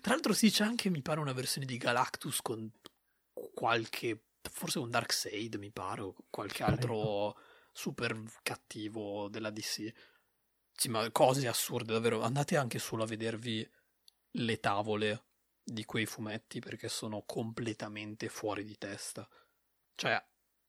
Tra 0.00 0.14
l'altro 0.14 0.32
sì, 0.32 0.50
c'è 0.50 0.64
anche, 0.64 0.90
mi 0.90 1.02
pare, 1.02 1.20
una 1.20 1.32
versione 1.32 1.66
di 1.66 1.76
Galactus 1.76 2.40
con 2.42 2.68
qualche, 3.54 4.25
forse 4.50 4.78
un 4.78 4.90
Darkseid, 4.90 5.56
mi 5.56 5.70
pare, 5.70 6.02
o 6.02 6.14
qualche 6.30 6.62
altro 6.62 7.38
super 7.72 8.22
cattivo 8.42 9.28
della 9.28 9.50
DC. 9.50 9.92
Sì, 10.72 10.88
ma 10.88 11.10
cose 11.10 11.46
assurde, 11.48 11.92
davvero. 11.92 12.22
Andate 12.22 12.56
anche 12.56 12.78
solo 12.78 13.02
a 13.02 13.06
vedervi 13.06 13.68
le 14.32 14.60
tavole 14.60 15.24
di 15.62 15.84
quei 15.84 16.06
fumetti 16.06 16.60
perché 16.60 16.88
sono 16.88 17.22
completamente 17.22 18.28
fuori 18.28 18.64
di 18.64 18.76
testa. 18.76 19.28
Cioè, 19.94 20.22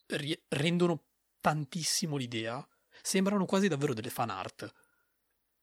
ri- 0.07 0.43
rendono 0.49 1.05
tantissimo 1.39 2.17
l'idea. 2.17 2.65
Sembrano 3.01 3.45
quasi 3.45 3.67
davvero 3.67 3.93
delle 3.93 4.09
fan 4.09 4.29
art. 4.29 4.71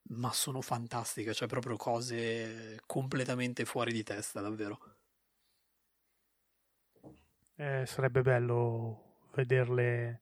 Ma 0.09 0.31
sono 0.31 0.61
fantastiche, 0.61 1.33
cioè 1.33 1.47
proprio 1.47 1.77
cose 1.77 2.79
completamente 2.85 3.65
fuori 3.65 3.91
di 3.91 4.03
testa, 4.03 4.39
davvero. 4.39 4.94
Eh, 7.57 7.85
sarebbe 7.85 8.21
bello 8.21 9.27
vederle 9.33 10.21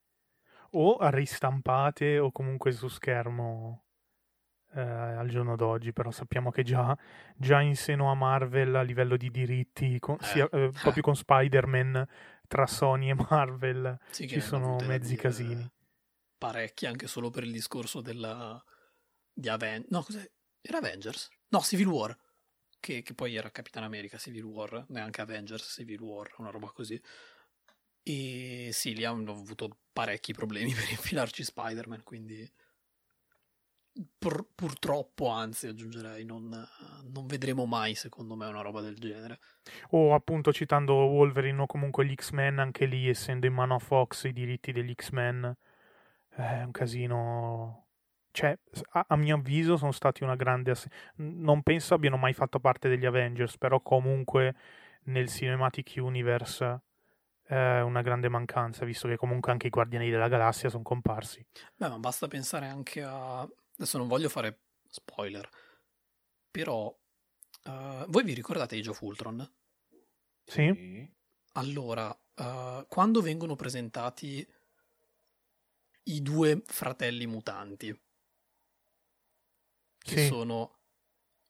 o 0.71 0.97
ristampate 1.09 2.19
o 2.19 2.31
comunque 2.31 2.71
su 2.71 2.87
schermo 2.87 3.83
eh, 4.73 4.81
al 4.81 5.27
giorno 5.29 5.55
d'oggi, 5.55 5.93
però 5.93 6.11
sappiamo 6.11 6.51
che 6.51 6.63
già, 6.63 6.95
già 7.35 7.59
in 7.61 7.75
seno 7.75 8.09
a 8.11 8.15
Marvel 8.15 8.75
a 8.75 8.81
livello 8.81 9.17
di 9.17 9.29
diritti, 9.29 9.99
con- 9.99 10.17
Eh, 10.19 10.25
sia, 10.25 10.49
eh, 10.51 10.69
proprio 10.81 11.03
con 11.03 11.15
Spider-Man 11.15 12.07
tra 12.47 12.67
Sony 12.67 13.09
e 13.09 13.15
Marvel, 13.15 13.99
Sì, 14.09 14.27
ci 14.27 14.39
sono 14.39 14.77
mezzi 14.77 15.15
casini. 15.15 15.67
Parecchi, 16.37 16.85
anche 16.85 17.07
solo 17.07 17.29
per 17.29 17.43
il 17.43 17.51
discorso 17.51 18.01
della... 18.01 18.61
di 19.31 19.47
Avengers. 19.47 19.91
No, 19.91 20.03
cos'è? 20.03 20.29
Era 20.61 20.77
Avengers? 20.77 21.29
No, 21.49 21.59
Civil 21.61 21.87
War. 21.87 22.17
Che, 22.83 23.01
che 23.01 23.13
poi 23.13 23.33
era 23.33 23.49
Capitan 23.49 23.83
America 23.83 24.17
Civil 24.17 24.43
War, 24.43 24.83
neanche 24.89 25.21
Avengers 25.21 25.71
Civil 25.71 26.01
War, 26.01 26.33
una 26.39 26.49
roba 26.49 26.67
così. 26.67 27.01
E 28.03 28.71
sì, 28.73 28.93
lì 28.93 29.05
hanno 29.05 29.31
avuto 29.31 29.77
parecchi 29.93 30.33
problemi 30.33 30.73
per 30.73 30.89
infilarci 30.89 31.45
Spider-Man, 31.45 32.03
quindi 32.03 32.51
pur- 34.17 34.49
purtroppo, 34.53 35.29
anzi 35.29 35.67
aggiungerei, 35.67 36.25
non, 36.25 36.49
non 36.49 37.25
vedremo 37.25 37.65
mai, 37.65 37.95
secondo 37.95 38.35
me, 38.35 38.47
una 38.47 38.59
roba 38.59 38.81
del 38.81 38.97
genere. 38.97 39.39
O 39.91 40.13
appunto 40.13 40.51
citando 40.51 40.93
Wolverine 40.93 41.61
o 41.61 41.65
comunque 41.65 42.05
gli 42.05 42.13
X-Men, 42.13 42.59
anche 42.59 42.85
lì 42.85 43.07
essendo 43.07 43.45
in 43.45 43.53
mano 43.53 43.75
a 43.75 43.79
Fox 43.79 44.25
i 44.25 44.33
diritti 44.33 44.73
degli 44.73 44.93
X-Men, 44.93 45.55
è 46.31 46.63
un 46.63 46.71
casino. 46.71 47.82
Cioè, 48.33 48.57
a, 48.93 49.05
a 49.09 49.15
mio 49.15 49.35
avviso 49.35 49.77
sono 49.77 49.91
stati 49.91 50.23
una 50.23 50.35
grande... 50.35 50.71
ass- 50.71 50.87
Non 51.17 51.61
penso 51.61 51.93
abbiano 51.93 52.17
mai 52.17 52.33
fatto 52.33 52.59
parte 52.59 52.89
degli 52.89 53.05
Avengers, 53.05 53.57
però 53.59 53.79
comunque 53.79 54.55
nel 55.03 55.29
Cinematic 55.29 55.93
Universe 55.97 56.81
è 57.43 57.79
una 57.81 58.01
grande 58.01 58.29
mancanza, 58.29 58.85
visto 58.85 59.07
che 59.07 59.17
comunque 59.17 59.51
anche 59.51 59.67
i 59.67 59.69
Guardiani 59.69 60.09
della 60.09 60.29
Galassia 60.29 60.69
sono 60.69 60.81
comparsi. 60.81 61.45
Beh, 61.75 61.89
ma 61.89 61.99
basta 61.99 62.27
pensare 62.27 62.65
anche 62.65 63.03
a... 63.03 63.41
Adesso 63.41 63.99
non 63.99 64.07
voglio 64.07 64.29
fare 64.29 64.61
spoiler, 64.87 65.47
però... 66.49 66.91
eh, 67.65 68.05
voi 68.07 68.23
vi 68.23 68.33
ricordate 68.33 68.77
Age 68.77 68.89
of 68.89 69.01
Ultron? 69.01 69.53
Sì? 70.43 71.07
Allora, 71.53 72.17
eh, 72.35 72.85
quando 72.89 73.21
vengono 73.21 73.55
presentati 73.55 74.45
i 76.05 76.21
due 76.21 76.63
fratelli 76.65 77.27
mutanti, 77.27 77.97
che 80.03 80.17
Sì. 80.17 80.27
sono 80.27 80.79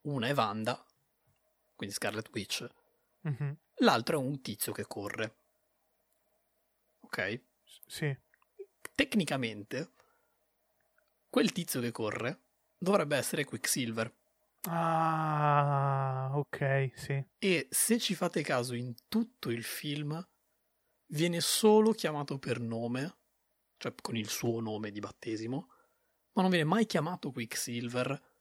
una 0.04 0.28
è 0.28 0.34
Wanda, 0.34 0.86
quindi 1.76 1.96
Scarlet 1.96 2.30
Witch, 2.34 2.68
Mhm. 3.22 3.58
l'altro 3.80 4.20
è 4.20 4.24
un 4.24 4.42
tizio 4.42 4.72
che 4.74 4.86
corre. 4.88 5.36
Ok? 7.02 7.42
Sì. 7.88 8.16
Tecnicamente, 8.96 9.92
quel 11.30 11.52
tizio 11.52 11.82
che 11.82 11.92
corre 11.92 12.42
dovrebbe 12.78 13.18
essere 13.18 13.44
Quicksilver. 13.44 14.14
Ah, 14.66 16.32
ok, 16.34 16.92
sì. 16.96 17.24
E 17.38 17.68
se 17.70 18.00
ci 18.00 18.16
fate 18.16 18.42
caso, 18.42 18.74
in 18.74 18.94
tutto 19.08 19.50
il 19.52 19.64
film 19.64 20.26
viene 21.08 21.42
solo 21.42 21.92
chiamato 21.92 22.40
per 22.40 22.60
nome, 22.60 23.18
cioè 23.78 23.94
con 24.02 24.16
il 24.16 24.30
suo 24.30 24.60
nome 24.62 24.92
di 24.92 25.00
battesimo, 25.00 25.68
ma 26.34 26.42
non 26.42 26.50
viene 26.52 26.66
mai 26.66 26.86
chiamato 26.86 27.32
Quicksilver, 27.32 28.33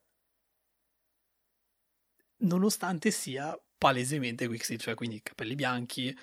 nonostante 2.42 3.10
sia 3.10 3.58
palesemente 3.78 4.46
Quicksilver, 4.46 4.84
cioè 4.84 4.94
quindi 4.94 5.22
capelli 5.22 5.54
bianchi, 5.54 6.16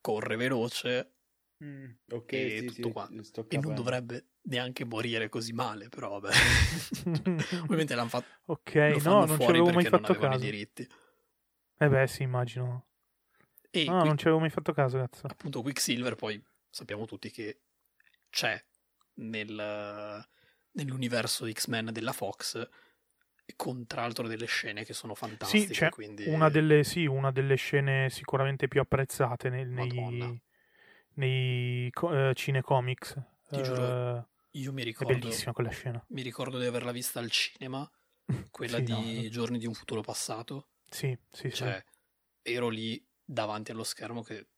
corre 0.00 0.36
veloce 0.36 1.10
Mm, 1.64 1.90
ok, 2.10 2.32
e 2.32 2.56
sì, 2.58 2.66
tutto 2.66 2.88
sì, 2.88 2.92
quanto. 2.92 3.46
e 3.48 3.58
non 3.58 3.74
dovrebbe 3.74 4.26
neanche 4.42 4.84
morire 4.84 5.28
così 5.28 5.52
male, 5.52 5.88
però 5.88 6.18
vabbè. 6.18 6.34
Ovviamente 7.62 7.94
l'hanno 7.94 8.08
fatto 8.08 8.26
ok, 8.46 8.74
no, 9.04 9.24
non 9.24 9.38
ci 9.38 9.46
avevo 9.46 9.70
mai 9.70 9.84
fatto 9.84 10.14
caso. 10.14 10.38
diritti. 10.38 10.86
Eh 11.78 11.88
beh, 11.88 12.06
sì, 12.06 12.22
immagino. 12.22 12.86
E 13.70 13.84
No, 13.86 13.98
qui- 13.98 14.08
non 14.08 14.18
ci 14.18 14.24
avevo 14.24 14.40
mai 14.40 14.50
fatto 14.50 14.72
caso, 14.72 14.98
cazzo. 14.98 15.26
appunto 15.26 15.62
Quicksilver 15.62 16.14
poi 16.16 16.42
sappiamo 16.70 17.06
tutti 17.06 17.30
che 17.30 17.60
c'è 18.30 18.62
nel, 19.14 20.26
nell'universo 20.72 21.50
X-Men 21.50 21.90
della 21.92 22.12
Fox 22.12 22.68
con 23.56 23.86
tra 23.86 24.02
l'altro 24.02 24.26
delle 24.28 24.46
scene 24.46 24.84
che 24.84 24.92
sono 24.94 25.14
fantastiche 25.14 25.66
Sì, 25.66 25.70
c'è 25.70 25.90
quindi 25.90 26.28
una 26.28 26.48
delle, 26.48 26.84
sì, 26.84 27.06
una 27.06 27.30
delle 27.30 27.54
scene 27.56 28.08
sicuramente 28.10 28.68
più 28.68 28.80
apprezzate 28.80 29.48
nel- 29.50 29.68
nei, 29.68 30.40
nei 31.14 31.90
eh, 31.90 32.32
cinecomics. 32.34 33.16
Ti 33.50 33.62
giuro, 33.62 33.86
Eh, 33.86 34.24
io 34.52 34.72
mi 34.72 34.82
è 34.82 34.84
ricordo 34.84 35.06
bellissima 35.06 35.52
quella 35.52 35.70
scena. 35.70 36.04
mi 36.08 36.22
ricordo 36.22 36.58
di 36.58 36.66
averla 36.66 36.92
vista 36.92 37.20
al 37.20 37.30
cinema 37.30 37.88
quella 38.50 38.76
Sì, 38.76 38.82
di 38.82 39.28
no. 39.28 39.30
Giorni 39.30 39.58
di 39.58 39.66
un 39.66 39.74
futuro 39.74 40.00
passato. 40.02 40.68
Sì, 40.90 41.16
sì, 41.30 41.50
sì. 41.50 41.56
Cioè, 41.56 41.82
ero 42.42 42.68
lì 42.68 43.04
davanti 43.24 43.70
allo 43.70 43.84
schermo 43.84 44.22
che 44.22 44.48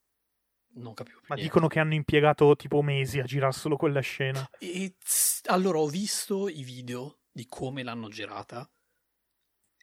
non 0.75 0.95
capivo 0.95 1.21
Ma 1.27 1.37
niente. 1.37 1.43
dicono 1.45 1.69
che 1.69 1.79
hanno 1.79 1.95
impiegato 1.95 2.57
tipo 2.57 2.83
mesi 2.83 3.21
a 3.21 3.25
girare 3.25 3.53
solo 3.53 3.77
quella 3.77 4.01
scena. 4.01 4.49
E 4.59 4.97
allora 5.47 5.79
ho 5.79 5.87
visto 5.89 6.49
i 6.49 6.63
video 6.63 7.21
di 7.31 7.47
come 7.47 7.83
l'hanno 7.83 8.09
girata 8.09 8.69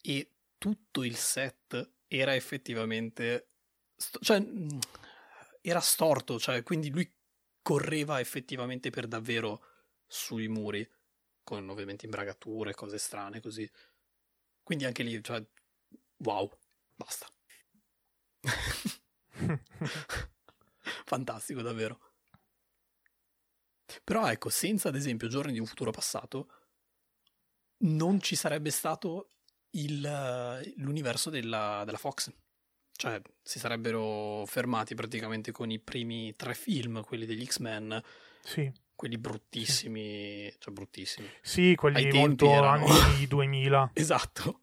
e 0.06 0.32
tutto 0.58 1.04
il 1.04 1.16
set 1.16 1.92
era 2.08 2.36
effettivamente 2.36 3.50
sto- 3.96 4.20
cioè 4.20 4.40
mh, 4.40 4.80
era 5.62 5.80
storto, 5.80 6.40
cioè 6.40 6.64
quindi 6.64 6.90
lui 6.90 7.10
correva 7.62 8.20
effettivamente 8.20 8.90
per 8.90 9.08
davvero 9.08 9.62
sui 10.06 10.48
muri 10.48 10.88
con 11.44 11.68
ovviamente 11.70 12.06
imbragature, 12.06 12.74
cose 12.74 12.98
strane 12.98 13.42
così. 13.42 13.70
Quindi 14.64 14.86
anche 14.86 15.04
lì, 15.04 15.22
cioè 15.24 15.44
wow, 16.18 16.50
basta. 16.96 17.28
Fantastico 21.06 21.62
davvero. 21.62 22.00
Però 24.04 24.30
ecco, 24.30 24.50
senza 24.50 24.90
ad 24.90 24.96
esempio 24.96 25.30
Giorni 25.30 25.54
di 25.54 25.60
un 25.60 25.66
futuro 25.66 25.92
passato, 25.92 26.50
non 27.86 28.20
ci 28.22 28.36
sarebbe 28.36 28.72
stato 28.72 29.33
il, 29.74 30.74
l'universo 30.78 31.30
della, 31.30 31.84
della 31.86 31.98
Fox. 31.98 32.32
Cioè, 32.96 33.22
si 33.42 33.60
sarebbero 33.60 34.46
fermati 34.46 34.96
praticamente 34.96 35.52
con 35.52 35.72
i 35.72 35.80
primi 35.80 36.34
tre 36.36 36.54
film, 36.54 37.02
quelli 37.04 37.26
degli 37.26 37.44
X-Men, 37.44 38.02
sì. 38.44 38.72
quelli 38.96 39.18
bruttissimi, 39.18 40.54
cioè 40.60 40.74
bruttissimi. 40.74 41.28
Sì, 41.42 41.74
quelli 41.76 42.06
Ai 42.06 42.12
molto 42.18 42.50
erano- 42.50 42.86
anni 42.86 43.26
2000. 43.28 43.92
Esatto. 43.94 44.60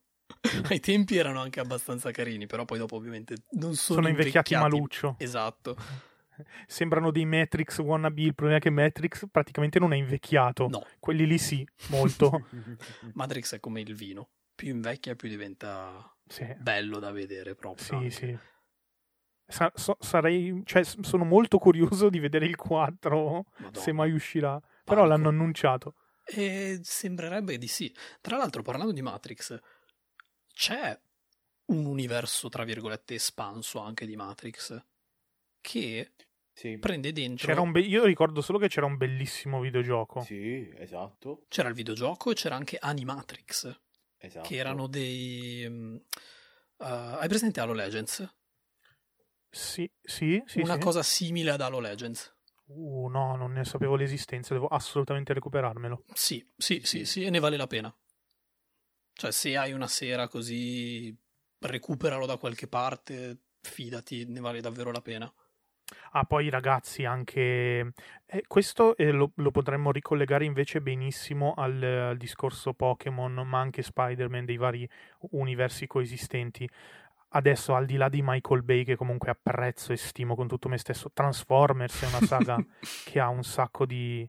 Ai 0.69 0.81
tempi 0.81 1.17
erano 1.17 1.41
anche 1.41 1.61
abbastanza 1.61 2.13
carini, 2.13 2.47
però 2.47 2.65
poi 2.65 2.79
dopo 2.79 2.97
ovviamente 2.97 3.35
non 3.51 3.75
sono, 3.75 4.01
Sono 4.01 4.09
invecchiati 4.09 4.55
maluccio. 4.55 5.17
Esatto. 5.19 5.77
Sembrano 6.67 7.11
dei 7.11 7.27
Matrix 7.27 7.79
wannabe. 7.79 8.23
Il 8.23 8.35
problema 8.35 8.59
è 8.59 8.63
che 8.63 8.71
Matrix 8.71 9.27
praticamente 9.31 9.79
non 9.79 9.93
è 9.93 9.97
invecchiato. 9.97 10.69
No, 10.69 10.87
Quelli 10.99 11.27
lì 11.27 11.37
sì, 11.37 11.67
molto. 11.89 12.47
Matrix 13.15 13.57
è 13.57 13.61
come 13.61 13.81
il 13.81 13.95
vino. 13.95 14.31
Più 14.61 14.69
invecchia, 14.75 15.15
più 15.17 15.29
diventa 15.31 16.15
sì, 16.27 16.45
bello 16.59 16.99
da 16.99 17.11
vedere 17.13 17.55
proprio. 17.55 17.85
sì. 17.85 17.95
anche. 17.95 18.11
sì. 18.11 18.39
Sa- 19.47 19.73
so- 19.75 19.97
sarei, 19.99 20.61
cioè, 20.65 20.85
sono 20.85 21.25
molto 21.25 21.59
curioso 21.59 22.09
di 22.11 22.19
vedere 22.19 22.45
il 22.47 22.57
4, 22.57 23.47
Madonna. 23.57 23.81
se 23.81 23.93
mai 23.93 24.13
uscirà. 24.13 24.61
Però 24.61 25.01
Panico. 25.01 25.07
l'hanno 25.07 25.29
annunciato. 25.29 25.95
E 26.25 26.79
sembrerebbe 26.83 27.57
di 27.59 27.67
sì. 27.67 27.93
Tra 28.21 28.37
l'altro, 28.37 28.63
parlando 28.63 28.93
di 28.93 29.03
Matrix, 29.03 29.59
c'è 30.53 30.97
un 31.67 31.85
universo, 31.87 32.49
tra 32.49 32.65
virgolette, 32.65 33.15
espanso 33.15 33.81
anche 33.81 34.05
di 34.07 34.15
Matrix 34.15 34.79
che 35.61 36.13
Sì, 36.53 36.77
prende 36.79 37.11
dentro. 37.13 37.47
C'era 37.49 37.61
un 37.63 37.73
be- 37.73 37.81
io 37.81 38.05
ricordo 38.05 38.43
solo 38.43 38.59
che 38.59 38.69
c'era 38.69 38.87
un 38.87 38.97
bellissimo 38.99 39.59
videogioco. 39.61 40.21
sì, 40.21 40.71
esatto, 40.77 41.47
C'era 41.49 41.69
il 41.69 41.75
videogioco 41.75 42.31
e 42.31 42.35
c'era 42.35 42.55
anche 42.57 42.77
Animatrix, 42.79 43.81
esatto. 44.21 44.47
che 44.47 44.57
erano 44.57 44.87
dei. 44.87 45.65
uh, 45.67 46.05
hai 46.77 47.29
presente 47.29 47.61
Halo 47.61 47.73
Legends? 47.73 48.35
Sì, 49.51 49.91
sì, 50.01 50.41
sì. 50.47 50.61
Una 50.61 50.75
sì. 50.75 50.81
cosa 50.81 51.03
simile 51.03 51.51
ad 51.51 51.61
Halo 51.61 51.81
Legends. 51.81 52.37
Uh, 52.67 53.09
no, 53.09 53.35
non 53.35 53.53
ne 53.53 53.65
sapevo 53.65 53.97
l'esistenza, 53.97 54.55
devo 54.55 54.69
assolutamente 54.69 55.33
recuperarmelo. 55.33 56.05
Sì, 56.15 56.49
sì, 56.57 56.81
sì, 56.85 57.05
sì, 57.05 57.25
e 57.25 57.31
ne 57.31 57.41
vale 57.41 57.57
la 57.57 57.67
pena. 57.67 57.95
Cioè, 59.13 59.33
se 59.33 59.57
hai 59.57 59.73
una 59.73 59.89
sera 59.89 60.29
così, 60.29 61.15
recuperalo 61.59 62.27
da 62.27 62.37
qualche 62.37 62.69
parte, 62.69 63.39
fidati, 63.61 64.25
ne 64.27 64.41
vale 64.41 64.61
davvero 64.61 64.93
la 64.93 65.03
pena. 65.03 65.33
Ah, 66.13 66.25
poi 66.25 66.49
ragazzi, 66.51 67.05
anche 67.05 67.93
eh, 68.27 68.45
questo 68.47 68.97
eh, 68.97 69.11
lo, 69.13 69.33
lo 69.37 69.51
potremmo 69.51 69.93
ricollegare 69.93 70.45
invece 70.45 70.81
benissimo 70.81 71.55
al, 71.55 71.83
al 71.83 72.17
discorso 72.17 72.73
Pokémon, 72.75 73.33
ma 73.47 73.61
anche 73.61 73.83
Spider-Man 73.83 74.45
dei 74.45 74.57
vari 74.57 74.89
universi 75.31 75.87
coesistenti. 75.87 76.69
Adesso, 77.33 77.75
al 77.75 77.87
di 77.87 77.97
là 77.97 78.09
di 78.09 78.23
Michael 78.23 78.63
Bay, 78.63 78.85
che 78.85 78.97
comunque 78.97 79.31
apprezzo 79.31 79.93
e 79.93 79.97
stimo 79.97 80.35
con 80.35 80.49
tutto 80.49 80.69
me 80.69 80.79
stesso, 80.79 81.11
Transformers 81.13 82.03
è 82.03 82.07
una 82.07 82.21
saga 82.21 82.65
che 83.03 83.21
ha 83.21 83.29
un 83.29 83.45
sacco 83.45 83.87
di 83.87 84.29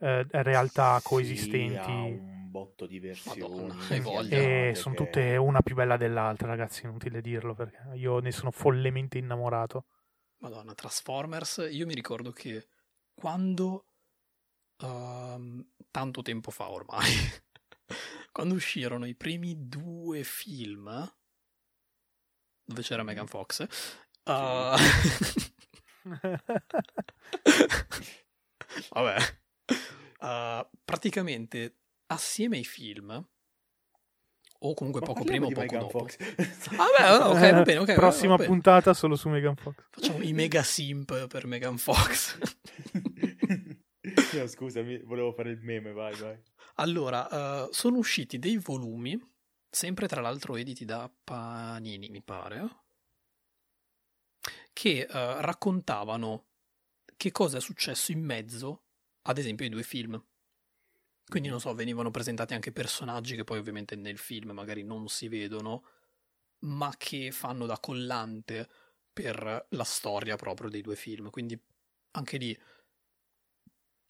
eh, 0.00 0.26
realtà 0.30 1.00
Sì, 1.02 1.02
coesistenti. 1.02 1.78
ha 1.78 2.04
un 2.04 2.50
botto 2.50 2.86
di 2.86 2.98
versioni. 3.00 3.64
Madonna, 3.64 3.74
voglia. 4.02 4.38
E 4.38 4.72
sono 4.74 4.94
che- 4.94 4.94
tutte 4.94 5.36
una 5.36 5.60
più 5.62 5.74
bella 5.74 5.96
dell'altra, 5.96 6.48
ragazzi, 6.48 6.84
inutile 6.86 7.20
dirlo 7.20 7.54
perché 7.54 7.78
io 7.94 8.18
ne 8.20 8.30
sono 8.32 8.50
follemente 8.50 9.18
innamorato. 9.18 9.84
Madonna, 10.40 10.74
Transformers, 10.74 11.68
io 11.70 11.84
mi 11.84 11.92
ricordo 11.92 12.32
che 12.32 12.68
quando, 13.12 13.88
ehm, 14.78 15.72
tanto 15.90 16.22
tempo 16.22 16.50
fa 16.50 16.70
ormai, 16.70 17.12
quando 18.32 18.54
uscirono 18.54 19.04
i 19.04 19.14
primi 19.14 19.68
due 19.68 20.24
film, 20.24 20.86
dove 22.64 22.82
c'era 22.82 23.02
Megan 23.02 23.26
Fox, 23.26 23.60
eh, 24.24 24.24
vabbè, 28.90 29.16
eh, 30.20 30.68
praticamente 30.82 31.80
assieme 32.06 32.56
ai 32.56 32.64
film, 32.64 33.22
o 34.62 34.74
comunque 34.74 35.00
Ma 35.00 35.06
poco 35.06 35.24
prima 35.24 35.46
o 35.46 35.48
poco 35.48 35.60
Megan 35.60 35.80
dopo. 35.80 35.98
Fox. 35.98 36.16
Vabbè, 36.76 37.18
no, 37.18 37.24
ok, 37.30 37.52
va 37.52 37.62
bene, 37.62 37.78
ok. 37.78 37.94
Prossima 37.94 38.30
va 38.30 38.36
bene. 38.36 38.48
puntata 38.48 38.92
solo 38.94 39.16
su 39.16 39.28
Megan 39.28 39.56
Fox. 39.56 39.74
Facciamo 39.90 40.22
i 40.22 40.32
mega 40.32 40.62
simp 40.62 41.26
per 41.28 41.46
Megan 41.46 41.78
Fox. 41.78 42.38
no, 44.34 44.46
scusami, 44.46 44.98
volevo 45.04 45.32
fare 45.32 45.50
il 45.50 45.60
meme, 45.62 45.92
vai, 45.92 46.14
vai. 46.16 46.38
Allora, 46.74 47.66
eh, 47.66 47.68
sono 47.72 47.96
usciti 47.98 48.38
dei 48.38 48.58
volumi, 48.58 49.18
sempre 49.68 50.06
tra 50.06 50.20
l'altro 50.20 50.56
editi 50.56 50.84
da 50.84 51.10
Panini, 51.24 52.10
mi 52.10 52.22
pare, 52.22 52.68
che 54.72 55.00
eh, 55.00 55.06
raccontavano 55.08 56.46
che 57.16 57.32
cosa 57.32 57.58
è 57.58 57.60
successo 57.60 58.12
in 58.12 58.22
mezzo, 58.22 58.84
ad 59.22 59.38
esempio, 59.38 59.64
ai 59.64 59.70
due 59.70 59.82
film. 59.82 60.22
Quindi, 61.30 61.48
non 61.48 61.60
so, 61.60 61.72
venivano 61.74 62.10
presentati 62.10 62.54
anche 62.54 62.72
personaggi 62.72 63.36
che 63.36 63.44
poi 63.44 63.58
ovviamente 63.58 63.94
nel 63.96 64.18
film 64.18 64.50
magari 64.50 64.82
non 64.82 65.08
si 65.08 65.28
vedono, 65.28 65.84
ma 66.60 66.92
che 66.98 67.30
fanno 67.30 67.66
da 67.66 67.78
collante 67.78 68.68
per 69.12 69.66
la 69.70 69.84
storia 69.84 70.36
proprio 70.36 70.68
dei 70.68 70.82
due 70.82 70.96
film. 70.96 71.30
Quindi 71.30 71.58
anche 72.12 72.36
lì 72.36 72.58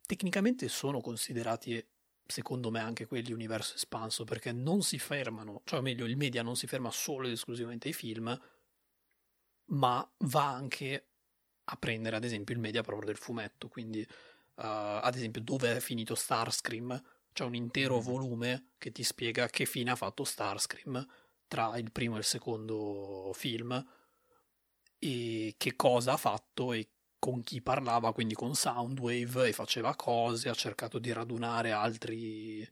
tecnicamente 0.06 0.68
sono 0.68 1.00
considerati 1.00 1.84
secondo 2.26 2.70
me 2.70 2.80
anche 2.80 3.06
quelli 3.06 3.32
universo 3.32 3.74
espanso 3.74 4.24
perché 4.24 4.52
non 4.52 4.82
si 4.82 4.98
fermano, 4.98 5.62
cioè 5.64 5.80
o 5.80 5.82
meglio 5.82 6.06
il 6.06 6.16
media 6.16 6.42
non 6.42 6.56
si 6.56 6.66
ferma 6.66 6.90
solo 6.90 7.26
ed 7.26 7.32
esclusivamente 7.32 7.88
ai 7.88 7.94
film, 7.94 8.40
ma 9.66 10.12
va 10.18 10.48
anche 10.48 11.06
a 11.64 11.76
prendere 11.76 12.16
ad 12.16 12.24
esempio 12.24 12.54
il 12.54 12.60
media 12.60 12.82
proprio 12.82 13.06
del 13.06 13.16
fumetto, 13.16 13.68
quindi 13.68 14.06
ad 14.54 15.14
esempio 15.14 15.40
dove 15.40 15.76
è 15.76 15.80
finito 15.80 16.14
Starscream, 16.14 17.02
c'è 17.32 17.44
un 17.44 17.54
intero 17.54 17.96
Mhm. 17.96 18.02
volume 18.02 18.70
che 18.78 18.90
ti 18.92 19.02
spiega 19.02 19.46
che 19.48 19.64
fine 19.66 19.90
ha 19.90 19.96
fatto 19.96 20.24
Starscream 20.24 21.06
tra 21.48 21.76
il 21.78 21.90
primo 21.92 22.16
e 22.16 22.18
il 22.18 22.24
secondo 22.24 23.30
film 23.34 23.84
e 24.98 25.54
che 25.56 25.76
cosa 25.76 26.12
ha 26.12 26.16
fatto 26.16 26.72
e 26.72 26.88
con 27.18 27.42
chi 27.42 27.60
parlava, 27.60 28.12
quindi 28.12 28.34
con 28.34 28.54
Soundwave 28.54 29.48
e 29.48 29.52
faceva 29.52 29.94
cose, 29.94 30.48
ha 30.48 30.54
cercato 30.54 30.98
di 30.98 31.12
radunare 31.12 31.70
altri 31.72 32.66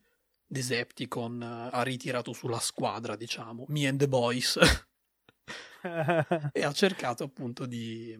Decepticon, 0.47 1.43
ha 1.43 1.83
ritirato 1.83 2.33
sulla 2.33 2.59
squadra, 2.59 3.16
diciamo, 3.16 3.66
Me 3.68 3.87
and 3.87 3.99
the 3.99 4.09
Boys, 4.09 4.59
e 6.53 6.62
ha 6.64 6.72
cercato 6.72 7.24
appunto 7.24 7.66
di 7.66 8.16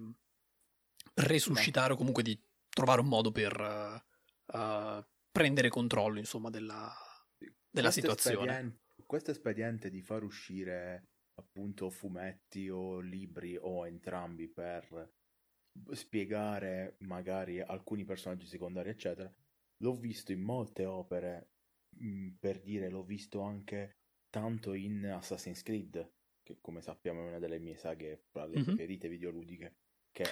resuscitare 1.15 1.95
o 1.95 1.97
comunque 1.97 2.23
di 2.23 2.39
trovare 2.79 3.01
un 3.01 3.09
modo 3.09 3.33
per 3.33 3.61
uh, 4.47 5.05
prendere 5.33 5.69
controllo, 5.69 6.19
insomma, 6.19 6.49
della, 6.49 6.89
della 7.69 7.91
Questo 7.91 7.91
situazione. 7.91 8.79
Questo 9.05 9.31
espediente 9.33 9.91
di 9.91 10.01
far 10.03 10.23
uscire 10.23 11.09
appunto 11.35 11.91
fumetti 11.91 12.69
o 12.69 13.01
libri 13.01 13.57
o 13.61 13.85
entrambi 13.87 14.49
per 14.49 15.13
spiegare 15.93 16.97
magari 17.01 17.61
alcuni 17.61 18.05
personaggi 18.05 18.47
secondari, 18.47 18.91
eccetera, 18.91 19.33
l'ho 19.83 19.95
visto 19.95 20.33
in 20.33 20.41
molte 20.43 20.85
opere, 20.85 21.51
mh, 21.97 22.31
per 22.39 22.61
dire, 22.61 22.89
l'ho 22.91 23.03
visto 23.05 23.41
anche 23.41 23.97
tanto 24.31 24.75
in 24.75 25.05
Assassin's 25.07 25.63
Creed, 25.63 26.13
che 26.43 26.59
come 26.61 26.81
sappiamo 26.81 27.25
è 27.25 27.29
una 27.29 27.39
delle 27.39 27.59
mie 27.59 27.77
saghe 27.77 28.27
tra 28.31 28.45
le 28.47 28.59
Mhm. 28.59 28.65
preferite 28.65 29.09
videoludiche, 29.09 29.77
che 30.13 30.25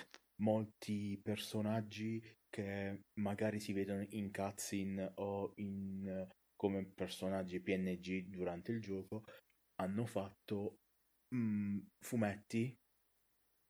molti 0.42 1.18
personaggi 1.22 2.22
che 2.56 3.02
magari 3.20 3.60
si 3.60 3.74
vedono 3.74 4.06
in 4.10 4.32
cutscene 4.32 5.12
o 5.16 5.52
in 5.56 6.26
come 6.56 6.86
personaggi 6.86 7.60
PNG 7.60 8.28
durante 8.28 8.72
il 8.72 8.80
gioco 8.80 9.24
hanno 9.74 10.06
fatto 10.06 10.78
mh, 11.34 11.36
mm, 11.36 11.78
fumetti 11.98 12.74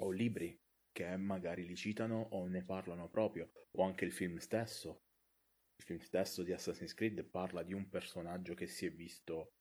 o 0.03 0.11
libri 0.13 0.57
che 0.93 1.17
magari 1.17 1.67
li 1.67 1.75
citano 1.75 2.29
o 2.31 2.47
ne 2.47 2.63
parlano 2.63 3.09
proprio, 3.09 3.51
o 3.73 3.83
anche 3.83 4.05
il 4.05 4.13
film 4.13 4.37
stesso. 4.37 5.03
Il 5.79 5.85
film 5.85 6.01
stesso 6.01 6.45
di 6.45 6.53
Assassin's 6.53 6.95
Creed 6.95 7.25
parla 7.25 7.65
di 7.65 7.75
un 7.75 7.89
personaggio 7.89 8.55
che 8.55 8.69
si 8.69 8.87
è 8.87 8.93
visto, 8.93 9.55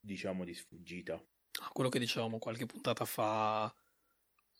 diciamo, 0.00 0.44
di 0.44 0.52
sfuggita. 0.52 1.14
Ah, 1.62 1.70
quello 1.72 1.88
che 1.88 2.00
dicevamo 2.00 2.38
qualche 2.38 2.66
puntata 2.66 3.04
fa 3.04 3.72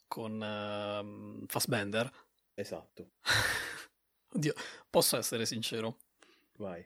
con 0.06 0.40
uh, 0.40 1.46
Fassbender. 1.46 2.10
Esatto. 2.54 3.10
Oddio, 4.34 4.52
posso 4.90 5.16
essere 5.16 5.46
sincero? 5.46 5.98
Vai. 6.56 6.84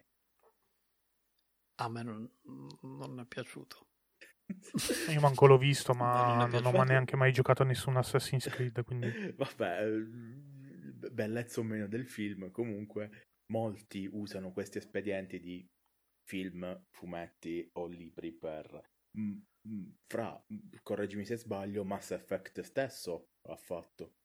A 1.80 1.88
me 1.88 2.02
non, 2.02 2.30
non 2.82 3.20
è 3.20 3.24
piaciuto. 3.24 3.86
Io 5.10 5.20
manco 5.20 5.46
l'ho 5.46 5.58
visto, 5.58 5.94
ma 5.94 6.36
non, 6.46 6.62
non 6.62 6.74
ho 6.74 6.82
neanche 6.82 7.16
mai 7.16 7.32
giocato 7.32 7.62
a 7.62 7.66
nessun 7.66 7.96
Assassin's 7.96 8.48
Creed. 8.48 8.84
Quindi... 8.84 9.08
Vabbè, 9.36 9.86
bellezza 11.10 11.60
o 11.60 11.62
meno 11.62 11.86
del 11.86 12.06
film, 12.06 12.50
comunque 12.50 13.28
molti 13.52 14.08
usano 14.12 14.52
questi 14.52 14.78
espedienti 14.78 15.40
di 15.40 15.66
film, 16.26 16.84
fumetti 16.90 17.68
o 17.74 17.86
libri 17.86 18.32
per... 18.32 18.90
Fra, 20.06 20.44
correggimi 20.82 21.24
se 21.24 21.36
sbaglio, 21.36 21.84
Mass 21.84 22.10
Effect 22.10 22.60
stesso 22.60 23.28
ha 23.48 23.56
fatto. 23.56 24.17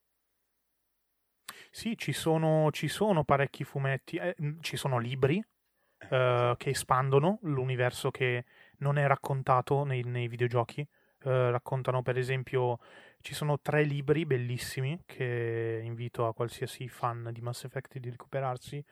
Sì, 1.75 1.97
ci 1.97 2.13
sono, 2.13 2.69
ci 2.69 2.87
sono 2.87 3.23
parecchi 3.23 3.63
fumetti, 3.63 4.17
eh, 4.17 4.35
ci 4.61 4.77
sono 4.77 4.99
libri 4.99 5.37
uh, 5.37 6.55
che 6.55 6.69
espandono 6.69 7.39
l'universo 7.41 8.11
che 8.11 8.45
non 8.77 8.99
è 8.99 9.07
raccontato 9.07 9.83
nei, 9.83 10.03
nei 10.03 10.27
videogiochi. 10.27 10.87
Uh, 11.23 11.49
raccontano 11.49 12.03
per 12.03 12.19
esempio, 12.19 12.77
ci 13.21 13.33
sono 13.33 13.59
tre 13.59 13.81
libri 13.81 14.23
bellissimi 14.27 15.01
che 15.03 15.81
invito 15.83 16.27
a 16.27 16.33
qualsiasi 16.35 16.87
fan 16.89 17.31
di 17.31 17.41
Mass 17.41 17.63
Effect 17.63 17.97
di 17.97 18.11
recuperarsi, 18.11 18.85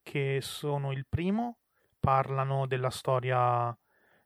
che 0.00 0.38
sono 0.40 0.92
il 0.92 1.06
primo, 1.08 1.58
parlano 1.98 2.68
della 2.68 2.90
storia 2.90 3.76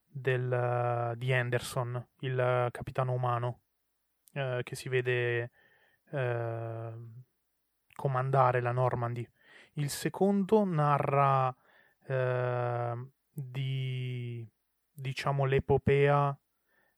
del, 0.07 1.13
uh, 1.15 1.17
di 1.17 1.33
Anderson, 1.33 2.09
il 2.19 2.69
capitano 2.73 3.13
umano, 3.13 3.61
che 4.33 4.75
si 4.77 4.91
vede 4.91 5.51
comandare 8.03 8.61
la 8.61 8.72
Normandy. 8.72 9.26
Il 9.74 9.88
secondo 9.88 10.64
narra 10.64 11.55
Ehm, 12.07 13.11
di 13.32 14.46
diciamo 14.92 15.44
l'epopea 15.44 16.36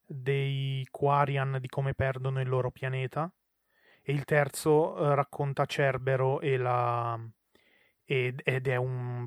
dei 0.06 0.86
Quarian 0.90 1.58
di 1.60 1.68
come 1.68 1.94
perdono 1.94 2.40
il 2.40 2.48
loro 2.48 2.70
pianeta 2.70 3.32
e 4.02 4.12
il 4.12 4.24
terzo 4.24 4.96
eh, 4.96 5.14
racconta 5.14 5.66
Cerbero 5.66 6.40
e 6.40 6.56
la 6.56 7.18
ed, 8.04 8.40
ed 8.44 8.66
è 8.68 8.76
un 8.76 9.26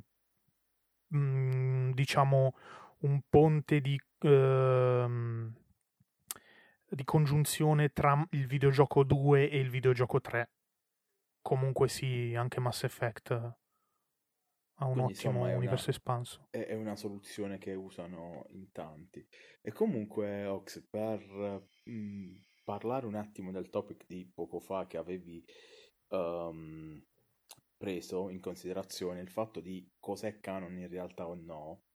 mm, 1.15 1.91
diciamo 1.91 2.53
un 2.99 3.21
ponte 3.29 3.79
di 3.81 3.99
ehm, 4.19 5.53
di 6.89 7.03
congiunzione 7.03 7.89
tra 7.93 8.25
il 8.31 8.47
videogioco 8.47 9.03
2 9.03 9.49
e 9.49 9.59
il 9.59 9.69
videogioco 9.69 10.21
3 10.21 10.49
comunque 11.47 11.87
sì 11.87 12.35
anche 12.35 12.59
Mass 12.59 12.83
Effect 12.83 13.31
ha 13.31 14.85
un 14.85 14.93
Quindi, 14.93 15.13
ottimo 15.13 15.31
insomma, 15.31 15.55
universo 15.55 15.85
una, 15.85 15.97
espanso. 15.97 16.47
È, 16.49 16.73
una 16.73 16.97
soluzione 16.97 17.57
che 17.57 17.73
usano 17.73 18.45
in 18.49 18.69
tanti. 18.73 19.25
E 19.61 19.71
comunque, 19.71 20.45
Ox, 20.45 20.85
per 20.87 21.19
mh, 21.85 21.91
mm, 21.91 22.35
parlare 22.65 23.05
un 23.05 23.15
attimo 23.15 23.51
del 23.51 23.69
topic 23.69 24.05
di 24.05 24.29
poco 24.31 24.59
fa 24.59 24.85
che 24.87 24.97
avevi 24.97 25.41
um, 26.09 27.01
preso 27.77 28.29
in 28.29 28.41
considerazione 28.41 29.21
il 29.21 29.29
fatto 29.29 29.61
di 29.61 29.89
cos'è 29.99 30.41
canon 30.41 30.77
in 30.77 30.89
realtà 30.89 31.27
o 31.27 31.33
no, 31.33 31.85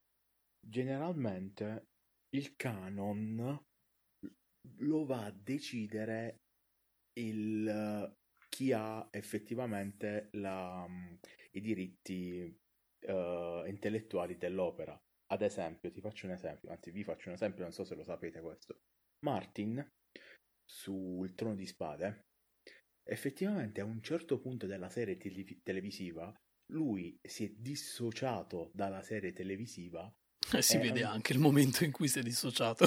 generalmente 0.59 1.89
il 2.29 2.55
canon 2.55 3.65
lo 4.79 5.05
va 5.05 5.25
a 5.25 5.31
decidere 5.31 6.41
il, 7.13 8.17
chi 8.53 8.71
ha 8.71 9.07
effettivamente 9.09 10.29
la, 10.33 10.87
i 11.53 11.59
diritti 11.59 12.55
uh, 13.07 13.65
intellettuali 13.65 14.37
dell'opera. 14.37 14.95
Ad 15.31 15.41
esempio, 15.41 15.91
ti 15.91 15.99
faccio 16.01 16.27
un 16.27 16.33
esempio, 16.33 16.69
anzi 16.69 16.91
vi 16.91 17.03
faccio 17.03 17.29
un 17.29 17.33
esempio, 17.33 17.63
non 17.63 17.73
so 17.73 17.83
se 17.83 17.95
lo 17.95 18.03
sapete 18.03 18.41
questo. 18.41 18.81
Martin, 19.25 19.83
sul 20.63 21.33
Trono 21.33 21.55
di 21.55 21.65
Spade, 21.65 22.25
effettivamente 23.09 23.81
a 23.81 23.85
un 23.85 24.03
certo 24.03 24.39
punto 24.39 24.67
della 24.67 24.89
serie 24.89 25.17
te- 25.17 25.61
televisiva, 25.63 26.31
lui 26.71 27.17
si 27.23 27.45
è 27.45 27.49
dissociato 27.57 28.69
dalla 28.75 29.01
serie 29.01 29.33
televisiva. 29.33 30.13
E 30.53 30.61
si 30.61 30.77
vede 30.77 31.01
anche 31.01 31.33
il 31.33 31.39
momento 31.39 31.83
in 31.83 31.91
cui 31.91 32.07
si 32.07 32.19
è 32.19 32.21
dissociato. 32.21 32.85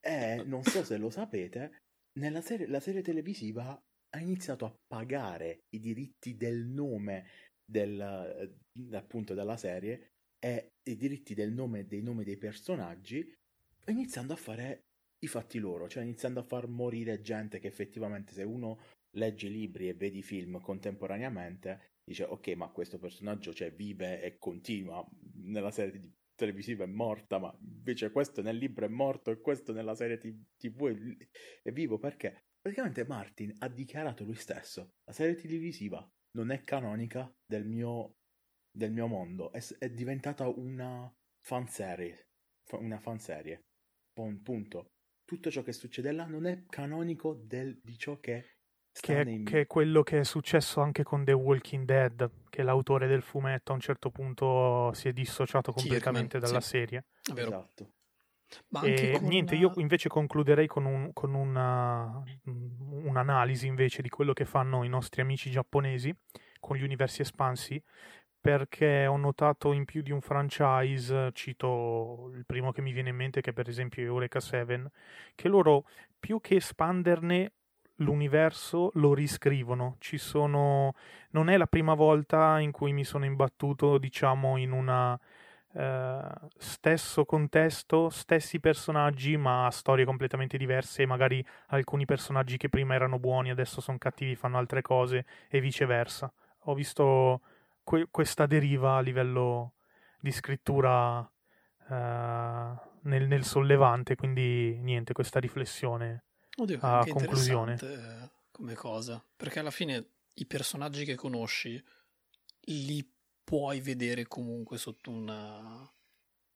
E, 0.00 0.42
non 0.46 0.62
so 0.62 0.82
se 0.82 0.96
lo 0.96 1.10
sapete, 1.10 1.80
nella 2.18 2.40
serie, 2.40 2.66
la 2.66 2.80
serie 2.80 3.02
televisiva 3.02 3.78
ha 4.14 4.20
iniziato 4.20 4.64
a 4.64 4.74
pagare 4.86 5.64
i 5.70 5.80
diritti 5.80 6.36
del 6.36 6.66
nome 6.66 7.26
del, 7.64 8.00
eh, 8.00 8.96
appunto 8.96 9.34
della 9.34 9.56
serie 9.56 10.12
e 10.38 10.72
i 10.88 10.96
diritti 10.96 11.34
del 11.34 11.52
nome 11.52 11.86
dei 11.86 12.02
nomi 12.02 12.24
dei 12.24 12.36
personaggi 12.36 13.32
iniziando 13.86 14.32
a 14.32 14.36
fare 14.36 14.84
i 15.22 15.26
fatti 15.28 15.58
loro, 15.58 15.88
cioè 15.88 16.02
iniziando 16.02 16.40
a 16.40 16.44
far 16.44 16.66
morire 16.66 17.20
gente 17.20 17.58
che 17.58 17.68
effettivamente 17.68 18.32
se 18.32 18.42
uno 18.42 18.80
legge 19.16 19.48
libri 19.48 19.88
e 19.88 19.94
vede 19.94 20.18
i 20.18 20.22
film 20.22 20.60
contemporaneamente 20.60 21.92
dice 22.04 22.24
ok 22.24 22.48
ma 22.54 22.70
questo 22.70 22.98
personaggio 22.98 23.52
cioè, 23.52 23.72
vive 23.72 24.22
e 24.22 24.38
continua 24.38 25.06
nella 25.34 25.70
serie 25.70 26.14
televisiva 26.34 26.84
è 26.84 26.88
morta 26.88 27.38
ma 27.38 27.56
invece 27.60 28.10
questo 28.10 28.42
nel 28.42 28.56
libro 28.56 28.86
è 28.86 28.88
morto 28.88 29.30
e 29.30 29.40
questo 29.40 29.72
nella 29.72 29.94
serie 29.94 30.18
tv 30.18 31.16
è 31.62 31.70
vivo 31.70 31.98
perché 31.98 32.46
praticamente 32.62 33.04
Martin 33.04 33.52
ha 33.58 33.68
dichiarato 33.68 34.24
lui 34.24 34.36
stesso 34.36 34.94
la 35.04 35.12
serie 35.12 35.34
televisiva 35.34 36.08
non 36.34 36.50
è 36.50 36.62
canonica 36.62 37.30
del 37.44 37.66
mio, 37.66 38.14
del 38.70 38.92
mio 38.92 39.06
mondo, 39.06 39.52
è, 39.52 39.62
è 39.78 39.90
diventata 39.90 40.48
una 40.48 41.12
fanserie, 41.40 42.28
una 42.72 42.98
fanserie, 42.98 43.64
punto. 44.42 44.86
Tutto 45.24 45.50
ciò 45.50 45.62
che 45.62 45.72
succede 45.72 46.12
là 46.12 46.26
non 46.26 46.46
è 46.46 46.64
canonico 46.66 47.34
del, 47.34 47.78
di 47.82 47.98
ciò 47.98 48.18
che 48.18 48.56
che 49.00 49.20
è, 49.20 49.24
nei... 49.24 49.42
che 49.42 49.62
è, 49.62 49.66
quello 49.66 50.02
che 50.02 50.20
è 50.20 50.24
successo 50.24 50.82
anche 50.82 51.02
con 51.02 51.24
The 51.24 51.32
Walking 51.32 51.86
Dead, 51.86 52.30
che 52.50 52.62
l'autore 52.62 53.06
del 53.06 53.22
fumetto 53.22 53.72
a 53.72 53.74
un 53.74 53.80
certo 53.80 54.10
punto 54.10 54.92
si 54.92 55.08
è 55.08 55.14
dissociato 55.14 55.72
completamente 55.72 56.38
dalla 56.38 56.60
sì. 56.60 56.68
serie. 56.68 57.06
È 57.22 57.32
vero. 57.32 57.48
Esatto. 57.48 57.94
Ma 58.68 58.82
e 58.82 59.18
niente, 59.20 59.54
una... 59.54 59.62
io 59.62 59.72
invece 59.76 60.08
concluderei 60.08 60.66
con, 60.66 60.84
un, 60.84 61.12
con 61.12 61.34
una, 61.34 62.22
un'analisi 62.44 63.66
invece 63.66 64.02
di 64.02 64.08
quello 64.08 64.32
che 64.32 64.44
fanno 64.44 64.84
i 64.84 64.88
nostri 64.88 65.20
amici 65.20 65.50
giapponesi 65.50 66.14
con 66.60 66.76
gli 66.76 66.82
universi 66.82 67.22
espansi, 67.22 67.82
perché 68.40 69.06
ho 69.06 69.16
notato 69.16 69.72
in 69.72 69.84
più 69.84 70.02
di 70.02 70.10
un 70.10 70.20
franchise, 70.20 71.30
cito 71.32 72.30
il 72.34 72.44
primo 72.44 72.72
che 72.72 72.82
mi 72.82 72.92
viene 72.92 73.10
in 73.10 73.16
mente 73.16 73.40
che 73.40 73.50
è 73.50 73.52
per 73.52 73.68
esempio 73.68 74.02
Eureka 74.02 74.40
7, 74.40 74.90
che 75.34 75.48
loro 75.48 75.84
più 76.18 76.40
che 76.40 76.56
espanderne 76.56 77.52
l'universo 77.96 78.90
lo 78.94 79.14
riscrivono. 79.14 79.96
Ci 79.98 80.18
sono 80.18 80.94
non 81.30 81.48
è 81.48 81.56
la 81.56 81.66
prima 81.66 81.94
volta 81.94 82.58
in 82.60 82.70
cui 82.70 82.92
mi 82.92 83.04
sono 83.04 83.24
imbattuto, 83.24 83.98
diciamo, 83.98 84.56
in 84.56 84.72
una 84.72 85.18
eh, 85.74 86.20
stesso 86.58 87.24
contesto, 87.24 88.10
stessi 88.10 88.60
personaggi, 88.60 89.36
ma 89.36 89.68
storie 89.70 90.04
completamente 90.04 90.56
diverse. 90.58 91.06
Magari 91.06 91.44
alcuni 91.68 92.04
personaggi 92.04 92.56
che 92.56 92.68
prima 92.68 92.94
erano 92.94 93.18
buoni, 93.18 93.50
adesso 93.50 93.80
sono 93.80 93.98
cattivi, 93.98 94.36
fanno 94.36 94.58
altre 94.58 94.82
cose, 94.82 95.24
e 95.48 95.60
viceversa. 95.60 96.32
Ho 96.64 96.74
visto 96.74 97.40
que- 97.82 98.08
questa 98.10 98.46
deriva 98.46 98.96
a 98.96 99.00
livello 99.00 99.74
di 100.20 100.30
scrittura 100.30 101.18
uh, 101.18 101.88
nel, 101.88 103.26
nel, 103.26 103.44
sollevante, 103.44 104.14
quindi 104.14 104.78
niente, 104.78 105.12
questa 105.12 105.40
riflessione 105.40 106.24
Oddio, 106.56 106.78
a 106.80 107.04
conclusione. 107.08 107.78
Come 108.52 108.74
cosa, 108.74 109.24
perché 109.34 109.58
alla 109.58 109.70
fine 109.70 110.06
i 110.34 110.46
personaggi 110.46 111.04
che 111.04 111.16
conosci 111.16 111.82
li 112.66 113.04
puoi 113.44 113.80
vedere 113.80 114.26
comunque 114.26 114.78
sotto 114.78 115.10
una, 115.10 115.90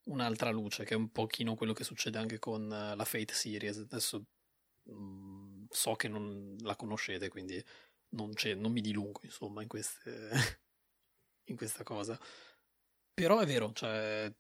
un'altra 0.05 0.51
luce, 0.51 0.85
che 0.85 0.95
è 0.95 0.97
un 0.97 1.11
pochino 1.11 1.55
quello 1.55 1.73
che 1.73 1.85
succede 1.85 2.19
anche 2.19 2.39
con 2.39 2.73
eh, 2.73 2.97
la 2.97 3.05
Fate 3.05 3.33
Series. 3.35 3.79
Adesso 3.79 4.25
mh, 4.85 4.93
mm, 4.93 5.65
so 5.71 5.95
che 5.95 6.09
non 6.09 6.57
la 6.61 6.77
conoscete, 6.77 7.29
quindi 7.29 7.63
non, 8.11 8.33
non 8.57 8.73
mi 8.73 8.81
dilungo, 8.81 9.21
insomma, 9.23 9.63
in, 9.63 9.69
queste, 9.69 10.31
in 11.51 11.57
questa 11.57 11.83
cosa. 11.85 12.19
Però 13.15 13.39
è 13.41 13.47
vero, 13.47 13.73
cioè, 13.73 14.33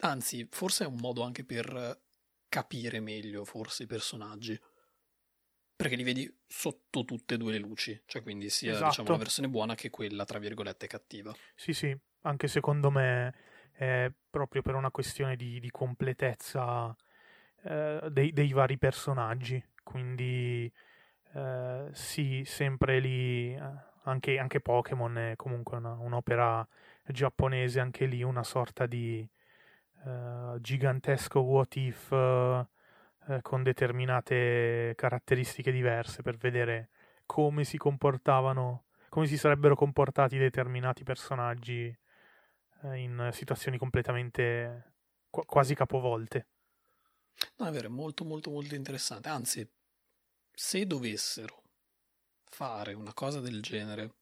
Anzi, 0.00 0.46
forse 0.50 0.84
è 0.84 0.86
un 0.86 0.98
modo 1.00 1.22
anche 1.22 1.44
per 1.44 2.02
capire 2.48 3.00
meglio, 3.00 3.44
forse, 3.44 3.82
i 3.82 3.86
personaggi. 3.86 4.58
Perché 5.78 5.94
li 5.94 6.02
vedi 6.02 6.28
sotto 6.48 7.04
tutte 7.04 7.34
e 7.34 7.36
due 7.36 7.52
le 7.52 7.58
luci, 7.58 8.02
cioè 8.06 8.20
quindi 8.20 8.50
sia 8.50 8.72
Esatto. 8.72 8.88
diciamo, 8.88 9.10
la 9.10 9.16
versione 9.16 9.48
buona 9.48 9.76
che 9.76 9.90
quella, 9.90 10.24
tra 10.24 10.40
virgolette, 10.40 10.88
cattiva. 10.88 11.32
Sì, 11.54 11.72
sì, 11.72 11.96
anche 12.22 12.48
secondo 12.48 12.90
me 12.90 13.32
è 13.72 14.10
proprio 14.28 14.60
per 14.60 14.74
una 14.74 14.90
questione 14.90 15.36
di, 15.36 15.60
di 15.60 15.70
completezza 15.70 16.92
eh, 17.62 18.08
dei, 18.10 18.32
dei 18.32 18.52
vari 18.52 18.76
personaggi. 18.76 19.62
Quindi 19.84 20.70
eh, 21.34 21.88
sì, 21.92 22.42
sempre 22.44 22.98
lì, 22.98 23.54
eh, 23.54 23.60
anche, 24.02 24.36
anche 24.36 24.60
Pokémon 24.60 25.16
è 25.16 25.36
comunque 25.36 25.76
una- 25.76 25.92
un'opera 25.92 26.66
giapponese, 27.06 27.78
anche 27.78 28.06
lì 28.06 28.22
una 28.24 28.42
sorta 28.42 28.86
di 28.86 29.26
eh, 30.04 30.56
gigantesco 30.60 31.40
what 31.40 31.76
if 31.76 32.10
eh, 33.28 33.42
con 33.42 33.62
determinate 33.62 34.94
caratteristiche 34.96 35.70
diverse 35.70 36.22
per 36.22 36.36
vedere 36.36 36.90
come 37.26 37.64
si 37.64 37.76
comportavano 37.76 38.84
come 39.08 39.26
si 39.26 39.38
sarebbero 39.38 39.74
comportati 39.74 40.36
determinati 40.36 41.02
personaggi 41.02 41.86
eh, 42.82 42.96
in 42.96 43.30
situazioni 43.32 43.78
completamente 43.78 44.92
qu- 45.30 45.46
quasi 45.46 45.74
capovolte. 45.74 46.46
No, 47.56 47.66
è 47.66 47.70
vero, 47.70 47.86
è 47.86 47.90
molto 47.90 48.24
molto 48.24 48.50
molto 48.50 48.74
interessante. 48.74 49.28
Anzi, 49.28 49.68
se 50.52 50.86
dovessero 50.86 51.62
fare 52.44 52.92
una 52.92 53.14
cosa 53.14 53.40
del 53.40 53.62
genere 53.62 54.14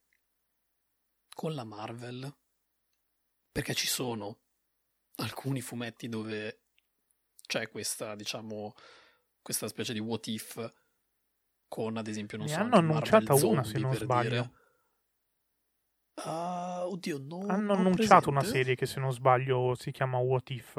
con 1.35 1.55
la 1.55 1.65
Marvel, 1.65 2.33
perché 3.51 3.75
ci 3.75 3.87
sono 3.87 4.39
alcuni 5.17 5.61
fumetti 5.61 6.09
dove 6.09 6.66
c'è 7.47 7.69
questa, 7.69 8.15
diciamo, 8.15 8.75
questa 9.43 9.69
specie 9.69 9.93
di 9.93 9.99
what 10.01 10.27
if 10.29 10.73
con 11.69 11.97
ad 11.97 12.07
esempio, 12.09 12.39
non 12.39 12.47
Ne 12.47 12.53
so, 12.53 12.61
hanno 12.61 12.77
anche 12.77 12.83
Marvel 12.83 12.93
annunciata 12.93 13.35
una, 13.35 13.63
se 13.63 13.73
Zombie, 13.73 13.83
non 13.83 13.91
per 13.91 13.99
sbaglio. 14.05 14.31
dire. 14.31 14.51
Ah, 16.19 16.85
oddio, 16.87 17.19
no, 17.19 17.37
Hanno 17.49 17.73
ho 17.73 17.77
annunciato 17.77 18.29
una 18.31 18.41
presente. 18.41 18.59
serie 18.59 18.75
che 18.75 18.87
se 18.87 19.01
non 19.01 19.13
sbaglio 19.13 19.75
si 19.75 19.91
chiama 19.93 20.19
What 20.19 20.51
If 20.51 20.79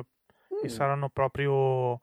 e 0.61 0.67
Mm. 0.67 0.69
saranno 0.69 1.09
proprio 1.09 2.01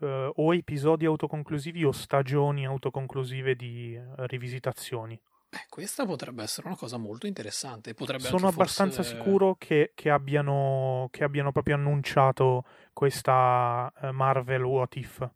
eh, 0.00 0.32
o 0.34 0.54
episodi 0.54 1.04
autoconclusivi 1.06 1.84
o 1.84 1.92
stagioni 1.92 2.66
autoconclusive 2.66 3.54
di 3.56 3.94
eh, 3.94 4.26
rivisitazioni. 4.26 5.20
Beh, 5.50 5.66
questa 5.68 6.06
potrebbe 6.06 6.44
essere 6.44 6.68
una 6.68 6.76
cosa 6.76 6.96
molto 6.96 7.26
interessante. 7.26 7.92
Potrebbe 7.92 8.22
Sono 8.22 8.46
abbastanza 8.46 9.02
forse- 9.02 9.16
sicuro 9.16 9.56
che, 9.56 9.90
che 9.96 10.08
abbiano, 10.08 11.08
che 11.10 11.24
abbiano 11.24 11.50
proprio 11.50 11.74
annunciato 11.74 12.64
questa 12.92 13.92
eh, 14.00 14.12
Marvel 14.12 14.62
What 14.62 14.94
If. 14.94 15.28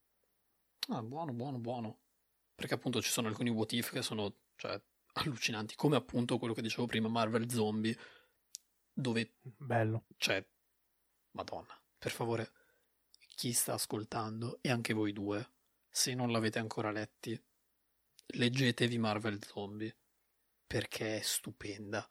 Ah, 0.88 1.02
buono, 1.02 1.32
buono, 1.32 1.58
buono. 1.58 1.98
Perché 2.54 2.74
appunto 2.74 3.02
ci 3.02 3.10
sono 3.10 3.26
alcuni 3.26 3.50
what 3.50 3.72
if 3.72 3.90
che 3.90 4.02
sono, 4.02 4.32
cioè, 4.54 4.80
allucinanti, 5.14 5.74
come 5.74 5.96
appunto 5.96 6.38
quello 6.38 6.54
che 6.54 6.62
dicevo 6.62 6.86
prima, 6.86 7.08
Marvel 7.08 7.50
Zombie, 7.50 7.98
dove 8.92 9.34
Bello. 9.42 10.04
c'è... 10.16 10.46
Madonna, 11.32 11.76
per 11.98 12.12
favore, 12.12 12.52
chi 13.34 13.52
sta 13.52 13.72
ascoltando, 13.72 14.58
e 14.60 14.70
anche 14.70 14.92
voi 14.92 15.12
due, 15.12 15.50
se 15.88 16.14
non 16.14 16.30
l'avete 16.30 16.60
ancora 16.60 16.92
letti, 16.92 17.36
leggetevi 18.26 18.96
Marvel 18.98 19.44
Zombie, 19.44 19.92
perché 20.66 21.18
è 21.18 21.20
stupenda. 21.22 22.08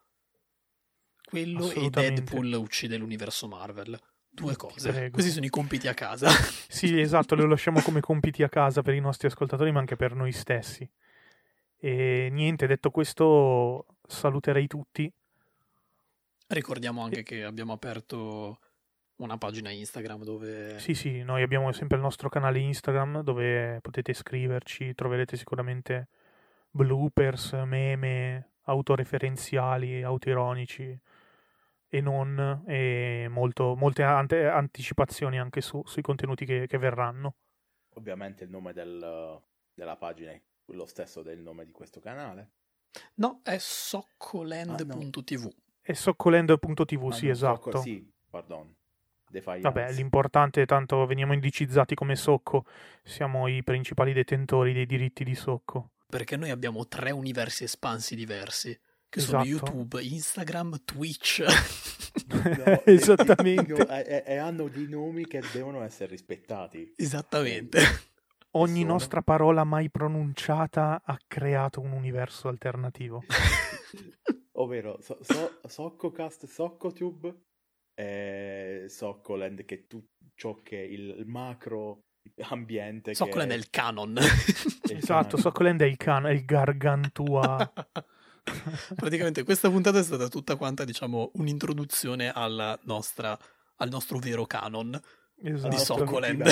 Quello 1.23 1.71
e. 1.71 1.89
Deadpool 1.89 2.53
uccide 2.53 2.97
l'universo 2.97 3.47
Marvel. 3.47 3.99
Due 4.29 4.55
cose. 4.55 5.11
Questi 5.11 5.31
sono 5.31 5.45
i 5.45 5.49
compiti 5.49 5.87
a 5.87 5.93
casa. 5.93 6.27
Sì, 6.73 6.99
esatto, 6.99 7.35
lo 7.35 7.45
lasciamo 7.45 7.81
come 7.81 7.99
compiti 7.99 8.41
a 8.41 8.49
casa 8.49 8.81
per 8.81 8.95
i 8.95 8.99
nostri 8.99 9.27
ascoltatori, 9.27 9.71
ma 9.71 9.79
anche 9.79 9.95
per 9.95 10.15
noi 10.15 10.31
stessi. 10.31 10.89
E 11.77 12.29
niente, 12.31 12.65
detto 12.65 12.89
questo, 12.89 13.85
saluterei 14.07 14.65
tutti. 14.65 15.11
Ricordiamo 16.47 17.03
anche 17.03 17.21
che 17.21 17.43
abbiamo 17.43 17.73
aperto 17.73 18.59
una 19.17 19.37
pagina 19.37 19.69
Instagram 19.69 20.23
dove 20.23 20.79
Sì, 20.79 20.95
sì, 20.95 21.21
noi 21.21 21.43
abbiamo 21.43 21.71
sempre 21.71 21.97
il 21.97 22.03
nostro 22.03 22.29
canale 22.29 22.59
Instagram 22.59 23.21
dove 23.21 23.79
potete 23.81 24.13
scriverci, 24.13 24.95
troverete 24.95 25.37
sicuramente 25.37 26.07
bloopers, 26.75 27.53
meme, 27.65 28.49
autoreferenziali, 28.63 30.01
autoironici 30.01 30.99
e 31.87 32.01
non, 32.01 32.63
e 32.67 33.27
molto- 33.29 33.75
molte 33.75 34.01
ante- 34.03 34.47
anticipazioni 34.47 35.39
anche 35.39 35.61
su- 35.61 35.83
sui 35.85 36.01
contenuti 36.01 36.45
che, 36.45 36.65
che 36.67 36.77
verranno. 36.79 37.35
Ovviamente 37.95 38.43
il 38.45 38.49
nome 38.49 38.73
del- 38.73 39.39
della 39.73 39.95
pagina 39.97 40.31
è 40.31 40.41
lo 40.67 40.85
stesso 40.87 41.21
del 41.21 41.39
nome 41.39 41.65
di 41.65 41.71
questo 41.71 41.99
canale. 41.99 42.49
No, 43.15 43.41
è 43.43 43.57
soccoland.tv. 43.59 45.49
E 45.81 45.93
soccolend.tv, 45.93 47.07
Ah, 47.07 47.11
sì, 47.11 47.25
no, 47.27 47.31
esatto. 47.31 47.71
Socco- 47.71 47.81
sì, 47.81 48.11
pardon. 48.29 48.73
Defiance. 49.29 49.61
Vabbè, 49.61 49.91
l'importante 49.93 50.61
è 50.61 50.65
tanto 50.65 51.05
veniamo 51.05 51.33
indicizzati 51.33 51.95
come 51.95 52.15
Socco, 52.15 52.65
siamo 53.03 53.47
i 53.47 53.63
principali 53.63 54.13
detentori 54.13 54.73
dei 54.73 54.85
diritti 54.85 55.23
di 55.23 55.33
Socco. 55.35 55.89
Perché 56.17 56.37
noi 56.37 56.51
abbiamo 56.51 56.87
tre 56.87 57.09
universi 57.09 57.63
espansi 57.63 58.15
diversi, 58.15 58.79
che 59.09 59.19
sono 59.19 59.41
Esatto. 59.41 59.65
YouTube, 59.65 60.03
Instagram, 60.03 60.83
Twitch. 60.85 61.43
No, 62.27 62.81
Esattamente. 62.85 63.87
e, 64.05 64.23
e- 64.27 64.37
hanno 64.37 64.67
dei 64.67 64.87
nomi 64.87 65.25
che 65.25 65.41
devono 65.51 65.81
essere 65.81 66.11
rispettati. 66.11 66.93
Esattamente. 66.95 67.79
Ogni 68.51 68.81
Sono- 68.81 68.91
nostra 68.93 69.23
parola 69.23 69.63
mai 69.63 69.89
pronunciata 69.89 71.01
ha 71.03 71.17
creato 71.27 71.81
un 71.81 71.91
universo 71.91 72.49
alternativo. 72.49 73.23
Ovvero 74.57 74.99
so, 75.01 75.17
so- 75.21 75.59
Soccocast, 75.67 76.45
Soccotube 76.45 77.35
e 77.95 78.85
Soccoland, 78.89 79.65
che 79.65 79.75
è 79.75 79.87
tu- 79.87 80.05
ciò 80.35 80.61
che 80.61 80.77
è 80.77 80.85
il, 80.85 81.15
il 81.17 81.25
macro 81.25 82.01
ambiente. 82.49 83.13
Soccoland 83.13 83.51
è 83.51 83.53
che 83.53 83.59
il 83.59 83.69
canon. 83.69 84.17
il 84.17 84.17
Esatto, 84.97 85.23
canale. 85.37 85.41
Soccoland 85.41 85.81
è 85.81 85.85
il 85.85 85.97
can, 85.97 86.25
è 86.25 86.31
il 86.31 86.45
gargantua. 86.45 87.73
Praticamente 88.95 89.43
questa 89.43 89.69
puntata 89.69 89.99
è 89.99 90.03
stata 90.03 90.27
tutta 90.27 90.55
quanta, 90.55 90.83
diciamo, 90.83 91.31
un'introduzione 91.35 92.31
alla 92.31 92.77
nostra, 92.83 93.37
al 93.77 93.89
nostro 93.89 94.19
vero 94.19 94.45
canon. 94.45 94.99
esatto. 95.41 95.69
Di 95.69 95.77
Soccoland. 95.83 96.43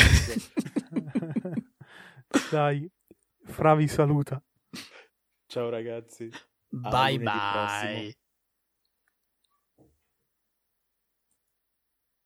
Dai, 2.50 2.90
Fra 3.44 3.76
vi 3.76 3.88
saluta. 3.88 4.42
Ciao 5.48 5.70
ragazzi. 5.70 6.30
Bye 6.70 7.20
bye. 7.20 8.16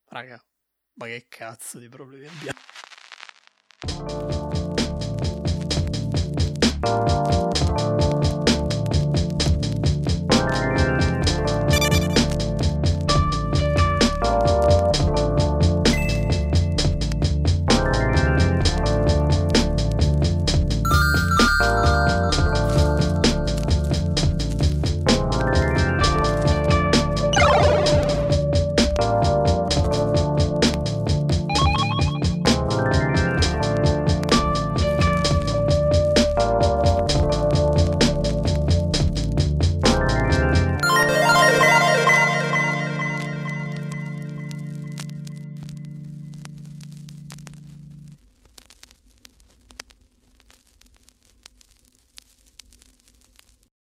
Raga, 0.07 0.39
ma 0.93 1.05
che 1.07 1.25
cazzo 1.27 1.79
di 1.79 1.89
problemi 1.89 2.27
abbiamo? 2.27 2.59
you 3.87 4.44